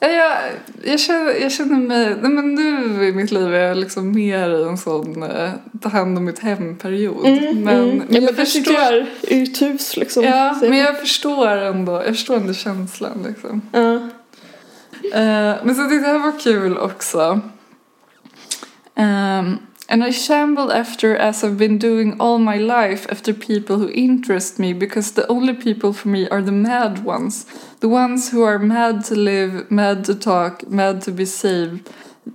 Ja, 0.00 0.10
jag, 0.10 0.36
jag, 0.84 1.00
känner, 1.00 1.40
jag 1.40 1.52
känner 1.52 1.76
mig, 1.76 2.16
nej 2.22 2.30
men 2.30 2.54
nu 2.54 3.04
i 3.08 3.12
mitt 3.12 3.30
liv 3.30 3.54
är 3.54 3.58
jag 3.58 3.76
liksom 3.76 4.12
mer 4.14 4.48
i 4.48 4.62
en 4.62 4.78
sån 4.78 5.22
eh, 5.22 5.50
ta 5.80 5.88
hand 5.88 6.18
om 6.18 6.24
mitt 6.24 6.38
hem-period. 6.38 7.26
Mm, 7.26 7.64
men, 7.64 7.82
mm. 7.82 7.96
men 7.96 8.06
ja, 8.08 8.14
jag 8.14 8.22
men 8.22 8.34
förstår, 8.34 8.74
gör 8.74 9.06
uthus 9.22 9.96
liksom. 9.96 10.24
ja, 10.24 10.58
men 10.60 10.78
jag 10.78 11.00
förstår 11.00 11.48
ändå, 11.48 11.92
jag 11.92 12.06
förstår 12.06 12.36
ändå 12.36 12.54
känslan 12.54 13.24
liksom. 13.28 13.62
ja. 13.72 14.08
Eh, 15.12 15.64
men 15.64 15.74
så 15.74 15.82
det 15.82 16.06
här 16.06 16.18
var 16.18 16.40
kul 16.40 16.78
också. 16.78 17.40
Um, 18.96 19.58
and 19.88 20.04
I 20.04 20.12
shambled 20.12 20.70
after 20.70 21.16
as 21.16 21.44
I've 21.44 21.56
been 21.56 21.78
doing 21.78 22.20
all 22.20 22.38
my 22.38 22.58
life 22.58 23.06
after 23.10 23.32
people 23.32 23.76
who 23.76 23.90
interest 23.90 24.58
me 24.58 24.72
because 24.72 25.12
the 25.12 25.26
only 25.28 25.54
people 25.54 25.92
for 25.92 26.08
me 26.08 26.28
are 26.28 26.42
the 26.42 26.52
mad 26.52 27.04
ones. 27.04 27.46
The 27.80 27.88
ones 27.88 28.32
who 28.32 28.42
are 28.44 28.58
mad 28.58 29.04
to 29.06 29.14
live, 29.14 29.70
mad 29.70 30.04
to 30.04 30.14
talk, 30.14 30.68
mad 30.68 31.02
to 31.02 31.12
be 31.12 31.26
saved, 31.26 31.90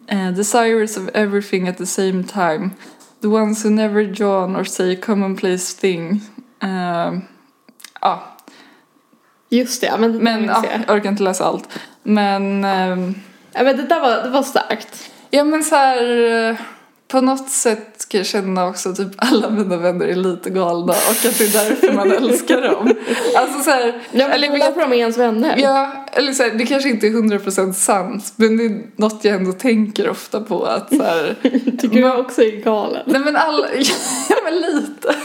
uh, 0.10 0.32
desirous 0.32 0.98
of 0.98 1.10
everything 1.14 1.68
at 1.68 1.78
the 1.78 1.86
same 1.86 2.24
time. 2.24 2.76
The 3.22 3.30
ones 3.30 3.64
who 3.64 3.70
never 3.70 4.02
yawn 4.02 4.56
or 4.56 4.66
say 4.66 4.96
commonplace 4.96 5.74
thing. 5.74 6.22
Um, 6.62 7.28
ja, 8.02 8.40
Just 9.52 9.82
det 9.82 9.98
men 10.00 10.24
men, 10.24 10.46
ja, 10.46 10.66
jag 10.72 10.96
orkar 10.96 11.10
inte 11.10 11.24
läsa 11.24 11.46
allt. 11.46 11.70
Men 12.04 12.64
ehm, 12.64 13.16
ja, 13.54 13.64
men 13.64 13.78
det 13.78 13.84
där 13.84 14.00
var, 14.00 14.24
det 14.24 14.30
var 14.30 14.44
starkt. 14.44 15.12
Ja 15.30 15.44
men 15.44 15.64
så 15.64 15.76
här 15.76 16.26
eh, 16.50 16.56
på 17.08 17.22
något 17.22 17.50
sätt 17.50 18.06
kan 18.10 18.18
jag 18.18 18.28
känna 18.28 18.68
också 18.68 18.94
typ 18.96 19.08
alla 19.18 19.50
mina 19.50 19.78
vänner 19.78 20.08
är 20.08 20.16
lite 20.16 20.50
galna 20.50 20.94
och 20.94 21.12
att 21.12 21.22
det 21.38 21.42
är 21.42 21.70
därför 21.70 21.94
man 21.94 22.12
älskar 22.18 22.62
dem. 22.62 22.94
Alltså 23.38 23.60
så 23.64 23.70
här, 23.70 23.88
Ja, 24.12 24.28
men 24.28 24.32
eller, 24.32 24.48
det 24.48 24.52
var 24.52 24.60
därför 24.60 24.82
de 24.82 24.94
är 24.94 24.98
ens 24.98 25.18
vänner. 25.18 25.56
ja, 25.58 26.06
eller 26.12 26.34
så 26.34 26.44
här, 26.44 26.52
det 26.52 26.66
kanske 26.66 26.90
inte 26.90 27.08
är 27.08 27.12
100% 27.12 27.74
sant 27.74 28.34
men 28.36 28.58
det 28.58 28.66
är 28.66 28.82
något 28.96 29.26
jag 29.26 29.36
ändå 29.36 29.52
tänker 29.52 30.10
ofta 30.10 30.42
på 30.42 30.66
att 30.66 30.90
så 30.96 31.04
här, 31.04 31.36
Tycker 31.82 32.00
jag 32.00 32.20
också 32.20 32.42
är 32.42 32.64
galen. 32.64 33.04
Nej 33.06 33.22
men 33.22 33.36
alla, 33.36 33.68
ja 34.30 34.36
men 34.44 34.56
lite. 34.56 35.16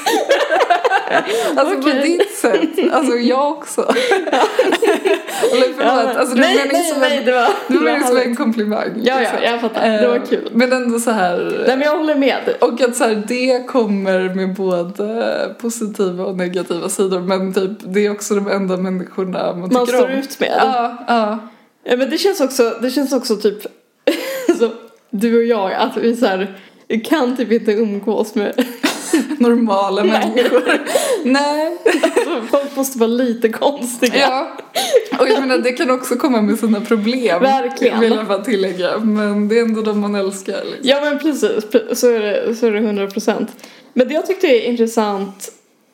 Alltså 1.57 1.75
på 1.83 1.89
Okej. 1.89 2.03
ditt 2.19 2.31
sätt. 2.39 2.93
Alltså 2.93 3.17
jag 3.17 3.51
också. 3.51 3.81
Eller 5.53 5.73
förlåt. 5.77 6.17
Alltså, 6.17 6.35
det 6.35 6.41
nej, 6.41 6.71
nej, 6.73 6.85
som 6.85 7.01
nej, 7.01 7.19
en, 7.19 7.25
det 7.25 7.33
var, 7.33 7.49
det 7.69 7.79
var 7.79 7.99
som 7.99 8.03
härligt. 8.17 8.27
en 8.27 8.37
komplimang. 8.37 8.89
Ja, 8.97 9.15
ja, 9.15 9.19
liksom. 9.21 9.39
jag 9.43 9.61
fattar. 9.61 9.89
Det 10.01 10.09
var 10.09 10.17
Eh, 10.17 10.23
kul. 10.23 10.49
Men 10.53 10.73
ändå 10.73 10.99
så 10.99 11.11
här. 11.11 11.65
Nej 11.67 11.77
men 11.77 11.81
jag 11.87 11.97
håller 11.97 12.15
med. 12.15 12.55
Och 12.61 12.81
att 12.81 12.97
så 12.97 13.05
här, 13.05 13.23
det 13.29 13.67
kommer 13.67 14.35
med 14.35 14.55
både 14.55 15.55
positiva 15.61 16.25
och 16.25 16.37
negativa 16.37 16.89
sidor 16.89 17.21
men 17.21 17.55
typ 17.55 17.71
det 17.85 18.07
är 18.07 18.11
också 18.11 18.35
de 18.35 18.49
enda 18.51 18.77
människorna 18.77 19.53
man 19.55 19.69
tycker 19.69 19.79
Man 19.79 19.87
står 19.87 20.05
om. 20.05 20.11
ut 20.11 20.41
med. 20.41 20.55
Ja, 20.59 20.97
ja. 21.09 21.39
Ja, 21.87 21.97
men 21.97 22.11
det 22.11 22.19
känns 22.19 22.41
också, 22.41 22.77
det 22.83 22.91
känns 22.91 23.13
också 23.13 23.37
typ 23.37 23.63
så, 24.59 24.71
du 25.11 25.39
och 25.39 25.45
jag 25.45 25.73
att 25.73 25.97
vi 25.97 26.17
så 26.17 26.27
här 26.27 26.59
kan 27.05 27.37
typ 27.37 27.53
inte 27.53 27.73
umgås 27.73 28.35
med 28.35 28.65
Normala 29.39 30.05
människor. 30.05 30.63
Nej. 31.25 31.79
alltså, 31.85 32.43
folk 32.51 32.77
måste 32.77 32.99
vara 32.99 33.09
lite 33.11 33.49
konstiga. 33.49 34.19
Ja. 34.19 34.57
Och 35.19 35.29
jag 35.29 35.41
menar 35.41 35.59
det 35.59 35.73
kan 35.73 35.91
också 35.91 36.17
komma 36.17 36.43
med 36.43 36.59
sina 36.59 36.81
problem. 36.81 37.43
Verkligen. 37.43 38.01
Vill 38.01 38.13
jag 38.13 38.27
bara 38.27 38.45
tillägga. 38.45 38.99
Men 38.99 39.49
det 39.49 39.59
är 39.59 39.63
ändå 39.63 39.83
de 39.83 40.01
man 40.01 40.15
älskar. 40.15 40.53
Liksom. 40.65 40.81
Ja 40.83 41.01
men 41.01 41.19
precis, 41.19 41.65
pre- 41.71 41.95
så 41.95 42.11
är 42.11 42.21
det, 42.21 42.55
så 42.55 42.67
är 42.67 42.71
det 42.73 42.79
100 42.79 43.07
procent. 43.07 43.65
Men 43.93 44.09
det 44.09 44.15
jag 44.15 44.27
tyckte 44.27 44.47
är 44.47 44.61
intressant, 44.69 45.53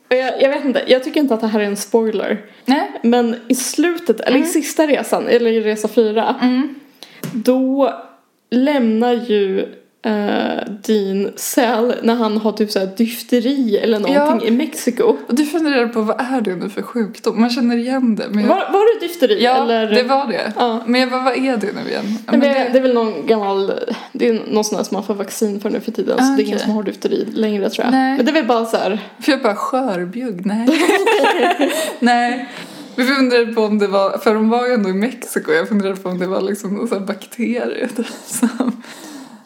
jag, 0.09 0.43
jag 0.43 0.49
vet 0.49 0.65
inte, 0.65 0.83
jag 0.87 1.05
tycker 1.05 1.21
inte 1.21 1.35
att 1.35 1.41
det 1.41 1.47
här 1.47 1.61
är 1.61 1.65
en 1.65 1.77
spoiler. 1.77 2.45
Nej. 2.65 3.01
Men 3.03 3.37
i 3.49 3.55
slutet, 3.55 4.21
eller 4.21 4.39
i 4.39 4.45
sista 4.47 4.87
resan, 4.87 5.29
eller 5.29 5.51
i 5.51 5.61
resa 5.61 5.89
fyra, 5.89 6.37
Mm. 6.43 6.75
då 7.33 7.95
lämnar 8.51 9.13
ju 9.13 9.69
uh, 10.07 10.73
Dean 10.87 11.31
Cell 11.37 11.95
när 12.03 12.15
han 12.15 12.37
har 12.37 12.53
typ 12.53 12.71
såhär 12.71 12.87
dyfteri 12.97 13.77
eller 13.79 13.99
någonting 13.99 14.17
Ja. 14.17 14.47
i 14.47 14.51
Mexiko. 14.51 15.17
Och 15.29 15.35
du 15.35 15.45
funderar 15.47 15.87
på 15.89 16.03
vad 16.03 16.21
är 16.21 16.41
det 16.41 16.57
nu 16.57 16.69
för 16.69 16.83
sjukdom? 16.83 17.41
Man 17.41 17.51
känner 17.51 17.77
igen 17.77 18.17
det. 18.17 18.27
Men 18.31 18.41
jag... 18.45 18.49
Var, 18.49 18.57
var 18.57 18.95
det 19.01 19.07
dyfteri 19.07 19.43
Ja, 19.45 19.63
eller? 19.63 19.87
det 19.95 20.03
var 20.03 20.27
det. 20.27 20.53
Ja. 20.57 20.83
Men 20.87 21.01
jag 21.01 21.11
bara, 21.11 21.23
vad 21.23 21.37
är 21.37 21.57
det 21.57 21.73
nu 21.85 21.91
igen? 21.91 22.05
Ja, 22.27 22.33
Men 22.33 22.41
men 22.41 22.49
det, 22.49 22.69
det- 22.73 22.79
är 22.79 22.83
väl 22.83 22.95
någon 22.95 23.27
gammal, 23.27 23.73
det 24.13 24.29
är 24.29 24.41
någon 24.51 24.65
sån 24.65 24.77
där 24.77 24.85
som 24.85 24.95
man 24.95 25.05
får 25.05 25.15
vaccin 25.15 25.61
för 25.61 25.71
nu 25.71 25.81
för 25.81 25.93
tiden 25.93 26.19
så 26.19 26.25
Ah, 26.25 26.37
det 26.37 26.43
är 26.43 26.45
ingen 26.45 26.57
okej. 26.57 26.65
som 26.67 26.75
har 26.77 26.83
dyfteri 26.83 27.29
längre 27.35 27.71
tror 27.71 27.85
jag. 27.85 27.93
Nej. 27.93 28.17
Men 28.17 28.25
det 28.27 28.31
är 28.31 28.35
väl 28.35 28.47
bara 28.47 28.65
så 28.67 28.77
här. 28.77 28.99
För 29.21 29.33
jag 29.33 29.43
bara 29.43 29.55
skörbjugg, 29.57 30.47
nej. 30.47 30.69
nej. 31.99 32.49
Vi 32.97 33.07
funderade 33.07 33.53
på 33.53 33.61
om 33.63 33.79
det 33.79 33.87
var, 33.87 34.19
för 34.19 34.35
de 34.35 34.49
var 34.51 34.67
ju 34.67 34.73
ändå 34.75 34.89
i 34.91 34.95
Mexiko, 34.95 35.53
jag 35.53 35.69
funderade 35.69 35.97
på 35.97 36.09
om 36.09 36.19
det 36.19 36.27
var 36.27 36.41
liksom 36.41 36.75
någon 36.75 36.89
sån 36.89 36.99
här 36.99 37.07
bakterie. 37.07 37.89
Som, 38.27 38.83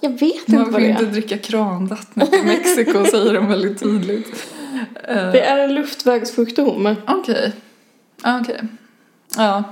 Jag 0.05 0.11
vet 0.11 0.35
inte 0.35 0.53
man 0.53 0.63
vad 0.65 0.73
får 0.73 0.81
det 0.81 0.87
inte 0.89 1.03
är. 1.05 1.07
dricka 1.07 1.39
kranvattnet 1.39 2.35
i 2.35 2.43
Mexiko 2.43 3.05
säger 3.05 3.35
de 3.35 3.49
väldigt 3.49 3.81
tydligt. 3.83 4.47
Det 5.07 5.41
är 5.41 5.59
en 5.59 5.75
luftvägssjukdom. 5.75 6.95
Okej. 7.09 7.53
Ja, 8.23 8.41
Okej. 8.41 8.61
Ja. 9.37 9.65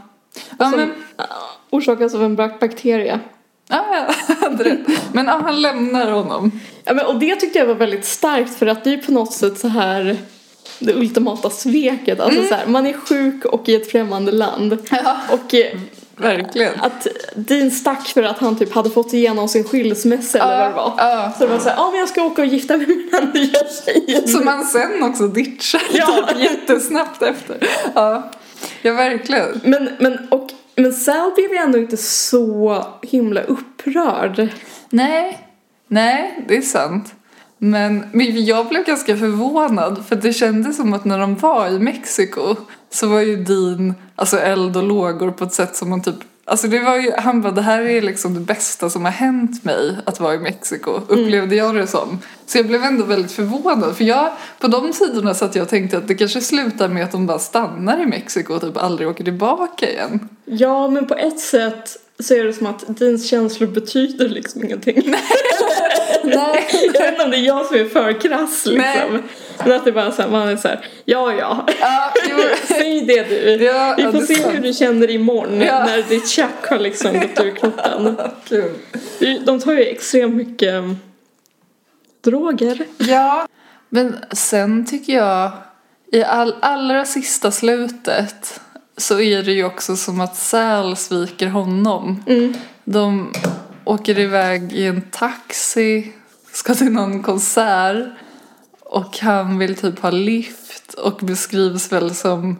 Ja 0.58 0.70
Som 0.70 0.80
men, 0.80 0.92
ah, 1.16 1.24
orsakas 1.70 2.14
av 2.14 2.24
en 2.24 2.36
bak- 2.36 2.60
bakterie. 2.60 3.20
ja, 3.68 4.06
hade 4.40 4.64
rätt. 4.70 5.12
Men 5.12 5.26
ja, 5.26 5.40
han 5.44 5.62
lämnar 5.62 6.10
honom. 6.10 6.60
Ja, 6.84 6.94
men, 6.94 7.06
och 7.06 7.18
det 7.18 7.36
tyckte 7.36 7.58
jag 7.58 7.66
var 7.66 7.74
väldigt 7.74 8.04
starkt 8.04 8.54
för 8.58 8.66
att 8.66 8.84
det 8.84 8.92
är 8.92 8.96
på 8.98 9.12
något 9.12 9.32
sätt 9.32 9.58
så 9.58 9.68
här 9.68 10.16
det 10.78 10.94
ultimata 10.94 11.50
sveket. 11.50 12.20
Alltså 12.20 12.44
så 12.44 12.54
här, 12.54 12.66
man 12.66 12.86
är 12.86 12.92
sjuk 12.92 13.44
och 13.44 13.68
i 13.68 13.74
ett 13.74 13.90
främmande 13.90 14.32
land. 14.32 14.78
Ja. 14.90 15.16
Och 15.30 15.54
eh, 15.54 15.78
Verkligen. 16.22 16.80
att 16.80 17.06
Dean 17.34 17.70
stack 17.70 18.06
för 18.06 18.22
att 18.22 18.38
han 18.38 18.58
typ 18.58 18.74
hade 18.74 18.90
fått 18.90 19.12
igenom 19.12 19.48
sin 19.48 19.64
skilsmässa 19.64 20.38
eller 20.38 20.58
vad 20.58 20.70
det 20.70 20.74
var. 20.74 20.94
Ja. 20.96 21.32
Så 21.38 21.44
det 21.46 21.52
var 21.52 21.58
såhär, 21.58 21.76
ja 21.76 21.90
men 21.90 22.00
jag 22.00 22.08
ska 22.08 22.22
åka 22.22 22.42
och 22.42 22.48
gifta 22.48 22.76
mig 22.76 22.86
med 22.86 22.96
den 22.96 23.08
här 23.12 23.32
nya 23.34 23.60
tjejen. 23.84 24.28
Som 24.28 24.44
man 24.44 24.64
sen 24.64 25.02
också 25.02 25.28
ditchar 25.28 25.82
Ja. 25.92 26.26
typ 26.28 26.38
jättesnabbt 26.42 27.22
efter. 27.22 27.68
Ja, 27.94 28.30
ja 28.82 28.92
verkligen. 28.92 29.60
Men, 29.64 29.88
men, 29.98 30.28
och, 30.30 30.50
men 30.76 30.92
Sal 30.92 31.32
blev 31.34 31.50
ju 31.50 31.56
ändå 31.56 31.78
inte 31.78 31.96
så 31.96 32.84
himla 33.02 33.40
upprörd. 33.42 34.48
Nej, 34.90 35.38
nej, 35.88 36.44
det 36.48 36.56
är 36.56 36.62
sant. 36.62 37.14
Men, 37.58 38.04
men 38.12 38.44
jag 38.44 38.66
blev 38.68 38.84
ganska 38.84 39.16
förvånad 39.16 40.04
för 40.08 40.16
det 40.16 40.32
kändes 40.32 40.76
som 40.76 40.92
att 40.94 41.04
när 41.04 41.18
de 41.18 41.36
var 41.36 41.68
i 41.68 41.78
Mexiko 41.78 42.56
så 42.92 43.06
var 43.06 43.20
ju 43.20 43.36
Dean 43.36 43.94
alltså 44.16 44.38
eld 44.38 44.76
och 44.76 44.82
lågor 44.82 45.30
på 45.30 45.44
ett 45.44 45.52
sätt 45.52 45.76
som 45.76 45.90
man 45.90 46.02
typ 46.02 46.16
Alltså 46.44 46.68
det 46.68 46.80
var 46.80 46.96
ju, 46.96 47.12
han 47.12 47.42
bara 47.42 47.52
det 47.52 47.62
här 47.62 47.82
är 47.82 48.02
liksom 48.02 48.34
det 48.34 48.40
bästa 48.40 48.90
som 48.90 49.04
har 49.04 49.12
hänt 49.12 49.64
mig 49.64 49.96
att 50.06 50.20
vara 50.20 50.34
i 50.34 50.38
Mexiko, 50.38 50.90
upplevde 51.08 51.56
jag 51.56 51.74
det 51.74 51.86
som. 51.86 52.18
Så 52.46 52.58
jag 52.58 52.66
blev 52.66 52.84
ändå 52.84 53.04
väldigt 53.04 53.32
förvånad 53.32 53.96
för 53.96 54.04
jag, 54.04 54.30
på 54.58 54.68
de 54.68 54.92
sidorna 54.92 55.34
så 55.34 55.44
att 55.44 55.54
jag 55.54 55.68
tänkte 55.68 55.98
att 55.98 56.08
det 56.08 56.14
kanske 56.14 56.40
slutar 56.40 56.88
med 56.88 57.04
att 57.04 57.12
de 57.12 57.26
bara 57.26 57.38
stannar 57.38 58.02
i 58.02 58.06
Mexiko 58.06 58.54
och 58.54 58.60
typ 58.60 58.76
aldrig 58.76 59.08
åker 59.08 59.24
tillbaka 59.24 59.90
igen. 59.90 60.28
Ja, 60.44 60.88
men 60.88 61.06
på 61.06 61.14
ett 61.14 61.40
sätt 61.40 61.96
så 62.18 62.34
är 62.34 62.44
det 62.44 62.52
som 62.52 62.66
att 62.66 62.98
Deans 62.98 63.28
känslor 63.28 63.68
betyder 63.68 64.28
liksom 64.28 64.64
ingenting. 64.64 65.14
Nej. 66.24 66.68
jag 66.94 67.00
vet 67.00 67.12
inte 67.12 67.24
om 67.24 67.30
det 67.30 67.36
är 67.36 67.46
jag 67.46 67.66
som 67.66 67.76
är 67.76 67.84
för 67.84 68.20
krass 68.20 68.66
liksom. 68.66 68.78
Nej. 69.12 69.22
Men 69.64 69.72
att 69.72 69.84
det 69.84 69.92
bara 69.92 70.12
så 70.12 70.22
här, 70.22 70.28
man 70.28 70.48
är 70.48 70.56
så 70.56 70.68
här, 70.68 70.86
ja 71.04 71.32
ja. 71.34 71.66
Ja. 71.80 72.12
Säg 72.68 73.00
det 73.06 73.22
du. 73.22 73.64
Ja, 73.64 73.94
Vi 73.96 74.02
får 74.02 74.20
se 74.20 74.34
sant. 74.34 74.54
hur 74.54 74.60
du 74.62 74.72
känner 74.72 75.10
imorgon 75.10 75.60
Ja. 75.60 75.84
när 75.84 76.02
ditt 76.02 76.28
tjack 76.28 76.66
har 76.70 76.78
liksom 76.78 77.12
gått 77.20 77.40
ur 77.44 77.54
kroppen. 77.56 78.16
Kul. 78.48 78.74
De 79.44 79.60
tar 79.60 79.72
ju 79.72 79.82
extremt 79.84 80.34
mycket 80.34 80.74
um, 80.74 80.98
droger. 82.24 82.86
Ja. 82.98 83.46
Men 83.88 84.16
sen 84.32 84.86
tycker 84.86 85.12
jag 85.12 85.50
i 86.12 86.22
all, 86.24 86.54
allra 86.60 87.04
sista 87.04 87.50
slutet 87.50 88.60
så 88.96 89.20
är 89.20 89.42
det 89.42 89.52
ju 89.52 89.64
också 89.64 89.96
som 89.96 90.20
att 90.20 90.36
Sal 90.36 90.96
sviker 90.96 91.46
honom. 91.46 92.24
Mm. 92.26 92.54
De 92.84 93.32
åker 93.84 94.18
iväg 94.18 94.72
i 94.72 94.86
en 94.86 95.02
taxi, 95.02 96.12
ska 96.52 96.74
till 96.74 96.92
någon 96.92 97.22
konsert? 97.22 98.06
Och 98.80 99.18
han 99.18 99.58
vill 99.58 99.76
typ 99.76 99.98
ha 99.98 100.10
lift 100.10 100.94
och 100.94 101.18
beskrivs 101.22 101.92
väl 101.92 102.14
som 102.14 102.58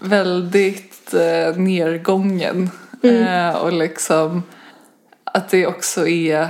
väldigt 0.00 1.14
eh, 1.14 1.56
nergången. 1.56 2.70
Eh, 3.02 3.56
och 3.56 3.72
liksom 3.72 4.42
att 5.24 5.50
det 5.50 5.66
också 5.66 6.06
är, 6.06 6.48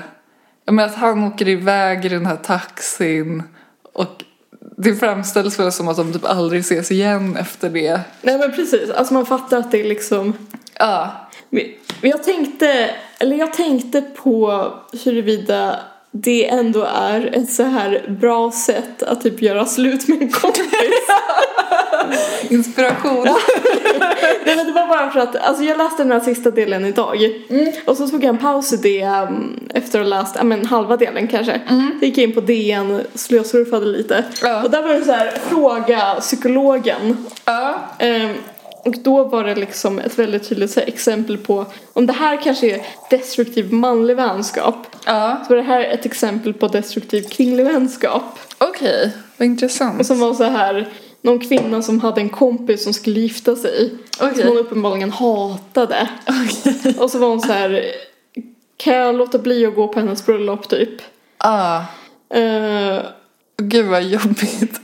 ja 0.64 0.72
men 0.72 0.84
att 0.84 0.94
han 0.94 1.24
åker 1.24 1.48
iväg 1.48 2.04
i 2.04 2.08
den 2.08 2.26
här 2.26 2.36
taxin 2.36 3.42
och 3.92 4.24
det 4.76 4.94
framställs 4.94 5.58
väl 5.58 5.72
som 5.72 5.88
att 5.88 5.96
de 5.96 6.12
typ 6.12 6.24
aldrig 6.24 6.60
ses 6.60 6.90
igen 6.90 7.36
efter 7.36 7.70
det. 7.70 8.00
Nej 8.22 8.38
men 8.38 8.52
precis, 8.52 8.90
alltså 8.90 9.14
man 9.14 9.26
fattar 9.26 9.58
att 9.58 9.70
det 9.70 9.80
är 9.80 9.88
liksom 9.88 10.34
Ja, 10.78 11.30
jag 12.00 12.22
tänkte, 12.22 12.90
eller 13.18 13.36
jag 13.36 13.52
tänkte 13.52 14.02
på 14.02 14.68
huruvida 15.04 15.80
det 16.10 16.48
ändå 16.48 16.82
är 16.82 17.30
ett 17.36 17.50
så 17.50 17.62
här 17.62 18.16
bra 18.20 18.52
sätt 18.52 19.02
att 19.02 19.22
typ 19.22 19.42
göra 19.42 19.66
slut 19.66 20.08
med 20.08 20.22
en 20.22 20.30
kompis. 20.32 20.66
inspiration. 22.48 23.24
Nej 24.44 24.56
men 24.56 24.66
det 24.66 24.72
var 24.72 24.86
bara 24.86 25.10
för 25.10 25.20
att, 25.20 25.36
alltså 25.36 25.64
jag 25.64 25.78
läste 25.78 26.02
den 26.02 26.12
här 26.12 26.20
sista 26.20 26.50
delen 26.50 26.84
idag. 26.84 27.18
Och 27.84 27.96
så 27.96 28.08
tog 28.08 28.24
jag 28.24 28.28
en 28.28 28.38
paus 28.38 28.72
i 28.72 28.76
det 28.76 29.04
um, 29.04 29.68
efter 29.74 30.00
att 30.00 30.06
ha 30.06 30.20
läst, 30.20 30.34
ja 30.38 30.44
men 30.44 30.66
halva 30.66 30.96
delen 30.96 31.28
kanske. 31.28 31.60
Så 31.98 32.04
gick 32.04 32.18
jag 32.18 32.24
in 32.24 32.34
på 32.34 32.40
DN, 32.40 33.00
slösurfade 33.14 33.86
lite. 33.86 34.24
Ja. 34.42 34.62
Och 34.62 34.70
där 34.70 34.82
var 34.82 34.94
det 34.94 35.04
så 35.04 35.12
här, 35.12 35.32
fråga 35.48 36.16
psykologen. 36.20 37.26
Ja. 37.44 37.74
Ehm, 37.98 38.34
och 38.84 38.94
då 38.98 39.24
var 39.24 39.44
det 39.44 39.54
liksom 39.54 39.98
ett 39.98 40.18
väldigt 40.18 40.48
tydligt 40.48 40.76
här, 40.76 40.88
exempel 40.88 41.38
på 41.38 41.66
om 41.92 42.06
det 42.06 42.12
här 42.12 42.42
kanske 42.42 42.74
är 42.74 42.86
destruktiv 43.10 43.72
manlig 43.72 44.16
vänskap 44.16 44.86
Ja, 45.06 45.42
så 45.46 45.48
var 45.48 45.56
det 45.56 45.62
här 45.62 45.84
ett 45.84 46.06
exempel 46.06 46.54
på 46.54 46.68
destruktiv 46.68 47.22
kvinnlig 47.22 47.64
vänskap. 47.64 48.38
okej. 48.58 49.12
Vad 49.36 49.46
intressant. 49.46 50.00
Och 50.00 50.06
som 50.06 50.20
var 50.20 50.34
så 50.34 50.44
här 50.44 50.88
någon 51.20 51.38
kvinna 51.38 51.82
som 51.82 52.00
hade 52.00 52.20
en 52.20 52.28
kompis 52.28 52.84
som 52.84 52.92
skulle 52.94 53.20
gifta 53.20 53.56
sig. 53.56 53.90
Okej. 54.20 54.38
Som 54.38 54.48
hon 54.48 54.58
uppenbarligen 54.58 55.10
hatade. 55.10 56.08
Och 56.98 57.10
så 57.10 57.18
var 57.18 57.28
hon 57.28 57.40
så 57.40 57.52
här 57.52 57.82
kan 58.76 58.94
jag 58.94 59.14
låta 59.14 59.38
bli 59.38 59.66
att 59.66 59.74
gå 59.74 59.88
på 59.88 60.00
hennes 60.00 60.26
bröllop 60.26 60.68
typ? 60.68 61.02
Ja. 61.38 61.84
Uh, 62.36 63.00
Gud 63.56 63.86
vad 63.86 64.02
jobbigt. 64.02 64.80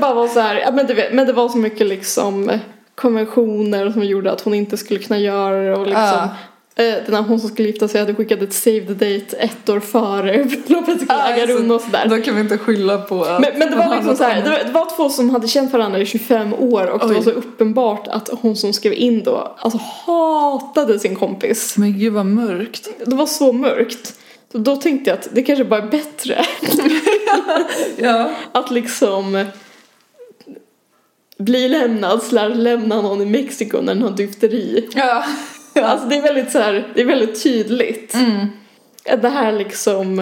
Bara 0.00 0.14
var 0.14 0.28
så 0.28 0.40
här, 0.40 0.72
men, 0.72 0.86
vet, 0.86 1.12
men 1.12 1.26
det 1.26 1.32
var 1.32 1.48
så 1.48 1.58
mycket 1.58 1.86
liksom 1.86 2.58
konventioner 2.94 3.90
som 3.90 4.04
gjorde 4.04 4.32
att 4.32 4.40
hon 4.40 4.54
inte 4.54 4.76
skulle 4.76 5.00
kunna 5.00 5.18
göra 5.18 5.62
det 5.62 5.74
och 5.74 5.86
liksom 5.86 6.28
eh, 6.74 6.94
den 7.06 7.14
här 7.14 7.22
hon 7.22 7.40
som 7.40 7.48
skulle 7.48 7.68
gifta 7.68 7.88
sig 7.88 8.00
hade 8.00 8.14
skickat 8.14 8.42
ett 8.42 8.52
save 8.52 8.80
the 8.80 8.92
date 8.92 9.36
ett 9.36 9.68
år 9.68 9.80
före 9.80 10.44
bröllopet 10.66 11.00
skulle 11.00 11.34
äga 11.34 11.46
rum 11.46 11.70
och 11.70 11.80
sådär. 11.80 12.06
Då 12.08 12.20
kan 12.20 12.34
vi 12.34 12.40
inte 12.40 12.58
skylla 12.58 12.98
på 12.98 13.24
att 13.24 13.40
Men, 13.40 13.58
men 13.58 13.70
det 13.70 13.76
de 13.76 13.88
var 13.88 13.96
liksom 13.96 14.16
så 14.16 14.24
här, 14.24 14.42
det, 14.42 14.50
var, 14.50 14.58
det 14.58 14.72
var 14.72 14.96
två 14.96 15.08
som 15.08 15.30
hade 15.30 15.48
känt 15.48 15.72
varandra 15.72 15.98
i 15.98 16.06
25 16.06 16.54
år 16.54 16.86
och 16.86 16.98
det 16.98 17.06
Oj. 17.06 17.14
var 17.14 17.22
så 17.22 17.30
uppenbart 17.30 18.08
att 18.08 18.30
hon 18.40 18.56
som 18.56 18.72
skrev 18.72 18.92
in 18.92 19.22
då, 19.24 19.56
alltså 19.58 19.80
hatade 20.06 20.98
sin 20.98 21.16
kompis. 21.16 21.76
Men 21.76 21.98
gud 21.98 22.12
vad 22.12 22.26
mörkt. 22.26 22.88
Det 23.06 23.14
var 23.16 23.26
så 23.26 23.52
mörkt. 23.52 24.14
Så 24.52 24.58
då 24.58 24.76
tänkte 24.76 25.10
jag 25.10 25.18
att 25.18 25.28
det 25.32 25.42
kanske 25.42 25.64
bara 25.64 25.82
är 25.82 25.86
bättre 25.86 26.44
Ja. 27.96 28.30
att 28.52 28.70
liksom 28.70 29.44
blir 31.40 31.68
lämnad 31.68 32.22
slash 32.22 32.48
lämna 32.54 33.02
någon 33.02 33.20
i 33.22 33.26
Mexiko 33.26 33.80
när 33.80 33.94
den 33.94 34.02
har 34.02 34.10
dyfteri. 34.10 34.88
Ja. 34.94 35.24
Alltså 35.74 36.06
det 36.08 36.16
är 36.16 36.22
väldigt 36.22 36.52
så 36.52 36.58
här, 36.58 36.88
det 36.94 37.00
är 37.00 37.06
väldigt 37.06 37.42
tydligt. 37.42 38.14
Mm. 38.14 38.46
Det 39.22 39.28
här 39.28 39.52
liksom 39.52 40.16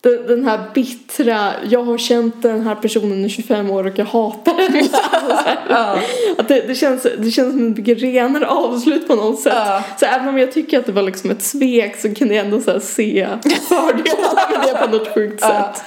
den 0.00 0.26
den 0.26 0.44
här 0.44 0.60
bittra, 0.74 1.52
jag 1.70 1.82
har 1.84 1.98
känt 1.98 2.42
den 2.42 2.62
här 2.62 2.74
personen 2.74 3.24
i 3.24 3.28
25 3.28 3.70
år 3.70 3.86
och 3.86 3.98
jag 3.98 4.04
hatar 4.04 4.54
henne. 4.54 4.88
Här. 4.92 5.58
Ja. 5.68 5.98
Att 6.38 6.48
det, 6.48 6.60
det, 6.60 6.74
känns, 6.74 7.02
det 7.18 7.30
känns 7.30 7.52
som 7.52 7.70
ett 7.70 7.78
mycket 7.78 8.02
renare 8.02 8.46
avslut 8.46 9.08
på 9.08 9.14
något 9.14 9.40
sätt. 9.40 9.52
Ja. 9.56 9.82
Så 10.00 10.06
även 10.06 10.28
om 10.28 10.38
jag 10.38 10.52
tycker 10.52 10.78
att 10.78 10.86
det 10.86 10.92
var 10.92 11.02
liksom 11.02 11.30
ett 11.30 11.42
svek 11.42 12.00
så 12.00 12.14
kan 12.14 12.28
jag 12.28 12.44
ändå 12.44 12.60
så 12.60 12.80
se 12.80 13.28
fördelarna 13.68 14.50
med 14.50 14.60
det 14.66 14.86
på 14.86 14.96
något 14.96 15.14
sjukt 15.14 15.38
Ja. 15.42 15.72
sätt. 15.74 15.84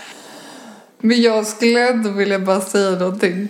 Men 1.00 1.22
jag 1.22 1.48
skulle 1.48 1.88
ändå 1.90 2.10
vilja 2.10 2.40
bara 2.40 2.62
säga 2.62 2.92
någonting. 2.92 3.50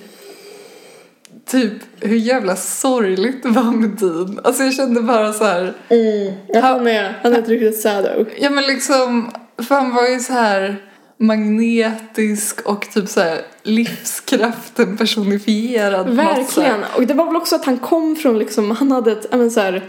Typ 1.45 1.73
hur 1.99 2.17
jävla 2.17 2.55
sorgligt 2.55 3.43
det 3.43 3.49
var 3.49 3.71
med 3.71 3.89
Dean. 3.89 4.39
Alltså 4.43 4.63
jag 4.63 4.73
kände 4.73 5.01
bara 5.01 5.33
så 5.33 5.43
här. 5.43 5.73
Mm. 5.89 6.33
Ja, 6.47 6.59
han, 6.61 6.87
är, 6.87 7.19
han 7.23 7.33
är 7.33 7.39
ett 7.39 7.49
riktigt 7.49 7.81
sado. 7.81 8.25
Ja 8.39 8.49
men 8.49 8.63
liksom, 8.63 9.31
för 9.57 9.75
han 9.75 9.95
var 9.95 10.07
ju 10.07 10.19
så 10.19 10.33
här 10.33 10.75
magnetisk 11.17 12.61
och 12.61 12.89
typ 12.93 13.09
så 13.09 13.19
här 13.21 13.41
livskraften 13.63 14.97
personifierad. 14.97 16.09
Verkligen. 16.09 16.83
Och 16.95 17.07
det 17.07 17.13
var 17.13 17.25
väl 17.25 17.35
också 17.35 17.55
att 17.55 17.65
han 17.65 17.77
kom 17.77 18.15
från 18.15 18.39
liksom, 18.39 18.71
han 18.71 18.91
hade 18.91 19.11
ett, 19.11 19.25
men 19.31 19.51
så 19.51 19.59
här, 19.59 19.83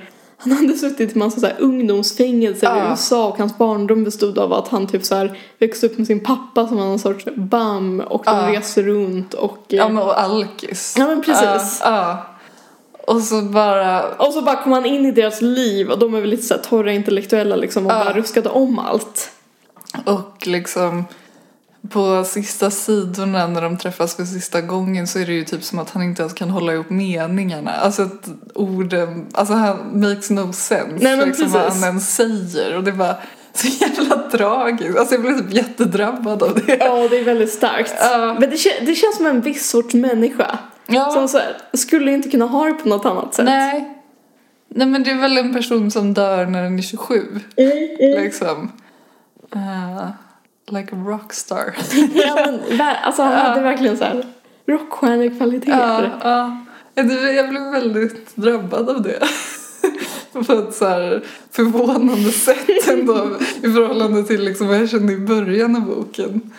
han 0.52 0.66
hade 0.66 0.78
suttit 0.78 1.16
i 1.16 1.18
massa 1.18 1.40
så 1.40 1.46
här 1.46 1.56
ungdomsfängelser 1.58 2.66
i 2.76 2.78
Ja. 2.78 2.90
USA 2.90 3.28
och 3.28 3.38
hans 3.38 3.58
barndom 3.58 4.04
bestod 4.04 4.38
av 4.38 4.52
att 4.52 4.68
han 4.68 4.86
typ 4.86 5.04
så 5.04 5.14
här 5.14 5.38
växte 5.58 5.86
upp 5.86 5.98
med 5.98 6.06
sin 6.06 6.20
pappa 6.20 6.68
som 6.68 6.76
var 6.76 6.84
någon 6.84 6.98
sorts 6.98 7.24
bam 7.36 8.00
och 8.00 8.22
de 8.24 8.36
Ja. 8.36 8.58
reste 8.58 8.82
runt 8.82 9.34
och 9.34 9.58
Ja 9.68 9.88
men 9.88 10.02
och 10.02 10.20
alkis. 10.20 10.94
Ja, 10.98 11.06
men 11.06 11.22
precis. 11.22 11.80
Ja. 11.84 12.26
Och 13.06 13.20
så 13.20 13.42
bara, 13.42 14.02
och 14.16 14.32
så 14.32 14.42
bara 14.42 14.62
kom 14.62 14.72
han 14.72 14.86
in 14.86 15.06
i 15.06 15.10
deras 15.10 15.40
liv 15.42 15.90
och 15.90 15.98
de 15.98 16.14
är 16.14 16.20
väl 16.20 16.30
lite 16.30 16.42
så 16.42 16.54
här 16.54 16.60
torra 16.62 16.92
intellektuella 16.92 17.56
liksom 17.56 17.82
och 17.86 17.92
bara 17.92 18.12
ruskade 18.12 18.48
om 18.48 18.78
allt. 18.78 19.30
och 20.04 20.46
liksom 20.46 21.04
på 21.88 22.24
sista 22.24 22.70
sidorna 22.70 23.46
när 23.46 23.62
de 23.62 23.78
träffas 23.78 24.16
för 24.16 24.24
sista 24.24 24.60
gången 24.60 25.06
så 25.06 25.18
är 25.18 25.26
det 25.26 25.32
ju 25.32 25.44
typ 25.44 25.64
som 25.64 25.78
att 25.78 25.90
han 25.90 26.02
inte 26.02 26.22
ens 26.22 26.34
kan 26.34 26.50
hålla 26.50 26.72
ihop 26.72 26.90
meningarna. 26.90 27.70
Alltså 27.70 28.02
att 28.02 28.28
orden, 28.54 29.26
alltså 29.32 29.54
han 29.54 30.00
makes 30.00 30.30
no 30.30 30.52
sense 30.52 31.04
Nej, 31.04 31.16
men 31.16 31.28
liksom 31.28 31.50
vad 31.50 31.64
precis. 31.64 31.82
han 31.82 31.88
ens 31.88 32.14
säger 32.16 32.76
och 32.76 32.84
det 32.84 32.92
var 32.92 33.14
så 33.52 33.68
jävla 33.68 34.16
tragiskt. 34.30 34.98
Alltså 34.98 35.14
jag 35.14 35.22
blev 35.22 35.38
typ 35.38 35.52
jättedrabbad 35.52 36.42
av 36.42 36.54
det. 36.66 36.76
Ja, 36.80 37.08
det 37.08 37.18
är 37.18 37.24
väldigt 37.24 37.52
starkt. 37.52 37.94
Ja. 38.00 38.36
Men 38.40 38.50
det, 38.50 38.56
det 38.86 38.94
känns 38.94 39.16
som 39.16 39.26
en 39.26 39.40
viss 39.40 39.70
sorts 39.70 39.94
människa. 39.94 40.58
Ja. 40.86 41.10
Som 41.10 41.28
så 41.28 41.38
här, 41.38 41.56
skulle 41.72 42.12
inte 42.12 42.30
kunna 42.30 42.46
ha 42.46 42.64
det 42.64 42.74
på 42.74 42.88
något 42.88 43.04
annat 43.04 43.34
sätt. 43.34 43.44
Nej. 43.44 43.98
Nej 44.68 44.86
men 44.86 45.02
det 45.02 45.10
är 45.10 45.18
väl 45.20 45.38
en 45.38 45.54
person 45.54 45.90
som 45.90 46.14
dör 46.14 46.46
när 46.46 46.62
den 46.62 46.78
är 46.78 46.82
27. 46.82 47.40
Mm, 47.56 48.22
Liksom. 48.22 48.72
Uh, 49.56 50.08
like 50.70 50.94
a 50.96 50.98
rockstar. 51.06 51.76
Ja, 52.14 52.34
men, 52.70 52.80
alltså 53.02 53.22
han 53.22 53.32
hade 53.32 53.60
verkligen 53.60 53.96
så 53.98 54.04
här 54.04 54.24
ja, 54.66 54.74
rockstjärnekvaliteter. 54.74 56.18
ja. 56.24 56.56
Ja, 56.94 57.02
Jag 57.32 57.48
blev 57.48 57.62
väldigt 57.62 58.36
drabbad 58.36 58.88
av 58.90 59.02
det. 59.02 59.22
På 60.46 60.52
ett 60.52 60.74
så 60.74 60.86
här 60.86 61.24
förvånande 61.50 62.30
sätt 62.32 62.88
ändå 62.88 63.30
i 63.62 63.72
förhållande 63.72 64.24
till 64.24 64.44
liksom 64.44 64.68
vad 64.68 64.76
jag 64.76 64.88
kände 64.90 65.12
i 65.12 65.18
början 65.18 65.76
av 65.76 65.82
boken. 65.82 66.50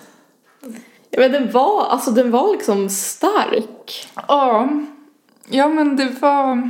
Ja, 1.10 1.20
men 1.20 1.32
den 1.32 1.52
var, 1.52 1.86
alltså 1.90 2.12
den 2.12 2.32
var 2.32 2.52
liksom 2.52 2.90
stark. 2.90 4.08
Ja, 4.28 4.70
ja 5.50 5.68
men 5.68 5.96
det 5.96 6.10
var... 6.20 6.70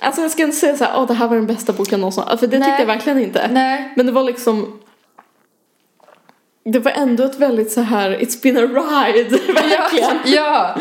Alltså 0.00 0.20
jag 0.22 0.30
ska 0.30 0.42
inte 0.42 0.56
säga 0.56 0.76
så 0.76 0.84
här, 0.84 0.92
åh 1.00 1.06
det 1.06 1.14
här 1.14 1.28
var 1.28 1.36
den 1.36 1.46
bästa 1.46 1.72
boken 1.72 2.00
någonsin. 2.00 2.24
För 2.38 2.46
det 2.46 2.58
Nej. 2.58 2.68
tyckte 2.68 2.82
jag 2.82 2.86
verkligen 2.86 3.18
inte. 3.18 3.48
Nej. 3.52 3.92
Men 3.96 4.06
det 4.06 4.12
var 4.12 4.22
liksom 4.24 4.78
det 6.64 6.78
var 6.78 6.92
ändå 6.92 7.24
ett 7.24 7.38
väldigt 7.38 7.72
så 7.72 7.80
här, 7.80 8.10
it's 8.10 8.42
been 8.42 8.56
a 8.56 8.60
ride, 8.60 9.30
verkligen. 9.52 10.18
Ja. 10.24 10.76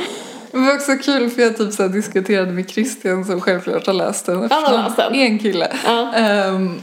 Det 0.51 0.57
var 0.57 0.75
också 0.75 0.91
kul 0.97 1.29
för 1.29 1.41
jag 1.41 1.57
typ 1.57 1.73
så 1.73 1.87
diskuterade 1.87 2.51
med 2.51 2.69
Christian 2.69 3.25
som 3.25 3.41
självklart 3.41 3.87
har 3.87 3.93
läst 3.93 4.25
den. 4.25 4.37
har 4.37 4.45
eftersom 4.45 4.83
läst 4.83 4.97
den. 4.97 5.15
En 5.15 5.39
kille. 5.39 5.71
Ja. 5.85 6.13
Ehm, 6.13 6.79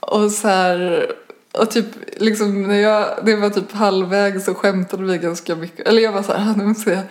och 0.00 0.30
så 0.30 0.48
här, 0.48 1.06
och 1.52 1.70
typ 1.70 1.86
liksom 2.16 2.62
när 2.62 2.80
jag, 2.80 3.06
det 3.22 3.36
var 3.36 3.50
typ 3.50 3.72
halvvägs 3.72 4.44
så 4.44 4.54
skämtade 4.54 5.04
vi 5.04 5.18
ganska 5.18 5.54
mycket. 5.54 5.88
Eller 5.88 6.02
jag 6.02 6.12
var 6.12 6.22
så 6.22 6.32
här, 6.32 6.50
ah, 6.50 6.54
nu 6.56 6.64
måste 6.64 6.90
jag 6.90 7.02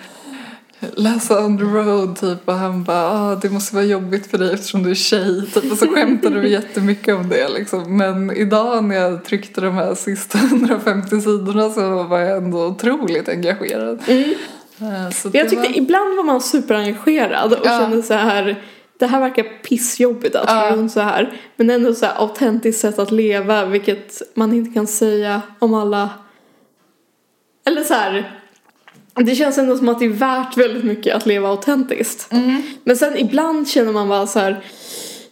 läsa 0.95 1.45
on 1.45 1.57
the 1.57 1.63
road 1.63 2.15
typ 2.15 2.47
och 2.47 2.53
han 2.53 2.83
bara, 2.83 3.07
ah, 3.11 3.35
det 3.35 3.49
måste 3.49 3.75
vara 3.75 3.85
jobbigt 3.85 4.31
för 4.31 4.37
dig 4.37 4.53
eftersom 4.53 4.83
du 4.83 4.89
är 4.91 4.95
tjej 4.95 5.45
typ. 5.53 5.71
Och 5.71 5.77
så 5.77 5.87
skämtade 5.87 6.39
vi 6.39 6.51
jättemycket 6.51 7.15
om 7.15 7.29
det 7.29 7.49
liksom. 7.49 7.97
Men 7.97 8.31
idag 8.31 8.83
när 8.83 8.95
jag 8.95 9.23
tryckte 9.25 9.61
de 9.61 9.73
här 9.73 9.95
sista 9.95 10.37
150 10.51 11.21
sidorna 11.21 11.69
så 11.69 12.03
var 12.03 12.19
jag 12.19 12.37
ändå 12.37 12.65
otroligt 12.65 13.29
engagerad. 13.29 13.99
Mm. 14.07 14.29
Eh, 14.81 15.09
Så 15.11 15.29
Jag 15.33 15.49
tyckte 15.49 15.67
var... 15.67 15.77
ibland 15.77 16.15
var 16.17 16.23
man 16.23 16.41
superengagerad 16.41 17.53
och 17.53 17.65
Ja. 17.65 17.79
kände 17.79 18.03
så 18.03 18.13
här 18.13 18.63
det 18.99 19.05
här 19.07 19.19
verkar 19.19 19.43
pissjobbigt 19.43 20.35
att 20.35 20.45
Ja. 20.49 20.75
runt 20.75 20.91
så 20.91 20.99
här. 20.99 21.33
Men 21.55 21.69
ändå 21.69 21.93
så 21.93 22.05
här 22.05 22.13
autentiskt 22.17 22.81
sätt 22.81 22.99
att 22.99 23.11
leva 23.11 23.65
vilket 23.65 24.21
man 24.35 24.53
inte 24.53 24.73
kan 24.73 24.87
säga 24.87 25.41
om 25.59 25.73
alla. 25.73 26.09
Eller 27.67 27.83
så 27.83 27.93
här. 27.93 28.36
Det 29.25 29.35
känns 29.35 29.57
ändå 29.57 29.77
som 29.77 29.89
att 29.89 29.99
det 29.99 30.05
är 30.05 30.09
värt 30.09 30.57
väldigt 30.57 30.83
mycket 30.83 31.15
att 31.15 31.25
leva 31.25 31.49
autentiskt. 31.49 32.31
Mm. 32.33 32.61
Men 32.83 32.97
sen 32.97 33.17
ibland 33.17 33.67
känner 33.69 33.93
man 33.93 34.09
bara 34.09 34.27
så 34.27 34.39
här. 34.39 34.59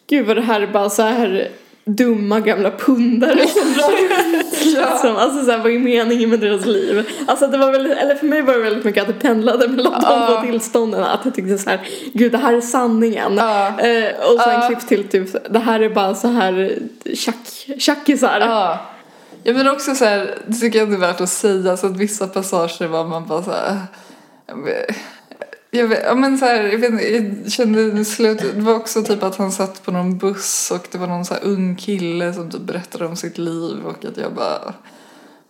Gud 0.09 0.25
vad 0.27 0.35
det 0.37 0.41
här 0.41 0.61
är 0.61 0.67
bara 0.67 0.89
så 0.89 1.01
här 1.01 1.49
dumma 1.85 2.39
gamla 2.39 2.71
pundare 2.71 3.47
som 3.47 3.73
drar 3.77 3.91
runt. 3.91 4.45
Ja. 4.75 4.89
liksom. 4.91 5.15
Alltså 5.15 5.45
så 5.45 5.51
här, 5.51 5.57
vad 5.57 5.71
är 5.71 5.79
meningen 5.79 6.29
med 6.29 6.39
deras 6.39 6.65
liv? 6.65 7.09
Alltså 7.27 7.47
det 7.47 7.57
var 7.57 7.71
väldigt, 7.71 7.97
eller 7.97 8.15
för 8.15 8.25
mig 8.25 8.41
var 8.41 8.53
det 8.53 8.59
väldigt 8.59 8.83
mycket 8.83 9.01
att 9.01 9.07
det 9.07 9.13
pendlade 9.13 9.67
mellan 9.67 9.93
de 9.93 9.99
Ja. 10.03 10.27
två 10.41 10.47
tillstånden. 10.51 11.03
Att 11.03 11.19
jag 11.25 11.35
tyckte 11.35 11.57
så 11.57 11.69
här, 11.69 11.79
gud 12.13 12.31
det 12.31 12.37
här 12.37 12.53
är 12.53 12.61
sanningen. 12.61 13.35
Ja. 13.37 13.67
Eh, 13.67 14.09
och 14.33 14.39
sen 14.41 14.53
Ja. 14.61 14.67
klipp 14.67 14.87
till 14.87 15.03
typ, 15.07 15.53
det 15.53 15.59
här 15.59 15.79
är 15.79 15.89
bara 15.89 16.15
så 16.15 16.27
här 16.27 16.79
tjack, 17.13 17.67
tjackisar. 17.79 18.39
Ja 18.39 18.79
ja 19.45 19.53
men 19.53 19.67
också 19.67 19.95
så 19.95 20.05
här, 20.05 20.37
det 20.47 20.53
tycker 20.55 20.79
jag 20.79 20.87
inte 20.87 20.95
är 20.97 21.07
värt 21.07 21.21
att 21.21 21.29
säga 21.29 21.77
så 21.77 21.87
att 21.87 21.97
vissa 21.97 22.27
passager 22.27 22.87
var 22.87 23.07
man 23.07 23.27
bara 23.27 23.43
så 23.43 23.51
här. 23.51 23.79
jag 24.47 24.63
vet- 24.63 24.95
Jag 25.71 25.91
ja 26.03 26.15
men 26.15 26.37
så 26.37 26.45
här, 26.45 26.63
jag, 26.63 26.77
vet, 26.77 26.89
inte, 26.91 27.03
jag 27.43 27.51
kände 27.51 27.81
i 28.01 28.05
slutet, 28.05 28.55
det 28.55 28.61
var 28.61 28.73
också 28.73 29.03
typ 29.03 29.23
att 29.23 29.35
han 29.35 29.51
satt 29.51 29.85
på 29.85 29.91
någon 29.91 30.17
buss 30.17 30.71
och 30.71 30.87
det 30.91 30.97
var 30.97 31.07
någon 31.07 31.25
så 31.25 31.33
här 31.33 31.43
ung 31.43 31.75
kille 31.75 32.33
som 32.33 32.51
typ 32.51 32.61
berättade 32.61 33.05
om 33.05 33.15
sitt 33.15 33.37
liv 33.37 33.77
och 33.85 34.05
att 34.05 34.17
jag 34.17 34.33
bara 34.33 34.73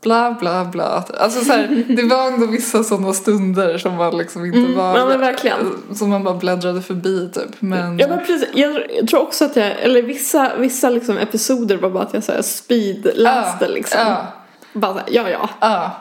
bla 0.06 0.38
bla 0.40 0.66
bla. 0.66 1.04
Alltså 1.20 1.46
så 1.46 1.52
här, 1.52 1.84
det 1.88 2.04
var 2.04 2.28
ändå 2.28 2.46
vissa 2.46 2.84
sådana 2.84 3.14
stunder 3.14 3.78
som 3.78 3.96
man 3.96 4.18
liksom 4.18 4.46
inte 4.46 4.58
Mm, 4.58 4.76
var, 4.76 4.98
ja, 4.98 5.06
men 5.06 5.20
verkligen. 5.20 5.58
som 5.94 6.10
man 6.10 6.24
bara 6.24 6.36
bläddrade 6.36 6.82
förbi 6.82 7.30
typ. 7.34 7.62
Men, 7.62 8.00
Ja 8.00 8.08
men 8.08 8.20
precis, 8.20 8.50
jag, 8.54 9.08
tror 9.08 9.22
också 9.22 9.46
att 9.46 9.56
jag, 9.56 9.72
eller 9.82 10.02
vissa, 10.02 10.52
vissa 10.58 10.90
liksom 10.90 11.18
episoder 11.18 11.78
var 11.78 11.90
bara 11.90 12.04
att 12.04 12.14
jag 12.14 12.24
så 12.24 12.32
här 12.32 12.42
speedläste 12.42 13.66
ja, 13.66 13.68
liksom. 13.68 14.00
Ja, 14.00 14.28
Bara 14.74 14.94
så 14.94 15.00
här, 15.00 15.08
ja 15.12 15.30
ja. 15.30 15.50
ja. 15.60 15.92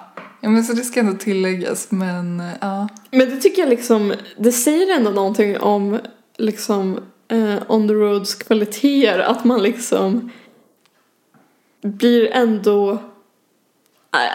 Ja 0.40 0.50
men 0.50 0.64
så 0.64 0.72
det 0.72 0.82
ska 0.82 1.00
ändå 1.00 1.12
tilläggas 1.18 1.86
men 1.90 2.42
ja. 2.60 2.88
Men 3.10 3.30
det 3.30 3.36
tycker 3.36 3.62
jag 3.62 3.68
liksom, 3.68 4.12
det 4.38 4.52
säger 4.52 4.96
ändå 4.96 5.10
någonting 5.10 5.60
om 5.60 5.98
liksom 6.36 6.98
eh, 7.28 7.56
on 7.68 7.88
the 7.88 7.94
roads 7.94 8.34
kvaliteter 8.34 9.18
att 9.18 9.44
man 9.44 9.62
liksom 9.62 10.30
blir 11.82 12.30
ändå 12.32 12.98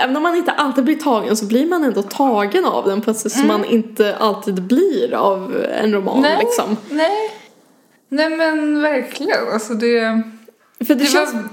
Även 0.03 0.15
om 0.17 0.23
man 0.23 0.35
inte 0.35 0.51
alltid 0.51 0.83
blir 0.83 0.95
tagen 0.95 1.37
så 1.37 1.45
blir 1.45 1.65
man 1.65 1.83
ändå 1.83 2.01
tagen 2.01 2.65
av 2.65 2.85
den 2.85 3.01
på 3.01 3.11
ett 3.11 3.17
sätt 3.17 3.31
som 3.31 3.47
man 3.47 3.65
inte 3.65 4.15
alltid 4.19 4.61
blir 4.63 5.13
av 5.13 5.65
en 5.81 5.93
roman 5.93 6.21
Nej. 6.21 6.37
liksom. 6.39 6.77
Nej. 6.89 7.31
Nej 8.09 8.29
men 8.29 8.81
verkligen. 8.81 9.47
Alltså 9.53 9.73
det, 9.73 10.21
För 10.77 10.85
det, 10.85 10.93
det, 10.95 11.05
känns, 11.05 11.33
var, 11.33 11.43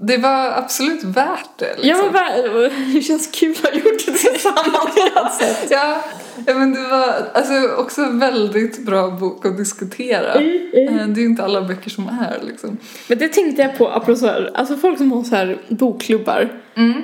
det 0.00 0.16
var 0.16 0.50
absolut 0.50 1.04
värt 1.04 1.48
det. 1.58 1.76
Liksom. 1.76 1.88
ja, 1.88 1.96
men, 2.02 2.12
ver- 2.12 2.72
det 2.94 3.02
känns 3.02 3.26
kul 3.32 3.56
att 3.62 3.70
ha 3.70 3.78
gjort 3.78 4.06
det 4.06 4.12
tillsammans 4.12 4.94
på 4.94 5.20
något 5.20 5.34
sätt. 5.38 5.66
ja, 5.70 6.04
ja 6.46 6.54
men 6.54 6.74
det 6.74 6.80
var 6.88 7.14
alltså, 7.34 7.52
också 7.78 8.02
en 8.02 8.18
väldigt 8.18 8.86
bra 8.86 9.10
bok 9.10 9.46
att 9.46 9.56
diskutera. 9.56 10.32
Mm, 10.32 10.54
Eh, 10.72 11.06
Det 11.06 11.20
är 11.20 11.22
ju 11.22 11.26
inte 11.28 11.44
alla 11.44 11.62
böcker 11.62 11.90
som 11.90 12.08
är 12.08 12.38
liksom. 12.46 12.76
Men 13.08 13.18
det 13.18 13.28
tänkte 13.28 13.62
jag 13.62 13.78
på, 13.78 13.88
apropå 13.88 14.32
alltså 14.54 14.76
folk 14.76 14.98
som 14.98 15.12
har 15.12 15.22
så 15.24 15.36
här 15.36 15.58
bokklubbar 15.68 16.52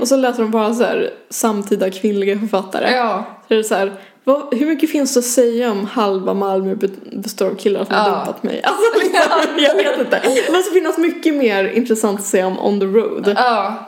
och 0.00 0.08
så 0.08 0.16
läser 0.16 0.42
de 0.42 0.50
bara 0.50 0.74
så 0.74 0.82
här 0.84 1.10
samtida 1.30 1.90
kvinnliga 1.90 2.38
författare. 2.38 2.90
Ja. 2.96 3.24
Så 3.48 3.54
är 3.54 3.58
det 3.58 3.64
så 3.64 3.74
här, 3.74 3.92
vad, 4.24 4.54
hur 4.54 4.66
mycket 4.66 4.90
finns 4.90 5.14
det 5.14 5.18
att 5.20 5.26
säga 5.26 5.70
om 5.72 5.86
halva 5.86 6.34
Malmö 6.34 6.74
be- 6.74 6.88
består 7.12 7.46
av 7.46 7.54
killar 7.54 7.84
som 7.84 7.94
har 7.94 8.08
Ja. 8.08 8.16
dumpat 8.16 8.42
mig? 8.42 8.62
Alltså 8.64 8.82
liksom, 9.04 9.64
jag 9.64 9.74
vet 9.74 9.98
inte. 10.00 10.20
Det 10.46 10.52
måste 10.52 10.70
finnas 10.72 10.98
mycket 10.98 11.34
mer 11.34 11.64
intressant 11.68 12.20
att 12.20 12.26
säga 12.26 12.46
om 12.46 12.58
on 12.58 12.80
the 12.80 12.86
road. 12.86 13.32
Ja. 13.36 13.86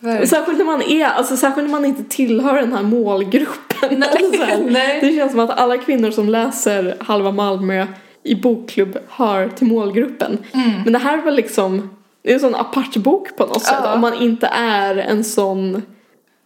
Verkligen. 0.00 0.28
Särskilt 0.28 0.58
när 0.58 0.64
man 0.64 0.82
är, 0.82 1.04
alltså 1.06 1.36
särskilt 1.36 1.66
när 1.66 1.72
man 1.72 1.84
inte 1.84 2.04
tillhör 2.04 2.54
den 2.60 2.72
här 2.72 2.82
målgruppen 2.82 3.71
Här. 3.90 4.64
Nej. 4.70 4.98
Det 5.00 5.16
känns 5.16 5.30
som 5.32 5.40
att 5.40 5.50
alla 5.58 5.78
kvinnor 5.78 6.10
som 6.10 6.28
läser 6.28 6.96
Halva 7.00 7.30
Malmö 7.32 7.86
i 8.24 8.34
bokklubb 8.34 8.98
hör 9.08 9.48
till 9.48 9.66
målgruppen. 9.66 10.38
Men 10.84 10.92
det 10.92 10.98
här 10.98 11.22
var 11.22 11.30
liksom, 11.30 11.96
det 12.22 12.30
är 12.30 12.34
en 12.34 12.40
sån 12.40 12.54
apart 12.54 12.96
bok 12.96 13.36
på 13.36 13.46
något 13.46 13.62
sätt. 13.62 13.76
Ja. 13.82 13.94
Om 13.94 14.00
man 14.00 14.14
inte 14.14 14.46
är 14.56 14.96
en 14.96 15.24
sån 15.24 15.82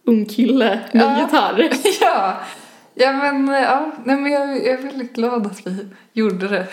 ung 0.05 0.25
kille 0.25 0.79
med 0.91 1.03
Ja. 1.03 1.21
gitarr. 1.21 1.69
Ja, 2.01 2.37
ja 2.95 3.11
men, 3.13 3.47
ja, 3.47 3.91
nej, 4.03 4.15
men 4.17 4.31
jag, 4.31 4.49
jag 4.49 4.67
är 4.67 4.77
väldigt 4.77 5.13
glad 5.13 5.45
att 5.47 5.67
vi 5.67 5.85
gjorde 6.13 6.47
det. 6.47 6.67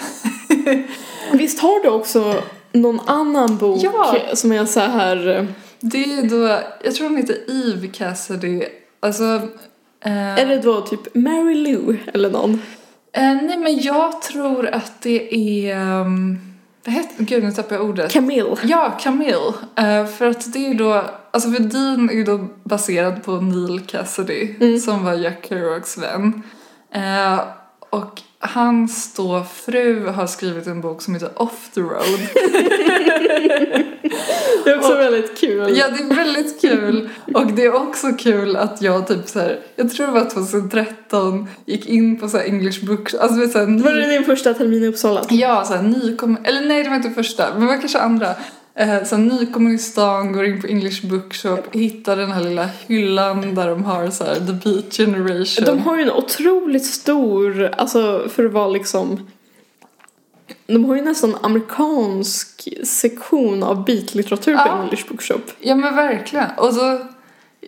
Visst 1.33 1.61
har 1.61 1.83
du 1.83 1.89
också 1.89 2.35
någon 2.73 3.01
annan 3.07 3.57
bok 3.57 3.79
Ja. 3.83 4.17
som 4.35 4.53
är 4.53 4.65
så 4.65 4.81
här 4.81 5.47
Det 5.81 6.05
är 6.05 6.29
då, 6.31 6.59
jag 6.85 6.95
tror 6.95 7.09
hon 7.09 7.17
heter 7.17 7.37
Eve 7.49 7.89
Cassidy. 7.89 8.63
Alltså, 9.01 9.41
eh, 10.05 10.39
Är 10.39 10.47
det 10.47 10.59
då 10.59 10.81
typ 10.81 11.15
Mary 11.15 11.55
Lou 11.55 11.97
eller 12.15 12.31
någon? 12.31 12.63
eh, 13.13 13.35
nej 13.43 13.59
men 13.59 13.81
jag 13.81 14.23
tror 14.23 14.67
att 14.67 15.03
det 15.03 15.35
är, 15.69 15.81
um, 16.01 16.39
vad 16.85 16.95
heter, 16.95 17.25
gud 17.25 17.45
nu 17.45 17.53
tappade 17.53 17.75
jag 17.75 17.85
ordet. 17.85 18.13
Camille. 18.13 18.57
Ja, 18.63 18.99
Camille. 19.01 19.53
Eh, 19.77 20.07
för 20.07 20.27
att 20.31 20.53
det 20.53 20.67
är 20.67 20.75
då, 20.75 21.05
alltså 21.31 21.51
för 21.51 21.61
Dean 21.63 22.11
är 22.11 22.15
ju 22.15 22.25
då 22.25 22.49
baserad 22.65 23.25
på 23.25 23.33
Neil 23.41 23.81
Cassidy 23.87 24.79
som 24.79 25.05
var 25.05 25.15
Jack 25.15 25.47
Kerouacs 25.49 25.99
vän. 25.99 26.43
Eh, 26.95 27.41
och 27.91 28.21
hans 28.39 29.15
då 29.15 29.43
fru 29.55 30.07
har 30.09 30.27
skrivit 30.27 30.67
en 30.67 30.81
bok 30.81 31.03
som 31.03 31.15
heter 31.15 31.43
Off 31.43 31.71
the 31.75 31.81
Road. 31.81 32.21
Det 34.65 34.71
är 34.71 34.77
också 34.77 34.95
väldigt 34.95 35.39
kul. 35.39 35.77
ja, 35.77 35.87
det 35.89 36.15
är 36.15 36.17
väldigt 36.17 36.61
kul. 36.61 37.09
Och 37.35 37.47
det 37.47 37.65
är 37.65 37.75
också 37.75 38.07
kul 38.19 38.57
att 38.57 38.83
jag 38.83 39.09
typ 39.09 39.29
så 39.29 39.39
här, 39.39 39.61
jag 39.77 39.91
tror 39.91 40.07
det 40.07 40.13
var 40.13 40.25
2013, 40.25 41.49
gick 41.67 41.87
in 41.87 42.21
på 42.21 42.29
så 42.29 42.39
här 42.39 42.45
English 42.45 42.85
Books, 42.85 43.15
alltså 43.15 43.49
så 43.49 43.59
här, 43.59 43.83
Var 43.85 43.93
det 43.93 44.09
din 44.09 44.25
första 44.25 44.55
termin 44.55 44.83
i 44.83 44.87
Uppsala? 44.87 45.25
Ja, 45.31 45.65
såhär 45.65 45.83
nykom... 45.83 46.39
Eller 46.45 46.61
nej, 46.61 46.83
det 46.83 46.89
var 46.89 46.97
inte 46.97 47.11
första, 47.11 47.47
men 47.53 47.61
det 47.61 47.67
var 47.67 47.79
kanske 47.79 47.99
andra. 47.99 48.29
Eh, 48.77 49.05
så 49.05 49.17
nykommen 49.17 49.75
i 49.75 49.79
stan, 49.79 50.33
går 50.33 50.45
in 50.45 50.61
på 50.61 50.67
English 50.67 51.07
Bookshop, 51.07 51.61
hittar 51.73 52.17
den 52.17 52.33
här 52.33 52.45
lilla 52.45 52.69
hyllan 52.87 53.55
där 53.55 53.69
de 53.69 53.85
har 53.85 54.11
så 54.11 54.25
här 54.25 54.35
The 54.35 54.53
Beat 54.53 54.97
Generation. 54.97 55.65
De 55.65 55.79
har 55.79 55.97
ju 55.97 56.03
en 56.03 56.11
otroligt 56.11 56.85
stor, 56.85 57.71
alltså 57.77 58.29
för 58.29 58.45
att 58.45 58.53
vara 58.53 58.69
liksom 58.69 59.27
de 60.67 60.85
har 60.85 60.97
ju 60.97 61.03
nästan 61.03 61.37
amerikansk 61.43 62.69
sektion 62.85 63.63
av 63.63 63.85
beatlitteratur 63.85 64.57
på 64.57 64.63
Ja. 64.67 64.83
English 64.83 65.09
Bookshop. 65.09 65.51
Ja 65.61 65.75
men 65.75 65.97
verkligen. 65.97 66.47
Och 66.57 66.75
så... 66.75 66.99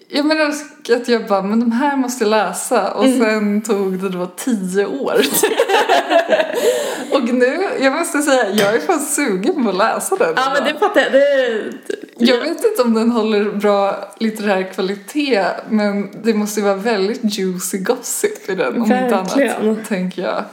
Jag 0.08 0.26
menar 0.26 0.52
att 0.96 1.08
jag 1.08 1.26
bara, 1.26 1.42
men 1.42 1.60
de 1.60 1.72
här 1.72 1.96
måste 1.96 2.24
jag 2.24 2.30
läsa. 2.30 2.92
Och 2.92 3.04
Mm. 3.04 3.20
sen 3.20 3.62
tog 3.62 3.98
det 4.02 4.08
då 4.08 4.26
tio 4.26 4.86
år. 4.86 5.20
och 7.12 7.22
nu, 7.34 7.58
jag 7.80 7.92
måste 7.92 8.22
säga, 8.22 8.50
jag 8.50 8.74
är 8.74 8.80
fan 8.80 9.00
sugen 9.00 9.64
på 9.64 9.70
att 9.70 9.76
läsa 9.76 10.16
den. 10.16 10.32
Ja 10.36 10.52
men 10.54 10.64
det 10.72 10.78
fattar 10.80 11.00
jag. 11.00 11.12
Det, 11.12 11.72
Jag 12.18 12.36
vet 12.40 12.64
inte 12.64 12.82
om 12.82 12.94
den 12.94 13.10
håller 13.10 13.44
bra 13.44 14.08
litterär 14.18 14.72
kvalitet 14.74 15.44
men 15.70 16.08
det 16.22 16.34
måste 16.34 16.60
ju 16.60 16.64
vara 16.66 16.76
väldigt 16.76 17.38
juicy 17.38 17.78
gossip 17.78 18.48
i 18.50 18.54
den 18.54 18.74
om 18.82 18.82
inte 18.82 19.16
annat, 19.16 19.88
tänker 19.88 20.22
jag. 20.22 20.44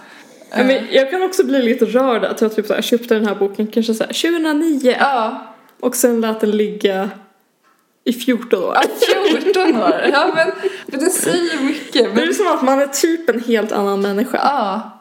Ja, 0.57 0.63
men 0.63 0.87
jag 0.91 1.11
kan 1.11 1.23
också 1.23 1.43
bli 1.43 1.61
lite 1.61 1.85
rörd 1.85 2.23
att 2.23 2.41
jag 2.41 2.55
typ 2.55 2.67
så 2.67 2.73
här, 2.73 2.81
köpte 2.81 3.13
den 3.13 3.25
här 3.25 3.35
boken 3.35 3.67
kanske 3.67 3.93
så 3.93 4.03
här 4.03 4.13
2009 4.13 4.95
Ja, 4.99 5.47
och 5.79 5.95
sen 5.95 6.21
lät 6.21 6.39
den 6.39 6.51
ligga 6.51 7.09
i 8.03 8.13
14 8.13 8.63
år. 8.63 8.77
14 9.41 9.75
år. 9.81 10.01
Ja 10.11 10.31
men, 10.35 10.51
men 10.85 10.99
det 10.99 11.09
säger 11.09 11.63
mycket. 11.63 12.15
Det 12.15 12.21
är 12.21 12.25
Men, 12.25 12.33
som 12.33 12.47
att 12.47 12.61
man 12.63 12.79
är 12.79 12.87
typ 12.87 13.29
en 13.29 13.43
helt 13.43 13.71
annan 13.71 14.01
människa. 14.01 14.37
ja. 14.43 14.92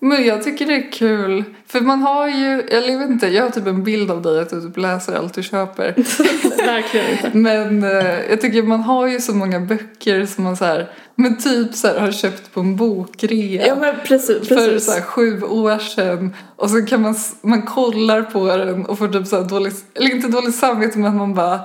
Men 0.00 0.24
jag 0.26 0.42
tycker 0.42 0.66
det 0.66 0.74
är 0.74 0.92
kul. 0.92 1.44
För 1.66 1.80
man 1.80 2.02
har 2.02 2.28
ju, 2.28 2.62
jag 2.70 2.98
vet 2.98 3.10
inte, 3.10 3.26
jag 3.26 3.42
har 3.42 3.50
typ 3.50 3.66
en 3.66 3.84
bild 3.84 4.10
av 4.10 4.22
dig 4.22 4.40
att 4.40 4.50
du 4.50 4.60
typ 4.60 4.76
läser 4.76 5.14
allt 5.14 5.34
du 5.34 5.42
köper. 5.42 5.94
Verkligen 6.66 7.10
inte. 7.10 7.30
Men 7.38 7.84
eh, 7.84 8.30
jag 8.30 8.40
tycker 8.40 8.62
man 8.62 8.80
har 8.80 9.06
ju 9.06 9.20
så 9.20 9.34
många 9.34 9.60
böcker 9.60 10.26
som 10.26 10.44
man 10.44 10.56
så 10.56 10.64
här, 10.64 10.90
men 11.14 11.38
typ 11.38 11.74
så 11.74 11.88
här, 11.88 11.98
har 11.98 12.12
köpt 12.12 12.54
på 12.54 12.60
en 12.60 12.76
bokrea. 12.76 13.66
Ja 13.66 13.76
men 13.80 13.94
precis, 14.04 14.48
för 14.48 14.54
precis. 14.54 14.86
så 14.86 14.92
här, 14.92 15.00
sju 15.00 15.42
år 15.42 15.78
sedan 15.78 16.34
och 16.56 16.70
så 16.70 16.86
kan 16.86 17.02
man, 17.02 17.14
man 17.42 17.62
kollar 17.62 18.22
på 18.22 18.56
den 18.56 18.86
och 18.86 18.98
får 18.98 19.08
typ 19.08 19.26
så 19.26 19.36
här 19.36 19.44
dålig, 19.44 19.72
eller 19.94 20.10
inte 20.10 20.28
dåligt 20.28 20.54
samvete 20.54 20.98
men 20.98 21.16
man 21.16 21.34
bara 21.34 21.60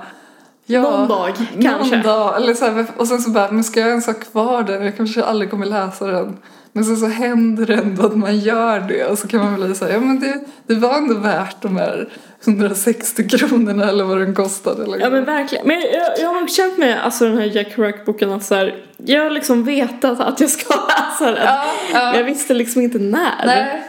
ja, 0.66 0.82
Någon 0.82 1.08
dag, 1.08 1.32
kanske. 1.62 1.96
Någon 1.96 2.02
dag, 2.02 2.36
eller 2.36 2.54
så 2.54 2.64
här, 2.64 2.86
och 2.96 3.08
sen 3.08 3.20
så 3.20 3.30
bara, 3.30 3.50
men 3.50 3.64
ska 3.64 3.80
jag 3.80 3.88
ens 3.88 4.06
ha 4.06 4.14
kvar 4.14 4.62
den? 4.62 4.84
Jag 4.84 4.96
kanske 4.96 5.24
aldrig 5.24 5.50
kommer 5.50 5.66
läsa 5.66 6.06
den. 6.06 6.36
Men 6.72 6.84
sen 6.84 6.96
så 6.96 7.06
händer 7.06 7.66
det 7.66 7.74
ändå 7.74 8.06
att 8.06 8.16
man 8.16 8.38
gör 8.38 8.80
det 8.80 9.04
och 9.04 9.18
så 9.18 9.28
kan 9.28 9.40
man 9.40 9.54
bli 9.54 9.74
så 9.74 9.84
här, 9.84 9.92
ja 9.92 10.00
men 10.00 10.20
det, 10.20 10.40
det 10.66 10.74
var 10.74 10.94
ändå 10.94 11.14
värt 11.14 11.62
de 11.62 11.76
här 11.76 12.08
160 12.46 13.28
kronorna 13.28 13.88
eller 13.88 14.04
vad 14.04 14.18
den 14.18 14.34
kostade. 14.34 14.84
Eller 14.84 15.00
Ja 15.00 15.10
men 15.10 15.24
verkligen. 15.24 15.66
Men 15.66 15.80
jag, 15.80 16.18
jag 16.18 16.28
har 16.28 16.46
känt 16.46 16.78
med 16.78 17.04
alltså, 17.04 17.24
den 17.24 17.38
här 17.38 17.44
Jack 17.44 17.76
Kerouac-boken 17.76 18.32
att 18.32 18.44
så 18.44 18.54
här, 18.54 18.84
jag 18.96 19.22
har 19.22 19.30
liksom 19.30 19.64
vetat 19.64 20.20
att 20.20 20.40
jag 20.40 20.50
ska 20.50 20.74
läsa 20.88 21.30
den. 21.30 21.44
Ja, 21.44 21.64
ja. 21.92 22.10
Men 22.10 22.14
jag 22.14 22.24
visste 22.24 22.54
liksom 22.54 22.82
inte 22.82 22.98
när. 22.98 23.46
Nej. 23.46 23.82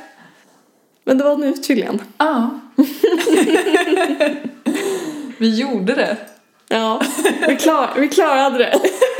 Men 1.05 1.17
det 1.17 1.23
var 1.23 1.37
nu 1.37 1.53
tydligen. 1.53 2.01
Ja. 2.17 2.59
Vi 5.37 5.59
gjorde 5.59 5.95
det. 5.95 6.17
Ja, 6.67 7.01
vi, 7.47 7.55
klar, 7.55 7.89
vi 7.97 8.09
klarade 8.09 8.57
det. 8.57 8.73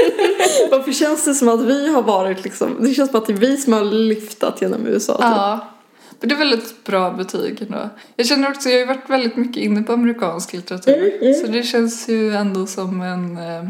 Varför 0.72 0.92
känns 0.92 1.26
det 1.26 1.34
som 1.34 1.50
att 1.50 1.62
vi 1.62 1.94
har 1.94 2.02
varit 2.02 2.44
liksom, 2.44 2.78
det 2.80 2.94
känns 2.94 3.12
som 3.12 3.20
att 3.20 3.28
det 3.28 3.34
är 3.34 3.38
vi 3.38 3.58
som 3.58 3.74
har 3.74 3.84
lyftat 3.84 4.62
genom 4.62 4.88
USA. 4.88 5.14
typ. 5.14 5.22
Ja. 5.22 5.74
Men 6.20 6.30
det 6.30 6.36
är 6.36 6.40
väldigt 6.40 6.84
bra 6.84 7.12
betyg 7.12 7.62
ändå. 7.62 7.90
Jag 8.16 8.26
känner 8.28 8.50
också, 8.50 8.70
jag 8.70 8.76
har 8.76 8.80
ju 8.80 8.86
varit 8.86 9.10
väldigt 9.10 9.36
mycket 9.36 9.64
inne 9.64 9.84
på 9.84 9.94
amerikansk 9.94 10.54
litteratur. 10.54 10.98
Mm, 10.98 11.22
mm. 11.22 11.34
Så 11.34 11.48
det 11.48 11.64
känns 11.64 12.10
ju 12.10 12.36
ändå 12.36 12.66
som 12.66 13.02
en, 13.02 13.38
eh, 13.38 13.70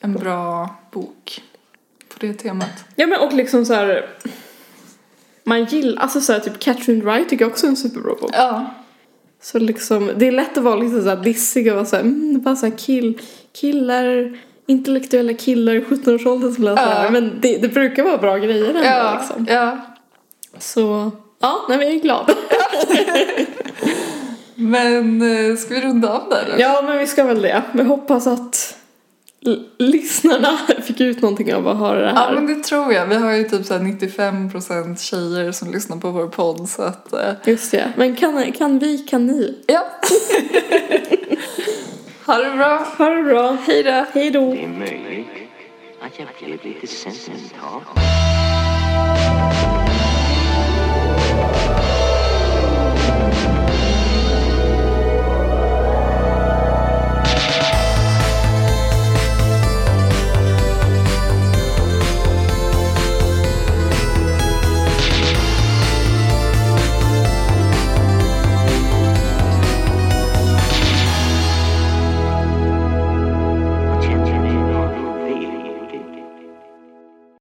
en 0.00 0.12
bra 0.12 0.76
bok 0.90 1.42
på 2.08 2.26
det 2.26 2.34
temat. 2.34 2.84
Ja 2.96 3.06
men 3.06 3.20
och 3.20 3.32
liksom 3.32 3.64
så 3.64 3.74
här. 3.74 4.10
Man 5.44 5.64
gillar, 5.64 6.02
alltså 6.02 6.20
så 6.20 6.32
här, 6.32 6.40
typ 6.40 6.58
Catherine 6.58 7.04
Wright 7.04 7.28
tycker 7.28 7.44
jag 7.44 7.52
också 7.52 7.66
är 7.66 7.70
en 7.70 7.76
superbra 7.76 8.14
bok. 8.20 8.30
Ja. 8.32 8.74
Så 9.42 9.58
liksom, 9.58 10.10
det 10.16 10.26
är 10.26 10.32
lätt 10.32 10.58
att 10.58 10.64
vara 10.64 10.76
lite 10.76 11.02
så 11.02 11.08
här 11.08 11.16
dissig 11.16 11.68
och 11.68 11.74
vara 11.74 11.86
så 11.86 11.96
här, 11.96 12.02
mm, 12.02 12.42
bara 12.42 12.56
så 12.56 12.66
här 12.66 12.78
kill, 12.78 13.20
killar, 13.52 14.38
intellektuella 14.66 15.34
killar 15.34 15.74
i 15.74 15.80
17-årsåldern 15.80 16.54
som 16.54 16.64
läser 16.64 16.82
Ja. 16.82 16.88
här. 16.88 17.10
Men 17.10 17.32
det, 17.40 17.56
det 17.58 17.68
brukar 17.68 18.02
vara 18.02 18.18
bra 18.18 18.36
grejer 18.38 18.68
ändå 18.68 18.80
Ja. 18.84 19.16
liksom. 19.20 19.46
ja. 19.50 19.78
Så, 20.58 21.10
ja, 21.40 21.66
nej 21.68 21.78
men 21.78 21.86
jag 21.86 21.96
är 21.96 22.00
glad. 22.00 22.30
Men 24.56 25.22
eh, 25.22 25.56
ska 25.56 25.74
vi 25.74 25.80
runda 25.80 26.08
av 26.08 26.28
där 26.30 26.44
då? 26.50 26.54
ja 26.62 26.82
men 26.86 26.98
vi 26.98 27.06
ska 27.06 27.24
väl 27.24 27.42
det. 27.42 27.62
Men 27.72 27.86
hoppas 27.86 28.26
att 28.26 28.76
lyssnarna 29.78 30.58
fick 30.82 31.00
ut 31.00 31.22
någonting 31.22 31.54
av 31.54 31.68
att 31.68 31.78
höra 31.78 32.00
det 32.00 32.06
här. 32.10 32.28
Ja 32.28 32.40
men 32.40 32.46
det 32.46 32.64
tror 32.64 32.92
jag. 32.92 33.06
Vi 33.06 33.14
har 33.14 33.32
ju 33.32 33.44
typ 33.48 33.66
så 33.66 33.74
här 33.74 33.80
95% 33.80 34.96
tjejer 35.10 35.52
som 35.52 35.70
lyssnar 35.70 35.96
på 35.96 36.10
vår 36.10 36.26
podd 36.28 36.68
så 36.68 36.82
att 36.82 37.12
eh, 37.12 37.18
Just 37.44 37.70
det. 37.70 37.92
Men 37.96 38.16
kan, 38.16 38.52
kan 38.52 38.78
vi, 38.78 38.98
kan 38.98 39.26
ni? 39.26 39.58
ja. 39.66 39.86
Ha 42.26 42.38
det 42.38 42.56
bra. 42.56 42.86
Ha 42.98 43.08
det 43.08 43.22
bra. 43.22 43.56
Hej 43.66 43.82
då. 43.82 44.04
Hej 44.12 44.30
då. 44.30 44.54
Det 44.54 44.64
är 44.64 44.68
möjligt 44.68 45.26
att 46.00 46.18
jag 46.18 46.28
blev 46.38 46.64
lite 46.64 46.86
sentimental. 46.86 47.82